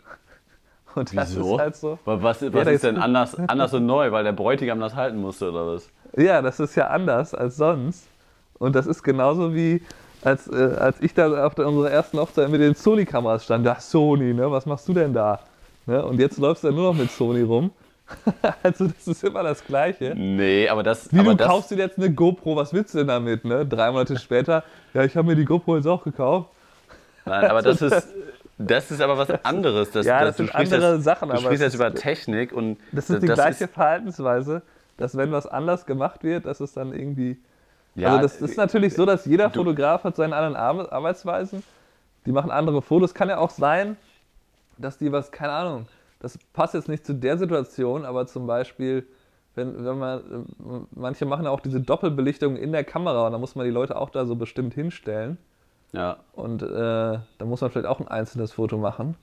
Und 0.96 1.16
das 1.16 1.36
wieso? 1.36 1.54
ist 1.54 1.60
halt 1.60 1.76
so. 1.76 1.98
was, 2.04 2.22
was 2.22 2.40
das- 2.40 2.68
ist 2.68 2.84
denn 2.84 2.96
anders, 2.96 3.36
anders 3.48 3.72
und 3.74 3.86
neu, 3.86 4.10
weil 4.12 4.24
der 4.24 4.32
Bräutigam 4.32 4.80
das 4.80 4.94
halten 4.94 5.20
musste 5.20 5.50
oder 5.50 5.66
was? 5.74 5.88
Ja, 6.16 6.42
das 6.42 6.58
ist 6.58 6.74
ja 6.74 6.88
anders 6.88 7.34
als 7.34 7.56
sonst. 7.56 8.08
Und 8.58 8.74
das 8.74 8.86
ist 8.86 9.02
genauso 9.02 9.54
wie, 9.54 9.82
als, 10.24 10.48
äh, 10.48 10.74
als 10.78 11.00
ich 11.00 11.12
da 11.14 11.46
auf 11.46 11.54
der, 11.54 11.68
unserer 11.68 11.90
ersten 11.90 12.18
Hochzeit 12.18 12.48
mit 12.48 12.60
den 12.60 12.74
Sony-Kameras 12.74 13.44
stand. 13.44 13.66
Da, 13.66 13.78
Sony, 13.78 14.32
ne? 14.32 14.50
Was 14.50 14.64
machst 14.64 14.88
du 14.88 14.94
denn 14.94 15.12
da? 15.12 15.40
Ne? 15.84 16.04
Und 16.04 16.18
jetzt 16.18 16.38
läufst 16.38 16.64
du 16.64 16.68
ja 16.68 16.74
nur 16.74 16.92
noch 16.92 16.98
mit 16.98 17.10
Sony 17.10 17.42
rum. 17.42 17.70
also, 18.62 18.86
das 18.86 19.06
ist 19.06 19.24
immer 19.24 19.42
das 19.42 19.64
Gleiche. 19.64 20.14
Nee, 20.16 20.68
aber 20.68 20.82
das. 20.82 21.12
Wie, 21.12 21.18
aber 21.18 21.30
du 21.32 21.36
das, 21.36 21.48
kaufst 21.48 21.70
dir 21.72 21.76
jetzt 21.76 21.98
eine 21.98 22.10
GoPro, 22.10 22.56
was 22.56 22.72
willst 22.72 22.94
du 22.94 22.98
denn 22.98 23.08
damit, 23.08 23.44
ne? 23.44 23.66
Drei 23.66 23.90
Monate 23.90 24.18
später, 24.18 24.62
ja, 24.94 25.04
ich 25.04 25.16
habe 25.16 25.28
mir 25.28 25.36
die 25.36 25.44
GoPro 25.44 25.76
jetzt 25.76 25.86
auch 25.86 26.02
gekauft. 26.04 26.48
Nein, 27.24 27.44
aber 27.50 27.60
das 27.62 27.82
ist. 27.82 28.08
Das 28.58 28.90
ist 28.90 29.00
aber 29.02 29.18
was 29.18 29.30
anderes. 29.44 29.90
Das, 29.90 30.06
Ja, 30.06 30.24
das 30.24 30.36
du 30.36 30.44
sind 30.44 30.54
andere 30.54 30.94
jetzt, 30.94 31.04
Sachen, 31.04 31.28
Du 31.28 31.36
sprichst 31.36 31.62
jetzt 31.62 31.74
ist- 31.74 31.80
über 31.80 31.94
Technik 31.94 32.52
und. 32.52 32.78
Das 32.92 33.10
ist 33.10 33.22
die 33.22 33.26
gleiche 33.26 33.68
Verhaltensweise, 33.68 34.62
dass 34.96 35.16
wenn 35.16 35.30
was 35.32 35.46
anders 35.46 35.84
gemacht 35.86 36.24
wird, 36.24 36.46
dass 36.46 36.60
es 36.60 36.72
dann 36.72 36.92
irgendwie 36.92 37.38
ja, 37.94 38.08
also 38.16 38.22
das 38.22 38.40
ist 38.42 38.56
natürlich 38.58 38.94
so, 38.94 39.06
dass 39.06 39.24
jeder 39.24 39.48
du- 39.48 39.60
Fotograf 39.60 40.04
hat 40.04 40.16
seine 40.16 40.36
anderen 40.36 40.56
Ar- 40.56 40.92
Arbeitsweisen. 40.92 41.62
Die 42.26 42.32
machen 42.32 42.50
andere 42.50 42.82
Fotos. 42.82 43.14
Kann 43.14 43.28
ja 43.30 43.38
auch 43.38 43.50
sein, 43.50 43.96
dass 44.78 44.98
die 44.98 45.10
was, 45.12 45.30
keine 45.32 45.52
Ahnung, 45.52 45.86
das 46.20 46.38
passt 46.52 46.74
jetzt 46.74 46.88
nicht 46.88 47.06
zu 47.06 47.14
der 47.14 47.38
Situation, 47.38 48.04
aber 48.04 48.26
zum 48.26 48.46
Beispiel, 48.46 49.06
wenn, 49.54 49.82
wenn 49.84 49.98
man, 49.98 50.18
äh, 50.18 50.22
manche 50.94 51.24
machen 51.24 51.44
ja 51.44 51.50
auch 51.50 51.60
diese 51.60 51.80
Doppelbelichtung 51.80 52.56
in 52.56 52.72
der 52.72 52.84
Kamera 52.84 53.26
und 53.26 53.32
da 53.32 53.38
muss 53.38 53.54
man 53.54 53.64
die 53.64 53.70
Leute 53.72 53.96
auch 53.96 54.10
da 54.10 54.26
so 54.26 54.34
bestimmt 54.36 54.74
hinstellen. 54.74 55.38
Ja. 55.92 56.18
Und 56.32 56.62
äh, 56.62 56.66
da 56.66 57.44
muss 57.44 57.60
man 57.60 57.70
vielleicht 57.70 57.86
auch 57.86 58.00
ein 58.00 58.08
einzelnes 58.08 58.52
Foto 58.52 58.78
machen. 58.78 59.16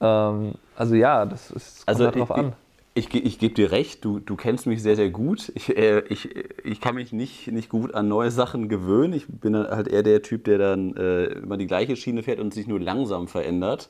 Ähm, 0.00 0.54
also 0.76 0.94
ja, 0.94 1.24
das 1.24 1.50
ist, 1.50 1.78
kommt 1.78 1.88
Also 1.88 2.04
halt 2.04 2.16
drauf 2.16 2.30
ich, 2.30 2.36
an. 2.36 2.52
Ich, 2.94 3.14
ich, 3.14 3.24
ich 3.24 3.38
gebe 3.38 3.54
dir 3.54 3.72
recht, 3.72 4.04
du, 4.04 4.20
du 4.20 4.36
kennst 4.36 4.66
mich 4.66 4.82
sehr, 4.82 4.96
sehr 4.96 5.10
gut. 5.10 5.52
Ich, 5.54 5.76
äh, 5.76 6.00
ich, 6.08 6.34
ich 6.64 6.80
kann 6.80 6.94
mich 6.94 7.12
nicht, 7.12 7.48
nicht 7.48 7.68
gut 7.68 7.94
an 7.94 8.08
neue 8.08 8.30
Sachen 8.30 8.68
gewöhnen. 8.68 9.12
Ich 9.14 9.26
bin 9.28 9.56
halt 9.56 9.88
eher 9.88 10.02
der 10.02 10.22
Typ, 10.22 10.44
der 10.44 10.58
dann 10.58 10.96
äh, 10.96 11.24
immer 11.24 11.56
die 11.56 11.66
gleiche 11.66 11.96
Schiene 11.96 12.22
fährt 12.22 12.40
und 12.40 12.54
sich 12.54 12.66
nur 12.66 12.80
langsam 12.80 13.28
verändert. 13.28 13.88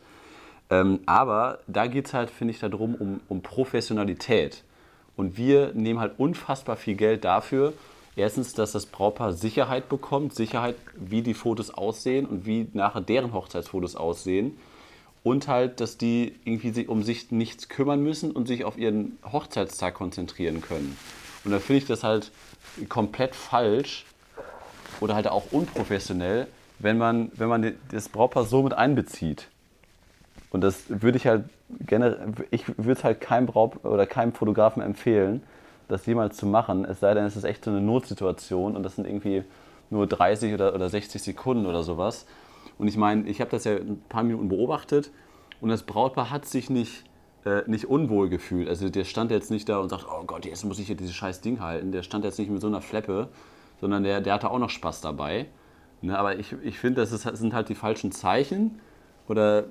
Ähm, 0.71 1.01
aber 1.07 1.59
da 1.67 1.87
geht 1.87 2.07
es 2.07 2.15
halt, 2.15 2.31
finde 2.31 2.53
ich, 2.53 2.61
darum, 2.61 2.95
um, 2.95 3.21
um 3.29 3.43
Professionalität. 3.43 4.65
Und 5.17 5.37
wir 5.37 5.73
nehmen 5.75 6.01
halt 6.01 6.19
unfassbar 6.19 6.77
viel 6.77 6.95
Geld 6.95 7.25
dafür. 7.25 7.73
Erstens, 8.17 8.55
dass 8.55 8.73
das 8.73 8.87
Brautpaar 8.87 9.33
Sicherheit 9.33 9.89
bekommt, 9.89 10.35
Sicherheit, 10.35 10.77
wie 10.95 11.23
die 11.23 11.35
Fotos 11.35 11.71
aussehen 11.71 12.27
und 12.27 12.47
wie 12.47 12.69
nachher 12.73 13.01
deren 13.01 13.33
Hochzeitsfotos 13.33 13.97
aussehen. 13.97 14.57
Und 15.25 15.49
halt, 15.49 15.81
dass 15.81 15.97
die 15.97 16.35
irgendwie 16.45 16.71
sich 16.71 16.89
um 16.89 17.03
sich 17.03 17.33
nichts 17.33 17.69
kümmern 17.69 18.03
müssen 18.03 18.31
und 18.31 18.47
sich 18.47 18.65
auf 18.65 18.77
ihren 18.77 19.19
Hochzeitstag 19.25 19.95
konzentrieren 19.95 20.61
können. 20.61 20.97
Und 21.45 21.51
da 21.51 21.59
finde 21.59 21.79
ich 21.79 21.87
das 21.87 22.05
halt 22.05 22.31
komplett 22.89 23.35
falsch 23.35 24.05
oder 25.01 25.15
halt 25.15 25.27
auch 25.27 25.51
unprofessionell, 25.51 26.47
wenn 26.79 26.99
man, 26.99 27.33
wenn 27.35 27.49
man 27.49 27.75
das 27.91 28.09
Brautpaar 28.11 28.45
so 28.45 28.63
mit 28.63 28.75
einbezieht. 28.75 29.49
Und 30.51 30.61
das 30.61 30.85
würde 30.89 31.19
ich 31.19 31.27
halt 31.27 31.47
generell, 31.81 32.33
ich 32.51 32.69
würde 32.69 32.93
es 32.93 33.03
halt 33.03 33.21
keinem 33.21 33.47
Braut 33.47 33.85
oder 33.85 34.07
keinem 34.07 34.35
Fotografen 34.35 34.83
empfehlen, 34.83 35.43
das 35.89 36.07
jemals 36.07 36.37
zu 36.37 36.47
machen. 36.47 36.85
Es 36.85 37.01
sei 37.01 37.15
denn, 37.15 37.25
es 37.25 37.37
ist 37.37 37.45
echt 37.45 37.65
so 37.65 37.71
eine 37.71 37.81
Notsituation 37.81 38.77
und 38.77 38.83
das 38.83 38.97
sind 38.97 39.07
irgendwie 39.07 39.45
nur 39.91 40.07
30 40.07 40.55
oder, 40.55 40.75
oder 40.75 40.89
60 40.89 41.23
Sekunden 41.23 41.67
oder 41.67 41.83
sowas. 41.83 42.27
Und 42.79 42.89
ich 42.89 42.97
meine, 42.97 43.29
ich 43.29 43.41
habe 43.41 43.51
das 43.51 43.65
ja 43.65 43.77
ein 43.77 44.03
paar 44.09 44.23
Minuten 44.23 44.49
beobachtet 44.49 45.11
und 45.61 45.69
das 45.69 45.83
Brautpaar 45.83 46.31
hat 46.31 46.47
sich 46.47 46.71
nicht, 46.71 47.05
äh, 47.45 47.63
nicht 47.67 47.87
unwohl 47.87 48.29
gefühlt. 48.29 48.69
Also 48.69 48.89
der 48.89 49.05
stand 49.05 49.31
jetzt 49.31 49.51
nicht 49.51 49.69
da 49.69 49.79
und 49.79 49.89
sagt, 49.89 50.07
oh 50.09 50.25
Gott, 50.25 50.45
jetzt 50.47 50.65
muss 50.65 50.79
ich 50.79 50.87
hier 50.87 50.97
dieses 50.97 51.15
scheiß 51.15 51.41
Ding 51.41 51.61
halten. 51.61 51.93
Der 51.93 52.03
stand 52.03 52.25
jetzt 52.25 52.39
nicht 52.39 52.51
mit 52.51 52.61
so 52.61 52.67
einer 52.67 52.81
Fleppe, 52.81 53.29
sondern 53.81 54.03
der, 54.03 54.21
der 54.21 54.35
hatte 54.35 54.51
auch 54.51 54.59
noch 54.59 54.71
Spaß 54.71 55.01
dabei. 55.01 55.47
Ne, 56.03 56.19
aber 56.19 56.39
ich, 56.39 56.55
ich 56.63 56.79
finde, 56.79 57.01
das, 57.01 57.11
das 57.11 57.39
sind 57.39 57.55
halt 57.55 57.69
die 57.69 57.75
falschen 57.75 58.13
Zeichen. 58.13 58.81
Oder 59.29 59.65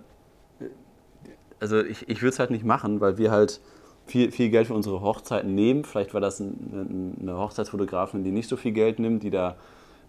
also 1.59 1.81
ich, 1.81 2.09
ich 2.09 2.21
würde 2.21 2.33
es 2.33 2.39
halt 2.39 2.51
nicht 2.51 2.65
machen, 2.65 3.01
weil 3.01 3.17
wir 3.17 3.31
halt 3.31 3.61
viel, 4.05 4.31
viel 4.31 4.49
Geld 4.49 4.67
für 4.67 4.73
unsere 4.73 5.01
Hochzeiten 5.01 5.55
nehmen. 5.55 5.83
Vielleicht 5.85 6.13
war 6.13 6.21
das 6.21 6.39
ein, 6.39 7.17
eine 7.21 7.37
Hochzeitsfotografin, 7.37 8.23
die 8.23 8.31
nicht 8.31 8.49
so 8.49 8.57
viel 8.57 8.71
Geld 8.71 8.99
nimmt, 8.99 9.23
die 9.23 9.29
da 9.29 9.55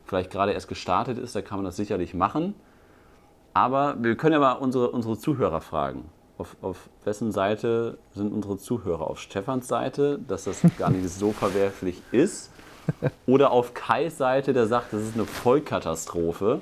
vielleicht 0.07 0.31
gerade 0.31 0.53
erst 0.53 0.69
gestartet 0.69 1.19
ist, 1.19 1.35
da 1.35 1.43
kann 1.43 1.59
man 1.59 1.65
das 1.65 1.77
sicherlich 1.77 2.15
machen. 2.15 2.55
Aber 3.55 3.97
wir 4.03 4.17
können 4.17 4.33
ja 4.33 4.41
mal 4.41 4.53
unsere, 4.53 4.91
unsere 4.91 5.17
Zuhörer 5.17 5.61
fragen. 5.61 6.05
Auf, 6.37 6.57
auf 6.63 6.89
wessen 7.05 7.31
Seite 7.31 7.99
sind 8.13 8.33
unsere 8.33 8.59
Zuhörer? 8.59 9.09
Auf 9.09 9.21
Stefans 9.21 9.69
Seite, 9.69 10.19
dass 10.27 10.45
das 10.45 10.61
gar 10.79 10.91
nicht 10.91 11.09
so 11.09 11.33
verwerflich 11.33 12.03
ist? 12.11 12.51
Oder 13.27 13.51
auf 13.51 13.73
Kais 13.73 14.19
Seite, 14.19 14.53
der 14.53 14.67
sagt, 14.67 14.93
das 14.93 15.03
ist 15.03 15.15
eine 15.15 15.25
Vollkatastrophe. 15.25 16.61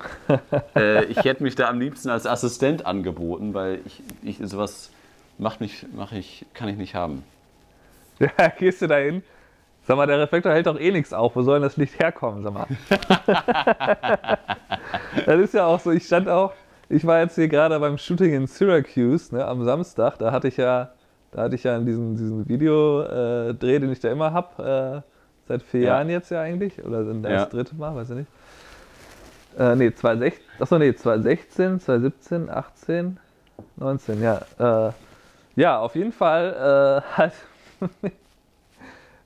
äh, 0.75 1.05
ich 1.05 1.17
hätte 1.17 1.43
mich 1.43 1.55
da 1.55 1.67
am 1.67 1.79
liebsten 1.79 2.09
als 2.09 2.25
Assistent 2.25 2.85
angeboten, 2.85 3.53
weil 3.53 3.81
ich, 3.85 4.01
ich 4.21 4.37
sowas 4.47 4.91
macht 5.37 5.61
mich, 5.61 5.85
mach 5.93 6.11
ich, 6.11 6.45
kann 6.53 6.69
ich 6.69 6.77
nicht 6.77 6.95
haben. 6.95 7.23
Ja, 8.19 8.29
gehst 8.57 8.81
du 8.81 8.87
da 8.87 8.97
hin? 8.97 9.23
Sag 9.85 9.97
mal, 9.97 10.07
der 10.07 10.19
Reflektor 10.19 10.53
hält 10.53 10.67
doch 10.67 10.79
eh 10.79 10.91
nichts 10.91 11.11
auf. 11.11 11.35
Wo 11.35 11.41
soll 11.41 11.55
denn 11.55 11.63
das 11.63 11.75
Licht 11.75 11.99
herkommen? 11.99 12.41
Sag 12.43 12.53
mal. 12.53 12.67
das 15.25 15.39
ist 15.41 15.53
ja 15.53 15.65
auch 15.65 15.79
so. 15.79 15.91
Ich 15.91 16.05
stand 16.05 16.29
auch, 16.29 16.53
ich 16.87 17.05
war 17.05 17.19
jetzt 17.19 17.35
hier 17.35 17.49
gerade 17.49 17.77
beim 17.79 17.97
Shooting 17.97 18.33
in 18.33 18.47
Syracuse 18.47 19.35
ne, 19.35 19.45
am 19.45 19.63
Samstag. 19.65 20.17
Da 20.19 20.31
hatte 20.31 20.47
ich 20.47 20.55
ja, 20.57 20.91
da 21.31 21.43
hatte 21.43 21.55
ich 21.55 21.63
ja 21.63 21.77
diesen, 21.79 22.15
diesen 22.15 22.47
Videodreh, 22.47 23.79
den 23.79 23.91
ich 23.91 23.99
da 23.99 24.09
immer 24.09 24.31
habe. 24.31 25.03
Äh, 25.03 25.09
seit 25.49 25.63
vier 25.63 25.81
Ja. 25.81 25.87
Jahren 25.95 26.09
jetzt 26.09 26.31
ja 26.31 26.41
eigentlich. 26.41 26.81
Oder 26.85 27.03
sind 27.03 27.23
das 27.23 27.31
Ja. 27.31 27.45
dritte 27.47 27.75
Mal, 27.75 27.93
weiß 27.95 28.11
ich 28.11 28.15
nicht. 28.17 28.29
Äh, 29.59 29.75
nee, 29.75 29.93
2016, 29.93 30.43
achso, 30.59 30.77
nee, 30.79 30.95
2016, 30.95 31.79
2017, 31.81 32.49
18, 32.49 33.19
19, 33.75 34.21
ja. 34.23 34.41
Äh, 34.57 34.91
ja, 35.55 35.79
auf 35.79 35.95
jeden 35.95 36.11
Fall 36.11 37.01
äh, 37.03 37.07
halt. 37.17 37.33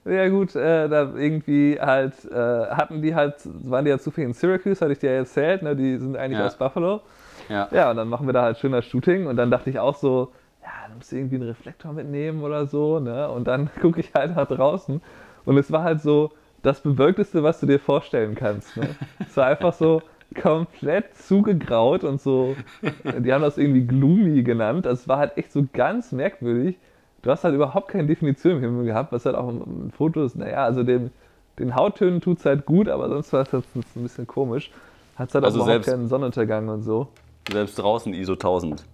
ja, 0.06 0.28
gut, 0.30 0.56
äh, 0.56 0.88
da 0.88 1.14
irgendwie 1.16 1.78
halt, 1.80 2.14
äh, 2.32 2.36
hatten 2.36 3.02
die 3.02 3.14
halt, 3.14 3.36
waren 3.46 3.86
die 3.86 3.92
ja 3.92 4.00
zufällig 4.00 4.30
in 4.30 4.34
Syracuse, 4.34 4.80
hatte 4.82 4.94
ich 4.94 5.00
dir 5.00 5.12
ja 5.12 5.18
erzählt, 5.18 5.62
ne? 5.64 5.76
die 5.76 5.98
sind 5.98 6.16
eigentlich 6.18 6.40
Ja. 6.40 6.46
aus 6.46 6.56
Buffalo. 6.58 7.02
Ja. 7.50 7.68
Ja, 7.72 7.92
und 7.92 7.98
dann 7.98 8.08
machen 8.10 8.26
wir 8.28 8.34
da 8.34 8.44
halt 8.44 8.58
schön 8.58 8.72
das 8.72 8.86
Shooting 8.86 9.28
und 9.28 9.36
dann 9.38 9.52
dachte 9.52 9.70
ich 9.70 9.80
auch 9.80 9.96
so, 9.96 10.32
ja, 10.62 10.70
dann 10.88 10.98
musst 10.98 11.12
du 11.12 11.16
irgendwie 11.18 11.36
einen 11.36 11.48
Reflektor 11.48 11.94
mitnehmen 11.94 12.42
oder 12.44 12.66
so, 12.66 13.00
ne? 13.00 13.30
Und 13.30 13.48
dann 13.48 13.70
gucke 13.82 14.00
ich 14.02 14.14
halt 14.14 14.36
nach 14.36 14.48
draußen 14.48 15.02
und 15.46 15.58
es 15.58 15.72
war 15.72 15.84
halt 15.84 16.02
so 16.02 16.32
das 16.64 16.82
Bewölkteste, 16.82 17.44
was 17.44 17.60
du 17.60 17.66
dir 17.68 17.80
vorstellen 17.80 18.36
kannst. 18.36 18.76
Ne? 18.76 18.88
Es 19.26 19.38
war 19.38 19.46
einfach 19.46 19.72
so 19.74 20.02
komplett 20.36 21.16
zugegraut 21.18 22.04
und 22.04 22.22
so, 22.22 22.56
die 23.04 23.34
haben 23.34 23.42
das 23.42 23.58
irgendwie 23.58 23.86
gloomy 23.86 24.44
genannt. 24.44 24.86
Das 24.86 25.08
war 25.08 25.18
halt 25.18 25.38
echt 25.38 25.52
so 25.52 25.66
ganz 25.74 26.12
merkwürdig. 26.12 26.78
Du 27.22 27.32
hast 27.32 27.44
halt 27.44 27.56
überhaupt 27.56 27.90
keine 27.90 28.08
Definition 28.08 28.58
im 28.58 28.62
Himmel 28.62 28.86
gehabt, 28.86 29.12
was 29.12 29.26
halt 29.26 29.36
auch 29.36 29.50
in 29.50 29.92
Fotos, 29.92 30.36
naja, 30.36 30.64
also 30.64 30.84
den, 30.84 31.12
den 31.60 31.76
Hauttönen 31.76 32.22
tut 32.22 32.40
es 32.40 32.46
halt 32.46 32.66
gut, 32.66 32.88
aber 32.88 33.10
sonst 33.10 33.34
war 33.34 33.42
es 33.42 33.52
jetzt 33.52 33.76
ein 33.76 34.04
bisschen 34.04 34.28
komisch. 34.28 34.72
Hat 35.16 35.34
halt 35.34 35.44
Also 35.44 35.62
auch 35.62 35.66
überhaupt 35.66 35.86
keinen 35.86 36.08
Sonnenuntergang 36.08 36.70
und 36.70 36.84
so. 36.84 37.08
Selbst 37.52 37.80
draußen 37.80 38.14
ISO 38.14 38.34
1000. 38.34 38.84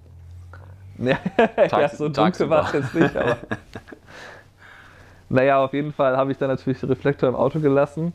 Ja, 1.00 1.18
ja 1.72 1.90
so 1.90 2.08
dunkel 2.08 2.52
war 2.52 2.68
es 2.68 2.74
jetzt 2.74 2.94
nicht, 2.94 3.18
aber. 3.18 3.38
naja, 5.30 5.64
auf 5.64 5.74
jeden 5.74 5.92
Fall 5.92 6.16
habe 6.16 6.32
ich 6.32 6.38
dann 6.38 6.50
natürlich 6.50 6.80
den 6.80 6.90
Reflektor 6.90 7.28
im 7.28 7.36
Auto 7.36 7.60
gelassen. 7.60 8.14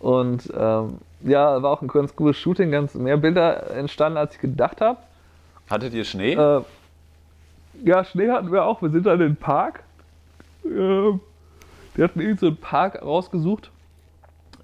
Und 0.00 0.52
ähm, 0.56 0.98
ja, 1.22 1.62
war 1.62 1.70
auch 1.70 1.82
ein 1.82 1.88
ganz 1.88 2.14
cooles 2.14 2.36
Shooting, 2.36 2.70
ganz 2.70 2.94
mehr 2.94 3.16
Bilder 3.16 3.70
entstanden, 3.70 4.18
als 4.18 4.34
ich 4.34 4.40
gedacht 4.40 4.80
habe. 4.80 4.98
Hattet 5.68 5.92
ihr 5.92 6.04
Schnee? 6.04 6.34
Äh, 6.34 6.62
ja, 7.84 8.04
Schnee 8.04 8.30
hatten 8.30 8.52
wir 8.52 8.64
auch. 8.64 8.80
Wir 8.82 8.90
sind 8.90 9.06
dann 9.06 9.20
in 9.20 9.28
den 9.28 9.36
Park. 9.36 9.82
Ähm, 10.64 11.20
die 11.96 12.02
hatten 12.02 12.20
irgend 12.20 12.40
so 12.40 12.46
einen 12.46 12.56
Park 12.56 13.02
rausgesucht. 13.02 13.70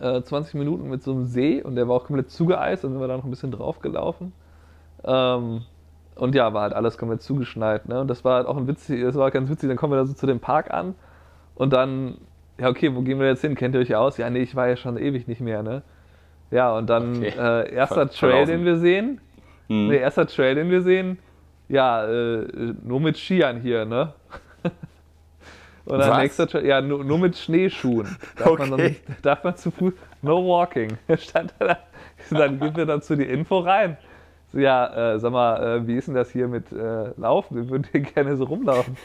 Äh, 0.00 0.22
20 0.22 0.54
Minuten 0.54 0.88
mit 0.88 1.02
so 1.02 1.12
einem 1.12 1.26
See 1.26 1.62
und 1.62 1.76
der 1.76 1.88
war 1.88 1.96
auch 1.96 2.04
komplett 2.04 2.30
zugeeist 2.30 2.84
und 2.84 2.92
sind 2.92 3.00
wir 3.00 3.08
da 3.08 3.16
noch 3.16 3.24
ein 3.24 3.30
bisschen 3.30 3.52
drauf 3.52 3.80
gelaufen. 3.80 4.32
Ähm, 5.04 5.62
und 6.16 6.34
ja, 6.34 6.52
war 6.52 6.62
halt 6.62 6.74
alles 6.74 6.98
komplett 6.98 7.22
zugeschneit. 7.22 7.88
Ne? 7.88 8.00
Und 8.00 8.08
das 8.08 8.24
war 8.24 8.36
halt 8.36 8.46
auch 8.46 8.56
ein 8.56 8.66
witzig, 8.66 9.02
das 9.02 9.14
war 9.16 9.30
ganz 9.30 9.50
witzig. 9.50 9.68
Dann 9.68 9.76
kommen 9.76 9.92
wir 9.92 9.96
da 9.96 10.06
so 10.06 10.14
zu 10.14 10.26
dem 10.26 10.40
Park 10.40 10.72
an 10.72 10.94
und 11.54 11.72
dann, 11.72 12.18
ja, 12.58 12.68
okay, 12.68 12.94
wo 12.94 13.02
gehen 13.02 13.18
wir 13.18 13.26
jetzt 13.28 13.40
hin? 13.42 13.54
Kennt 13.54 13.74
ihr 13.74 13.80
euch 13.80 13.94
aus? 13.94 14.16
Ja, 14.16 14.30
nee, 14.30 14.40
ich 14.42 14.54
war 14.54 14.68
ja 14.68 14.76
schon 14.76 14.96
ewig 14.96 15.26
nicht 15.28 15.40
mehr, 15.40 15.62
ne? 15.62 15.82
Ja, 16.50 16.76
und 16.76 16.88
dann 16.88 17.16
Okay. 17.18 17.32
äh, 17.38 17.74
erster 17.74 18.06
Ver- 18.08 18.10
Trail, 18.10 18.46
den 18.46 18.64
wir 18.64 18.76
sehen. 18.76 19.20
Hm. 19.68 19.88
Nee, 19.88 19.96
erster 19.98 20.26
Trail, 20.26 20.54
den 20.54 20.70
wir 20.70 20.82
sehen, 20.82 21.18
ja, 21.68 22.04
äh, 22.06 22.46
nur 22.82 23.00
mit 23.00 23.16
Skiern 23.16 23.60
hier, 23.60 23.84
ne? 23.84 24.12
Und 25.86 25.98
dann 25.98 26.20
nächster 26.20 26.46
Trail, 26.46 26.64
ja, 26.64 26.80
nur, 26.80 27.04
nur 27.04 27.18
mit 27.18 27.36
Schneeschuhen. 27.36 28.16
Darf 28.38 28.58
man, 28.58 28.72
Okay. 28.72 28.82
nicht, 28.88 29.02
darf 29.22 29.44
man 29.44 29.54
zu 29.56 29.70
Fuß, 29.70 29.92
no 30.22 30.42
walking. 30.46 30.96
Stand 31.18 31.52
da, 31.58 31.76
dann 32.30 32.58
gibt 32.58 32.76
mir 32.78 32.86
dazu 32.86 33.14
die 33.16 33.24
Info 33.24 33.58
rein. 33.58 33.98
So, 34.52 34.58
ja, 34.60 35.14
äh, 35.14 35.18
sag 35.18 35.32
mal, 35.32 35.78
äh, 35.82 35.86
wie 35.86 35.96
ist 35.96 36.08
denn 36.08 36.14
das 36.14 36.30
hier 36.30 36.48
mit 36.48 36.72
äh, 36.72 37.10
Laufen? 37.18 37.56
Wir 37.56 37.68
würden 37.68 37.86
hier 37.92 38.00
gerne 38.00 38.34
so 38.36 38.44
rumlaufen. 38.44 38.96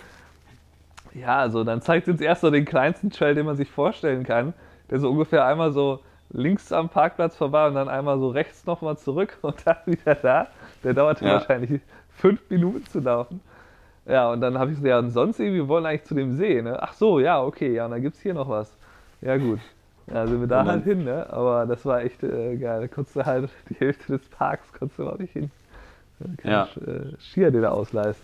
Ja, 1.14 1.38
also 1.40 1.64
dann 1.64 1.82
zeigt 1.82 2.08
uns 2.08 2.22
erst 2.22 2.42
so 2.42 2.52
den 2.52 2.66
kleinsten 2.66 3.10
Trail, 3.10 3.36
den 3.36 3.46
man 3.46 3.56
sich 3.56 3.70
vorstellen 3.70 4.24
kann, 4.24 4.54
der 4.90 5.00
so 5.00 5.10
ungefähr 5.10 5.46
einmal 5.46 5.72
so 5.72 6.00
links 6.32 6.72
am 6.72 6.90
Parkplatz 6.90 7.36
vorbei 7.36 7.68
und 7.68 7.74
dann 7.76 7.90
einmal 7.90 8.20
so 8.20 8.30
rechts 8.30 8.66
nochmal 8.66 8.98
zurück 8.98 9.38
und 9.42 9.56
dann 9.66 9.78
wieder 9.86 10.16
da. 10.16 10.48
Der 10.84 10.94
dauerte 10.94 11.26
Ja. 11.26 11.34
wahrscheinlich 11.34 11.82
fünf 12.16 12.42
Minuten 12.50 12.86
zu 12.86 13.00
laufen. 13.00 13.42
Ja, 14.06 14.32
und 14.32 14.42
dann 14.42 14.58
habe 14.58 14.72
ich 14.72 14.78
so, 14.80 14.86
ja, 14.88 15.00
und 15.00 15.12
sonst 15.12 15.40
irgendwie, 15.40 15.58
wir 15.62 15.68
wollen 15.68 15.86
eigentlich 15.86 16.04
zu 16.06 16.16
dem 16.16 16.32
See, 16.34 16.62
ne? 16.62 16.78
Ach 16.82 16.94
so, 16.94 17.20
ja, 17.20 17.42
okay, 17.44 17.74
ja, 17.74 17.86
und 17.86 17.92
dann 17.92 18.02
gibt 18.02 18.16
es 18.16 18.22
hier 18.22 18.34
noch 18.34 18.50
was. 18.50 18.76
Ja, 19.22 19.38
gut. 19.38 19.60
Ja, 20.12 20.26
sind 20.26 20.40
wir 20.40 20.48
da 20.48 20.66
halt 20.66 20.84
hin, 20.86 21.04
ne? 21.04 21.28
Aber 21.32 21.68
das 21.68 21.86
war 21.86 22.02
echt 22.02 22.24
äh, 22.24 22.56
geil. 22.58 22.82
Da 22.82 22.88
konntest 22.88 23.16
du 23.16 23.26
halt 23.26 23.50
die 23.70 23.76
Hälfte 23.76 24.18
des 24.18 24.28
Parks 24.30 24.72
konntest 24.74 24.98
du 25.00 25.08
auch 25.08 25.18
nicht 25.20 25.34
hin. 25.34 25.52
Kein 26.38 26.52
Ja. 26.52 26.64
Sch- 26.64 26.88
äh, 26.88 27.14
Skier, 27.20 27.52
den 27.52 27.62
du 27.62 27.72
ausleihst. 27.72 28.20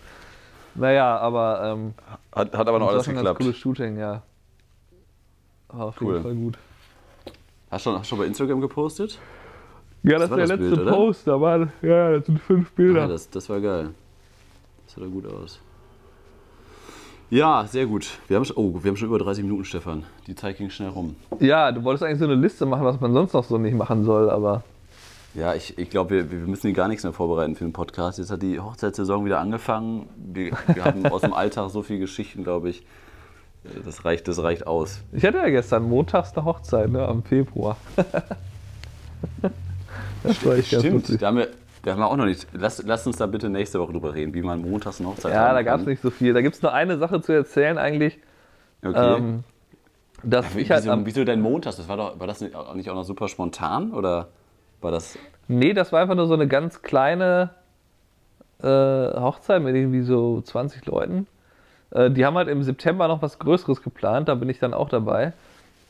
Naja, 0.75 1.17
aber 1.17 1.61
ähm, 1.63 1.93
Hat, 2.33 2.55
hat 2.55 2.67
aber 2.67 2.79
noch 2.79 2.87
das 2.87 2.95
alles 2.95 2.97
war 2.97 3.03
schon 3.05 3.13
ein 3.13 3.17
geklappt. 3.17 3.39
ganz 3.39 3.45
cooles 3.47 3.57
Shooting, 3.57 3.97
ja. 3.97 4.21
War 5.69 5.85
auf 5.87 6.01
Cool. 6.01 6.13
jeden 6.13 6.23
Fall 6.23 6.35
gut. 6.35 6.57
Hast 7.71 7.85
du 7.85 7.89
schon, 7.89 7.99
hast 7.99 8.05
du 8.05 8.09
schon 8.09 8.19
bei 8.19 8.25
Instagram 8.25 8.61
gepostet? 8.61 9.19
Ja, 10.03 10.19
das, 10.19 10.29
war 10.29 10.37
ist 10.37 10.49
das 10.51 10.57
der 10.59 10.67
letzte 10.67 10.83
Bild? 10.83 10.89
Post, 10.95 11.27
da 11.27 11.41
waren, 11.41 11.71
ja, 11.81 12.11
das 12.11 12.25
sind 12.27 12.39
fünf 12.39 12.71
Bilder. 12.73 13.01
Ja, 13.01 13.07
das, 13.07 13.29
das 13.29 13.49
war 13.49 13.59
geil. 13.59 13.89
Das 14.85 14.95
sah 14.95 15.01
da 15.01 15.07
gut 15.07 15.25
aus. 15.25 15.59
Ja, 17.31 17.65
sehr 17.65 17.87
gut. 17.87 18.19
Wir 18.27 18.37
haben, 18.37 18.45
schon- 18.45 18.55
oh, 18.57 18.83
wir 18.83 18.89
haben 18.89 18.97
schon 18.97 19.07
über 19.07 19.17
30 19.17 19.43
Minuten, 19.43 19.65
Stefan. 19.65 20.03
Die 20.27 20.35
Zeit 20.35 20.57
ging 20.57 20.69
schnell 20.69 20.89
rum. 20.89 21.15
Ja, 21.39 21.71
du 21.71 21.83
wolltest 21.83 22.03
eigentlich 22.03 22.19
so 22.19 22.25
eine 22.25 22.35
Liste 22.35 22.65
machen, 22.67 22.83
was 22.85 22.99
man 23.01 23.13
sonst 23.13 23.33
noch 23.33 23.43
so 23.43 23.57
nicht 23.57 23.75
machen 23.75 24.03
soll, 24.03 24.29
aber 24.29 24.63
Ja, 25.35 25.53
ich, 25.53 25.77
ich 25.77 25.89
glaube, 25.89 26.11
wir, 26.11 26.31
wir 26.31 26.39
müssen 26.39 26.67
hier 26.67 26.73
gar 26.75 26.87
nichts 26.87 27.03
mehr 27.03 27.11
vorbereiten 27.13 27.55
für 27.55 27.65
den 27.65 27.73
Podcast. 27.73 28.19
Jetzt 28.19 28.31
hat 28.31 28.41
die 28.41 28.59
Hochzeitssaison 28.59 29.25
wieder 29.25 29.39
angefangen. 29.39 30.07
Wir, 30.15 30.51
wir 30.73 30.85
haben 30.85 31.05
aus 31.07 31.21
dem 31.21 31.33
Alltag 31.33 31.69
so 31.71 31.81
viele 31.81 31.99
Geschichten, 31.99 32.43
glaube 32.43 32.69
ich. 32.69 32.85
Das 33.83 34.05
reicht, 34.05 34.27
das 34.27 34.41
reicht 34.41 34.67
aus. 34.67 35.01
ich 35.11 35.25
hatte 35.25 35.39
ja 35.39 35.49
gestern 35.49 35.89
montags 35.89 36.35
eine 36.37 36.45
Hochzeit, 36.45 36.89
ne, 36.89 37.05
am 37.07 37.23
Februar. 37.23 37.77
das 40.23 40.45
war 40.45 40.55
echt 40.55 40.71
ganz 40.71 40.83
witzig. 40.83 41.19
da 41.19 41.27
haben, 41.27 41.37
wir, 41.37 41.47
da 41.81 41.91
haben 41.93 41.99
wir 41.99 42.07
auch 42.07 42.15
noch 42.15 42.25
nicht. 42.25 42.47
Lass, 42.53 42.83
lass 42.85 43.07
uns 43.07 43.17
da 43.17 43.25
bitte 43.25 43.49
nächste 43.49 43.79
Woche 43.79 43.91
drüber 43.91 44.13
reden, 44.13 44.33
wie 44.35 44.43
man 44.43 44.61
montags 44.61 44.99
eine 44.99 45.09
Hochzeit 45.09 45.33
Ja, 45.33 45.51
da 45.51 45.63
gab 45.63 45.81
es 45.81 45.87
nicht 45.87 46.01
so 46.01 46.11
viel. 46.11 46.33
Da 46.33 46.41
gibt 46.41 46.55
es 46.55 46.61
nur 46.61 46.73
eine 46.73 46.97
Sache 46.97 47.21
zu 47.21 47.31
erzählen 47.33 47.77
eigentlich, 47.77 48.19
Okay. 48.83 49.15
ähm, 49.17 49.43
dass 50.23 50.55
Wie- 50.55 50.61
ich 50.61 50.69
halt 50.69 50.83
wieso, 50.83 50.91
am, 50.91 51.05
wieso 51.07 51.23
dein 51.23 51.41
montags? 51.41 51.77
Das 51.77 51.87
war, 51.89 51.97
doch, 51.97 52.19
war 52.19 52.27
das 52.27 52.41
nicht 52.41 52.55
auch 52.55 52.75
nicht 52.75 52.89
auch 52.91 52.95
noch 52.95 53.03
super 53.03 53.27
spontan? 53.27 53.93
Oder 53.93 54.27
war 54.85 54.91
das. 54.91 55.17
Nee, 55.47 55.73
das 55.73 55.91
war 55.91 56.01
einfach 56.01 56.15
nur 56.15 56.27
so 56.27 56.33
eine 56.35 56.47
ganz 56.47 56.81
kleine 56.81 57.49
äh, 58.61 58.67
Hochzeit 58.67 59.61
mit 59.61 59.75
irgendwie 59.75 60.01
so 60.01 60.41
20 60.41 60.85
Leuten. 60.85 61.27
Äh, 61.91 62.11
die 62.11 62.25
haben 62.25 62.35
halt 62.37 62.47
im 62.47 62.63
September 62.63 63.07
noch 63.07 63.21
was 63.21 63.39
Größeres 63.39 63.81
geplant, 63.81 64.29
da 64.29 64.35
bin 64.35 64.47
ich 64.49 64.59
dann 64.59 64.73
auch 64.73 64.89
dabei. 64.89 65.33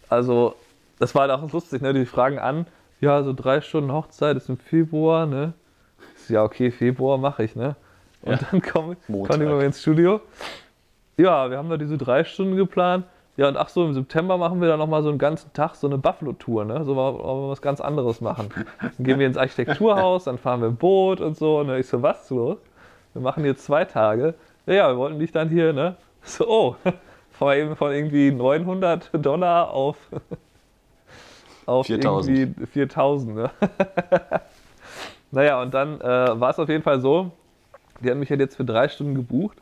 Also, 0.10 0.56
das 1.00 1.14
war 1.14 1.24
halt 1.28 1.32
auch 1.32 1.52
lustig, 1.52 1.82
ne? 1.82 1.94
Die 1.94 2.06
fragen 2.06 2.40
an, 2.40 2.66
ja, 3.02 3.22
so 3.24 3.34
drei 3.34 3.62
Stunden 3.62 3.92
Hochzeit 3.92 4.38
ist 4.38 4.50
im 4.50 4.58
Februar, 4.58 5.26
ne? 5.26 5.54
Ja, 6.30 6.44
okay, 6.44 6.72
Februar 6.72 7.18
mache 7.18 7.44
ich, 7.44 7.56
ne? 7.56 7.76
Und 8.22 8.42
Ja. 8.42 8.48
dann 8.50 8.62
komme 8.62 8.98
Montag. 9.08 9.38
komm 9.38 9.42
ich 9.46 9.50
mal 9.54 9.62
ins 9.64 9.82
Studio. 9.82 10.22
Ja, 11.18 11.50
wir 11.50 11.58
haben 11.58 11.70
da 11.70 11.78
diese 11.78 11.98
drei 11.98 12.24
Stunden 12.24 12.56
geplant. 12.56 13.06
Ja, 13.38 13.50
und 13.50 13.58
ach 13.58 13.68
so, 13.68 13.84
im 13.84 13.94
September 13.94 14.38
machen 14.38 14.62
wir 14.62 14.70
dann 14.70 14.80
nochmal 14.80 15.04
so 15.04 15.10
einen 15.10 15.18
ganzen 15.18 15.52
Tag 15.52 15.76
so 15.76 15.88
eine 15.88 15.98
Buffalo-Tour, 15.98 16.64
ne? 16.64 16.86
So 16.86 16.96
wollen 16.96 17.18
wir 17.18 17.50
was 17.50 17.62
ganz 17.62 17.82
anderes 17.82 18.22
machen. 18.22 18.50
Dann 18.80 18.94
gehen 19.00 19.20
wir 19.20 19.28
ins 19.28 19.38
Architekturhaus, 19.38 20.24
dann 20.24 20.38
fahren 20.38 20.62
wir 20.62 20.70
Boot 20.70 21.20
und 21.20 21.36
so. 21.36 21.60
Und 21.60 21.68
dann 21.68 21.80
ich 21.80 21.88
so, 21.88 22.02
was 22.02 22.30
los? 22.30 22.58
Wir 23.14 23.22
machen 23.22 23.44
jetzt 23.44 23.66
zwei 23.66 23.84
Tage. 23.84 24.36
Ja, 24.66 24.74
ja, 24.74 24.90
wir 24.90 24.98
wollten 24.98 25.20
dich 25.20 25.34
dann 25.34 25.50
hier, 25.50 25.74
ne? 25.74 25.96
So, 26.24 26.48
oh, 26.48 26.76
von, 27.32 27.54
eben 27.54 27.76
von 27.76 27.92
irgendwie 27.92 28.32
900 28.32 29.10
Dollar 29.14 29.70
auf, 29.72 29.98
auf 31.66 31.88
4000. 31.88 32.38
irgendwie 32.38 32.66
4000, 32.68 33.36
ne? 33.36 33.52
naja, 35.32 35.62
und 35.62 35.74
dann 35.74 36.00
äh, 36.00 36.40
war 36.40 36.52
es 36.52 36.60
auf 36.60 36.70
jeden 36.70 36.84
Fall 36.84 37.02
so, 37.02 37.32
die 38.00 38.10
haben 38.10 38.20
mich 38.20 38.30
halt 38.30 38.40
jetzt 38.40 38.56
für 38.56 38.66
drei 38.66 38.88
Stunden 38.88 39.14
gebucht. 39.14 39.58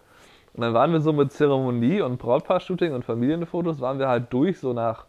Und 0.53 0.61
dann 0.61 0.73
waren 0.73 0.91
wir 0.91 1.01
so 1.01 1.13
mit 1.13 1.31
Zeremonie 1.31 2.01
und 2.01 2.17
Brautpaar-Shooting 2.17 2.93
und 2.93 3.03
Familienfotos, 3.05 3.81
waren 3.81 3.97
wir 3.99 4.07
halt 4.07 4.31
durch, 4.31 4.59
so 4.59 4.73
nach, 4.73 5.05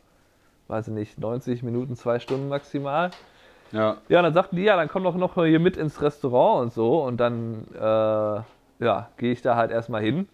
weiß 0.68 0.88
ich 0.88 0.94
nicht, 0.94 1.18
90 1.18 1.62
Minuten, 1.62 1.96
zwei 1.96 2.18
Stunden 2.18 2.48
maximal. 2.48 3.10
Ja. 3.72 3.96
Ja, 4.08 4.18
und 4.20 4.24
dann 4.24 4.32
sagten 4.34 4.56
die, 4.56 4.62
ja, 4.62 4.76
dann 4.76 4.88
komm 4.88 5.04
doch 5.04 5.16
noch 5.16 5.34
hier 5.34 5.60
mit 5.60 5.76
ins 5.76 6.00
Restaurant 6.00 6.62
und 6.62 6.72
so. 6.72 7.02
Und 7.02 7.18
dann, 7.18 7.66
äh, 7.74 7.80
ja, 8.84 9.08
gehe 9.18 9.32
ich 9.32 9.42
da 9.42 9.56
halt 9.56 9.70
erstmal 9.70 10.02
hin, 10.02 10.28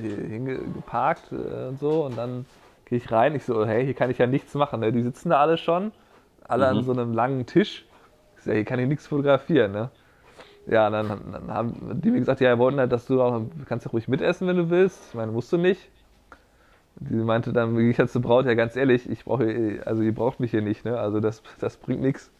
hier 0.00 0.16
hingeparkt 0.16 1.32
äh, 1.32 1.68
und 1.68 1.78
so. 1.78 2.04
Und 2.04 2.16
dann 2.16 2.46
gehe 2.84 2.98
ich 2.98 3.10
rein. 3.10 3.34
Ich 3.34 3.44
so, 3.44 3.66
hey, 3.66 3.84
hier 3.84 3.94
kann 3.94 4.10
ich 4.10 4.18
ja 4.18 4.26
nichts 4.26 4.54
machen. 4.54 4.80
Ne? 4.80 4.92
Die 4.92 5.02
sitzen 5.02 5.30
da 5.30 5.40
alle 5.40 5.56
schon, 5.56 5.90
alle 6.46 6.68
an 6.68 6.78
Mhm. 6.78 6.82
so 6.82 6.92
einem 6.92 7.12
langen 7.14 7.46
Tisch. 7.46 7.84
Ich 8.36 8.44
so, 8.44 8.52
hier 8.52 8.64
kann 8.64 8.78
ich 8.78 8.86
nichts 8.86 9.06
fotografieren, 9.06 9.72
ne? 9.72 9.90
Ja, 10.66 10.88
dann, 10.90 11.08
dann 11.08 11.52
haben 11.52 12.00
die 12.00 12.10
mir 12.10 12.20
gesagt, 12.20 12.40
ja, 12.40 12.50
wir 12.50 12.58
wollten 12.58 12.78
halt, 12.78 12.92
dass 12.92 13.06
du 13.06 13.20
auch, 13.20 13.40
du 13.40 13.64
kannst 13.66 13.84
ja 13.84 13.90
ruhig 13.90 14.08
mitessen, 14.08 14.46
wenn 14.46 14.56
du 14.56 14.70
willst. 14.70 15.00
Ich 15.08 15.14
meine, 15.14 15.32
musst 15.32 15.52
du 15.52 15.56
nicht. 15.56 15.90
Die 16.96 17.14
meinte 17.14 17.52
dann, 17.52 17.76
wie 17.76 17.90
ich 17.90 17.98
jetzt 17.98 18.12
zur 18.12 18.22
Braut, 18.22 18.46
ja, 18.46 18.54
ganz 18.54 18.76
ehrlich, 18.76 19.08
ich 19.10 19.24
brauche, 19.24 19.80
also 19.84 20.02
ihr 20.02 20.14
braucht 20.14 20.40
mich 20.40 20.50
hier 20.50 20.62
nicht, 20.62 20.84
ne? 20.84 20.98
Also 20.98 21.20
das, 21.20 21.42
das 21.58 21.76
bringt 21.76 22.00
nichts, 22.00 22.30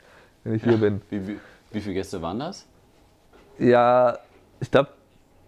wenn 0.44 0.54
ich 0.54 0.62
hier 0.62 0.76
bin. 0.76 1.00
Wie, 1.08 1.26
wie, 1.26 1.40
wie 1.72 1.80
viele 1.80 1.94
Gäste 1.94 2.22
waren 2.22 2.38
das? 2.38 2.66
Ja, 3.58 4.18
ich 4.60 4.70
glaube, 4.70 4.90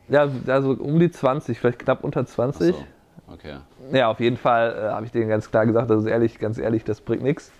ja, 0.09 0.29
also 0.47 0.71
um 0.73 0.99
die 0.99 1.11
20, 1.11 1.59
vielleicht 1.59 1.79
knapp 1.81 2.03
unter 2.03 2.27
20. 2.27 2.75
Ach 2.75 2.79
so, 2.79 2.87
Okay. 3.33 3.57
Ja, 3.93 4.09
auf 4.09 4.21
jeden 4.21 4.37
Fall 4.37 4.77
äh, 4.77 4.91
habe 4.91 5.07
ich 5.07 5.13
denen 5.13 5.29
ganz 5.29 5.51
klar 5.51 5.67
gesagt, 5.67 5.91
also 5.91 6.07
ehrlich, 6.07 6.39
ganz 6.39 6.59
ehrlich, 6.59 6.85
das 6.85 7.01
bringt 7.01 7.23
nichts. 7.23 7.53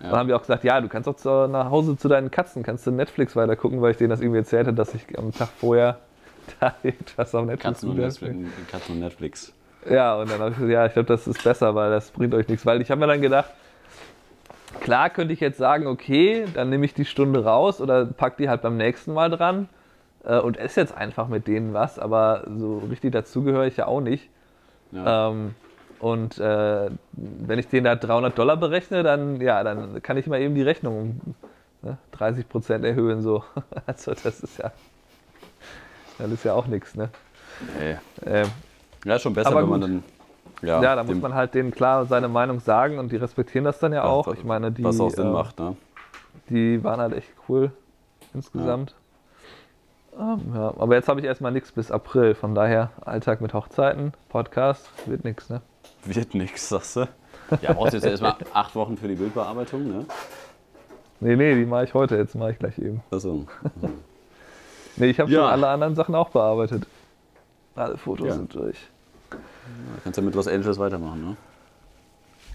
Ja. 0.00 0.10
Dann 0.10 0.18
haben 0.18 0.28
wir 0.28 0.36
auch 0.36 0.40
gesagt, 0.40 0.64
ja, 0.64 0.80
du 0.80 0.88
kannst 0.88 1.08
auch 1.08 1.16
zu, 1.16 1.48
nach 1.48 1.70
Hause 1.70 1.96
zu 1.96 2.08
deinen 2.08 2.30
Katzen, 2.30 2.62
kannst 2.62 2.86
du 2.86 2.90
Netflix 2.90 3.36
weiter 3.36 3.56
gucken, 3.56 3.80
weil 3.80 3.92
ich 3.92 3.96
denen 3.96 4.10
das 4.10 4.20
irgendwie 4.20 4.38
erzählt 4.38 4.66
habe, 4.66 4.76
dass 4.76 4.94
ich 4.94 5.18
am 5.18 5.32
Tag 5.32 5.48
vorher 5.56 5.98
da 6.60 6.74
etwas 6.82 7.34
auf 7.34 7.46
Netflix 7.46 7.62
Katzen 7.62 7.90
und. 7.90 7.96
Netflix, 7.98 8.36
Katzen 8.70 8.94
und 8.94 9.00
Netflix. 9.00 9.52
Ja, 9.88 10.16
und 10.16 10.30
dann 10.30 10.40
habe 10.40 10.50
ich 10.50 10.56
gesagt, 10.56 10.72
ja, 10.72 10.86
ich 10.86 10.92
glaube, 10.94 11.08
das 11.08 11.26
ist 11.26 11.44
besser, 11.44 11.74
weil 11.74 11.90
das 11.90 12.10
bringt 12.10 12.34
euch 12.34 12.48
nichts. 12.48 12.64
Weil 12.66 12.80
ich 12.80 12.90
habe 12.90 13.00
mir 13.00 13.06
dann 13.06 13.20
gedacht, 13.22 13.50
klar 14.80 15.10
könnte 15.10 15.32
ich 15.34 15.40
jetzt 15.40 15.58
sagen, 15.58 15.86
okay, 15.86 16.46
dann 16.54 16.70
nehme 16.70 16.84
ich 16.86 16.94
die 16.94 17.04
Stunde 17.04 17.44
raus 17.44 17.80
oder 17.80 18.06
pack 18.06 18.36
die 18.38 18.48
halt 18.48 18.62
beim 18.62 18.76
nächsten 18.76 19.12
Mal 19.12 19.30
dran. 19.30 19.68
äh, 20.24 20.38
und 20.38 20.56
esse 20.56 20.80
jetzt 20.80 20.96
einfach 20.96 21.28
mit 21.28 21.46
denen 21.46 21.74
was, 21.74 21.98
aber 21.98 22.44
so 22.58 22.78
richtig 22.90 23.12
dazugehöre 23.12 23.66
ich 23.66 23.76
ja 23.76 23.86
auch 23.86 24.00
nicht. 24.00 24.28
Ja. 24.92 25.30
Ähm, 25.30 25.54
und 26.04 26.38
äh, 26.38 26.90
wenn 27.12 27.58
ich 27.58 27.68
denen 27.68 27.84
da 27.84 27.96
300 27.96 28.36
Dollar 28.38 28.56
berechne, 28.58 29.02
dann, 29.02 29.40
ja, 29.40 29.62
dann 29.64 30.02
kann 30.02 30.16
ich 30.18 30.26
mal 30.26 30.40
eben 30.40 30.54
die 30.54 30.62
Rechnung 30.62 30.98
um 31.22 31.34
ne, 31.82 31.96
30 32.12 32.48
Prozent 32.48 32.84
erhöhen. 32.84 33.22
So. 33.22 33.42
Also 33.86 34.12
das 34.12 34.40
ist 34.40 34.58
ja, 34.58 34.70
das 36.18 36.30
ist 36.30 36.44
ja 36.44 36.52
auch 36.52 36.66
nichts. 36.66 36.94
Ne? 36.94 37.08
Nee. 37.78 37.96
Ähm, 38.26 38.48
Ja, 39.04 39.18
schon 39.18 39.32
besser, 39.34 39.54
wenn 39.56 39.68
man 39.68 39.80
dann. 39.80 40.04
Ja, 40.62 40.80
ja, 40.82 40.96
da 40.96 41.02
muss 41.04 41.16
man 41.20 41.34
halt 41.34 41.54
denen 41.54 41.70
klar 41.72 42.06
seine 42.06 42.28
Meinung 42.28 42.60
sagen 42.60 42.98
und 42.98 43.10
die 43.12 43.16
respektieren 43.16 43.64
das 43.64 43.78
dann 43.78 43.92
ja 43.92 44.04
auch. 44.04 44.26
was- 44.26 44.38
Ich 44.38 44.44
meine, 44.44 44.72
die, 44.72 44.84
was 44.84 45.00
auch 45.00 45.10
Sinn 45.10 45.26
äh, 45.26 45.30
macht, 45.30 45.58
ne? 45.58 45.76
die 46.48 46.82
waren 46.84 47.00
halt 47.00 47.12
echt 47.14 47.28
cool 47.48 47.70
insgesamt. 48.34 48.94
Ähm, 50.18 50.40
ja, 50.54 50.72
aber 50.78 50.94
jetzt 50.94 51.08
habe 51.08 51.20
ich 51.20 51.26
erstmal 51.26 51.50
nichts 51.52 51.72
bis 51.72 51.90
April, 51.90 52.34
von 52.34 52.54
daher 52.54 52.90
Alltag 53.04 53.40
mit 53.40 53.52
Hochzeiten, 53.52 54.12
Podcast, 54.28 54.88
wird 55.06 55.24
nichts, 55.24 55.50
ne? 55.50 55.60
Wird 56.04 56.34
nix, 56.34 56.68
sagst 56.68 56.96
du? 56.96 57.08
Ja, 57.60 57.72
brauchst 57.72 57.92
du 57.92 57.96
jetzt 57.98 58.06
erstmal 58.06 58.36
acht 58.52 58.74
Wochen 58.74 58.96
für 58.96 59.08
die 59.08 59.14
Bildbearbeitung, 59.14 59.86
ne? 59.88 60.04
Nee, 61.20 61.36
nee, 61.36 61.54
die 61.54 61.64
mache 61.64 61.84
ich 61.84 61.94
heute, 61.94 62.16
jetzt 62.16 62.34
mache 62.34 62.52
ich 62.52 62.58
gleich 62.58 62.78
eben. 62.78 63.02
Achso. 63.10 63.46
Nee, 64.96 65.06
ich 65.06 65.18
habe 65.20 65.30
Ja. 65.30 65.40
schon 65.40 65.48
alle 65.50 65.68
anderen 65.68 65.94
Sachen 65.94 66.14
auch 66.14 66.28
bearbeitet. 66.30 66.86
Alle 67.74 67.96
Fotos 67.96 68.28
Ja. 68.28 68.34
sind 68.34 68.54
durch. 68.54 68.76
Kannst 70.02 70.16
ja 70.18 70.22
mit 70.22 70.34
Los 70.34 70.46
Angeles 70.48 70.78
weitermachen, 70.78 71.20
ne? 71.30 71.36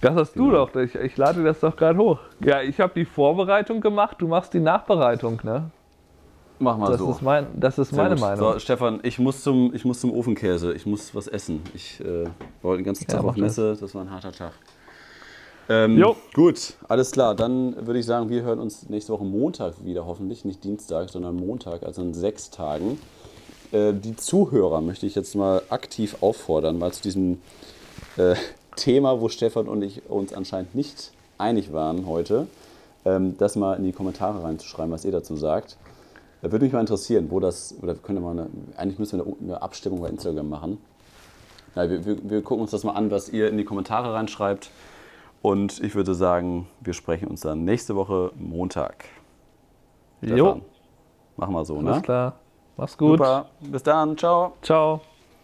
Das 0.02 0.16
hast 0.16 0.36
du 0.36 0.46
Genau. 0.50 0.66
doch, 0.66 0.76
ich, 0.76 0.96
ich 0.96 1.18
lade 1.18 1.44
das 1.44 1.60
doch 1.60 1.76
gerade 1.76 1.98
hoch. 2.00 2.20
Ja, 2.40 2.62
ich 2.62 2.80
habe 2.80 2.94
die 2.96 3.04
Vorbereitung 3.06 3.82
gemacht, 3.82 4.18
du 4.20 4.28
machst 4.28 4.54
die 4.54 4.60
Nachbereitung, 4.62 5.42
ne? 5.44 5.72
Mach 6.60 6.78
mal 6.78 6.92
Das 6.92 7.00
so. 7.00 7.12
ist, 7.12 7.22
mein, 7.22 7.48
das 7.58 7.78
ist 7.78 7.90
Sehr 7.90 7.98
meine 8.04 8.16
gut. 8.16 8.22
Meinung. 8.22 8.54
So, 8.54 8.60
Stefan, 8.60 9.00
ich 9.04 9.18
muss 9.18 9.44
zum, 9.44 9.74
ich 9.74 9.86
muss 9.86 10.02
zum 10.02 10.12
Ofenkäse. 10.12 10.74
Ich 10.74 10.86
muss 10.86 11.16
was 11.16 11.28
essen. 11.28 11.62
Ich 11.74 12.00
äh, 12.02 12.26
wollte 12.62 12.82
den 12.82 12.86
ganzen 12.86 13.06
Ja, 13.10 13.16
Tag 13.18 13.24
auf 13.26 13.36
Messe. 13.38 13.78
Das 13.80 13.96
war 13.96 14.02
ein 14.02 14.12
harter 14.12 14.32
Tag. 14.34 14.52
Ähm, 15.70 15.98
Jo. 15.98 16.16
Gut, 16.34 16.74
alles 16.88 17.12
klar. 17.12 17.36
Dann 17.36 17.76
würde 17.86 18.00
ich 18.00 18.06
sagen, 18.06 18.30
wir 18.30 18.42
hören 18.42 18.60
uns 18.60 18.90
nächste 18.90 19.14
Woche 19.14 19.24
Montag 19.24 19.86
wieder, 19.86 20.06
hoffentlich. 20.06 20.44
Nicht 20.44 20.64
Dienstag, 20.64 21.10
sondern 21.10 21.36
Montag, 21.36 21.84
also 21.84 22.02
in 22.02 22.14
sechs 22.14 22.50
Tagen. 22.50 23.00
Äh, 23.72 23.94
die 23.94 24.16
Zuhörer 24.16 24.82
möchte 24.82 25.06
ich 25.06 25.16
jetzt 25.16 25.36
mal 25.36 25.62
aktiv 25.70 26.18
auffordern, 26.22 26.78
mal 26.80 26.92
zu 26.92 27.04
diesem 27.04 27.40
äh, 28.18 28.36
Thema, 28.76 29.22
wo 29.22 29.30
Stefan 29.30 29.68
und 29.68 29.82
ich 29.84 30.10
uns 30.10 30.34
anscheinend 30.34 30.74
nicht 30.76 31.12
einig 31.38 31.72
waren 31.72 32.06
heute, 32.08 32.48
ähm, 33.06 33.38
das 33.38 33.56
mal 33.56 33.76
in 33.76 33.84
die 33.84 33.92
Kommentare 33.92 34.44
reinzuschreiben, 34.44 34.92
was 34.92 35.06
ihr 35.06 35.12
dazu 35.12 35.36
sagt. 35.36 35.78
Da 36.42 36.52
würde 36.52 36.66
mich 36.66 36.74
mal 36.74 36.80
interessieren, 36.80 37.28
wo 37.30 37.40
das, 37.40 37.76
oder 37.82 37.96
könnte 37.96 38.22
man, 38.22 38.48
eigentlich 38.78 39.00
müssen 39.00 39.20
wir 39.20 39.26
eine, 39.26 39.36
eine 39.42 39.62
Abstimmung 39.62 40.02
bei 40.02 40.10
Instagram 40.10 40.48
machen. 40.48 40.78
Ja, 41.76 41.90
wir, 41.90 42.06
wir, 42.06 42.18
wir 42.24 42.42
gucken 42.42 42.62
uns 42.62 42.72
das 42.72 42.84
mal 42.84 42.94
an, 42.94 43.12
was 43.12 43.30
ihr 43.30 43.50
in 43.50 43.58
die 43.58 43.66
Kommentare 43.66 44.14
reinschreibt. 44.14 44.72
Und 45.42 45.82
ich 45.82 45.96
würde 45.96 46.16
sagen, 46.16 46.68
wir 46.82 46.94
sprechen 46.94 47.28
uns 47.28 47.42
dann 47.42 47.64
nächste 47.64 47.96
Woche 47.96 48.32
Montag. 48.36 49.06
Jo, 50.22 50.36
Stefan, 50.36 50.62
Machen 51.38 51.54
wir 51.54 51.66
so, 51.66 51.78
alles 51.78 51.98
ne? 51.98 52.02
klar. 52.02 52.34
Mach's 52.76 52.98
gut. 52.98 53.18
Super. 53.18 53.46
Bis 53.62 53.84
dann. 53.84 54.18
Ciao. 54.18 54.54
Ciao. 54.62 55.02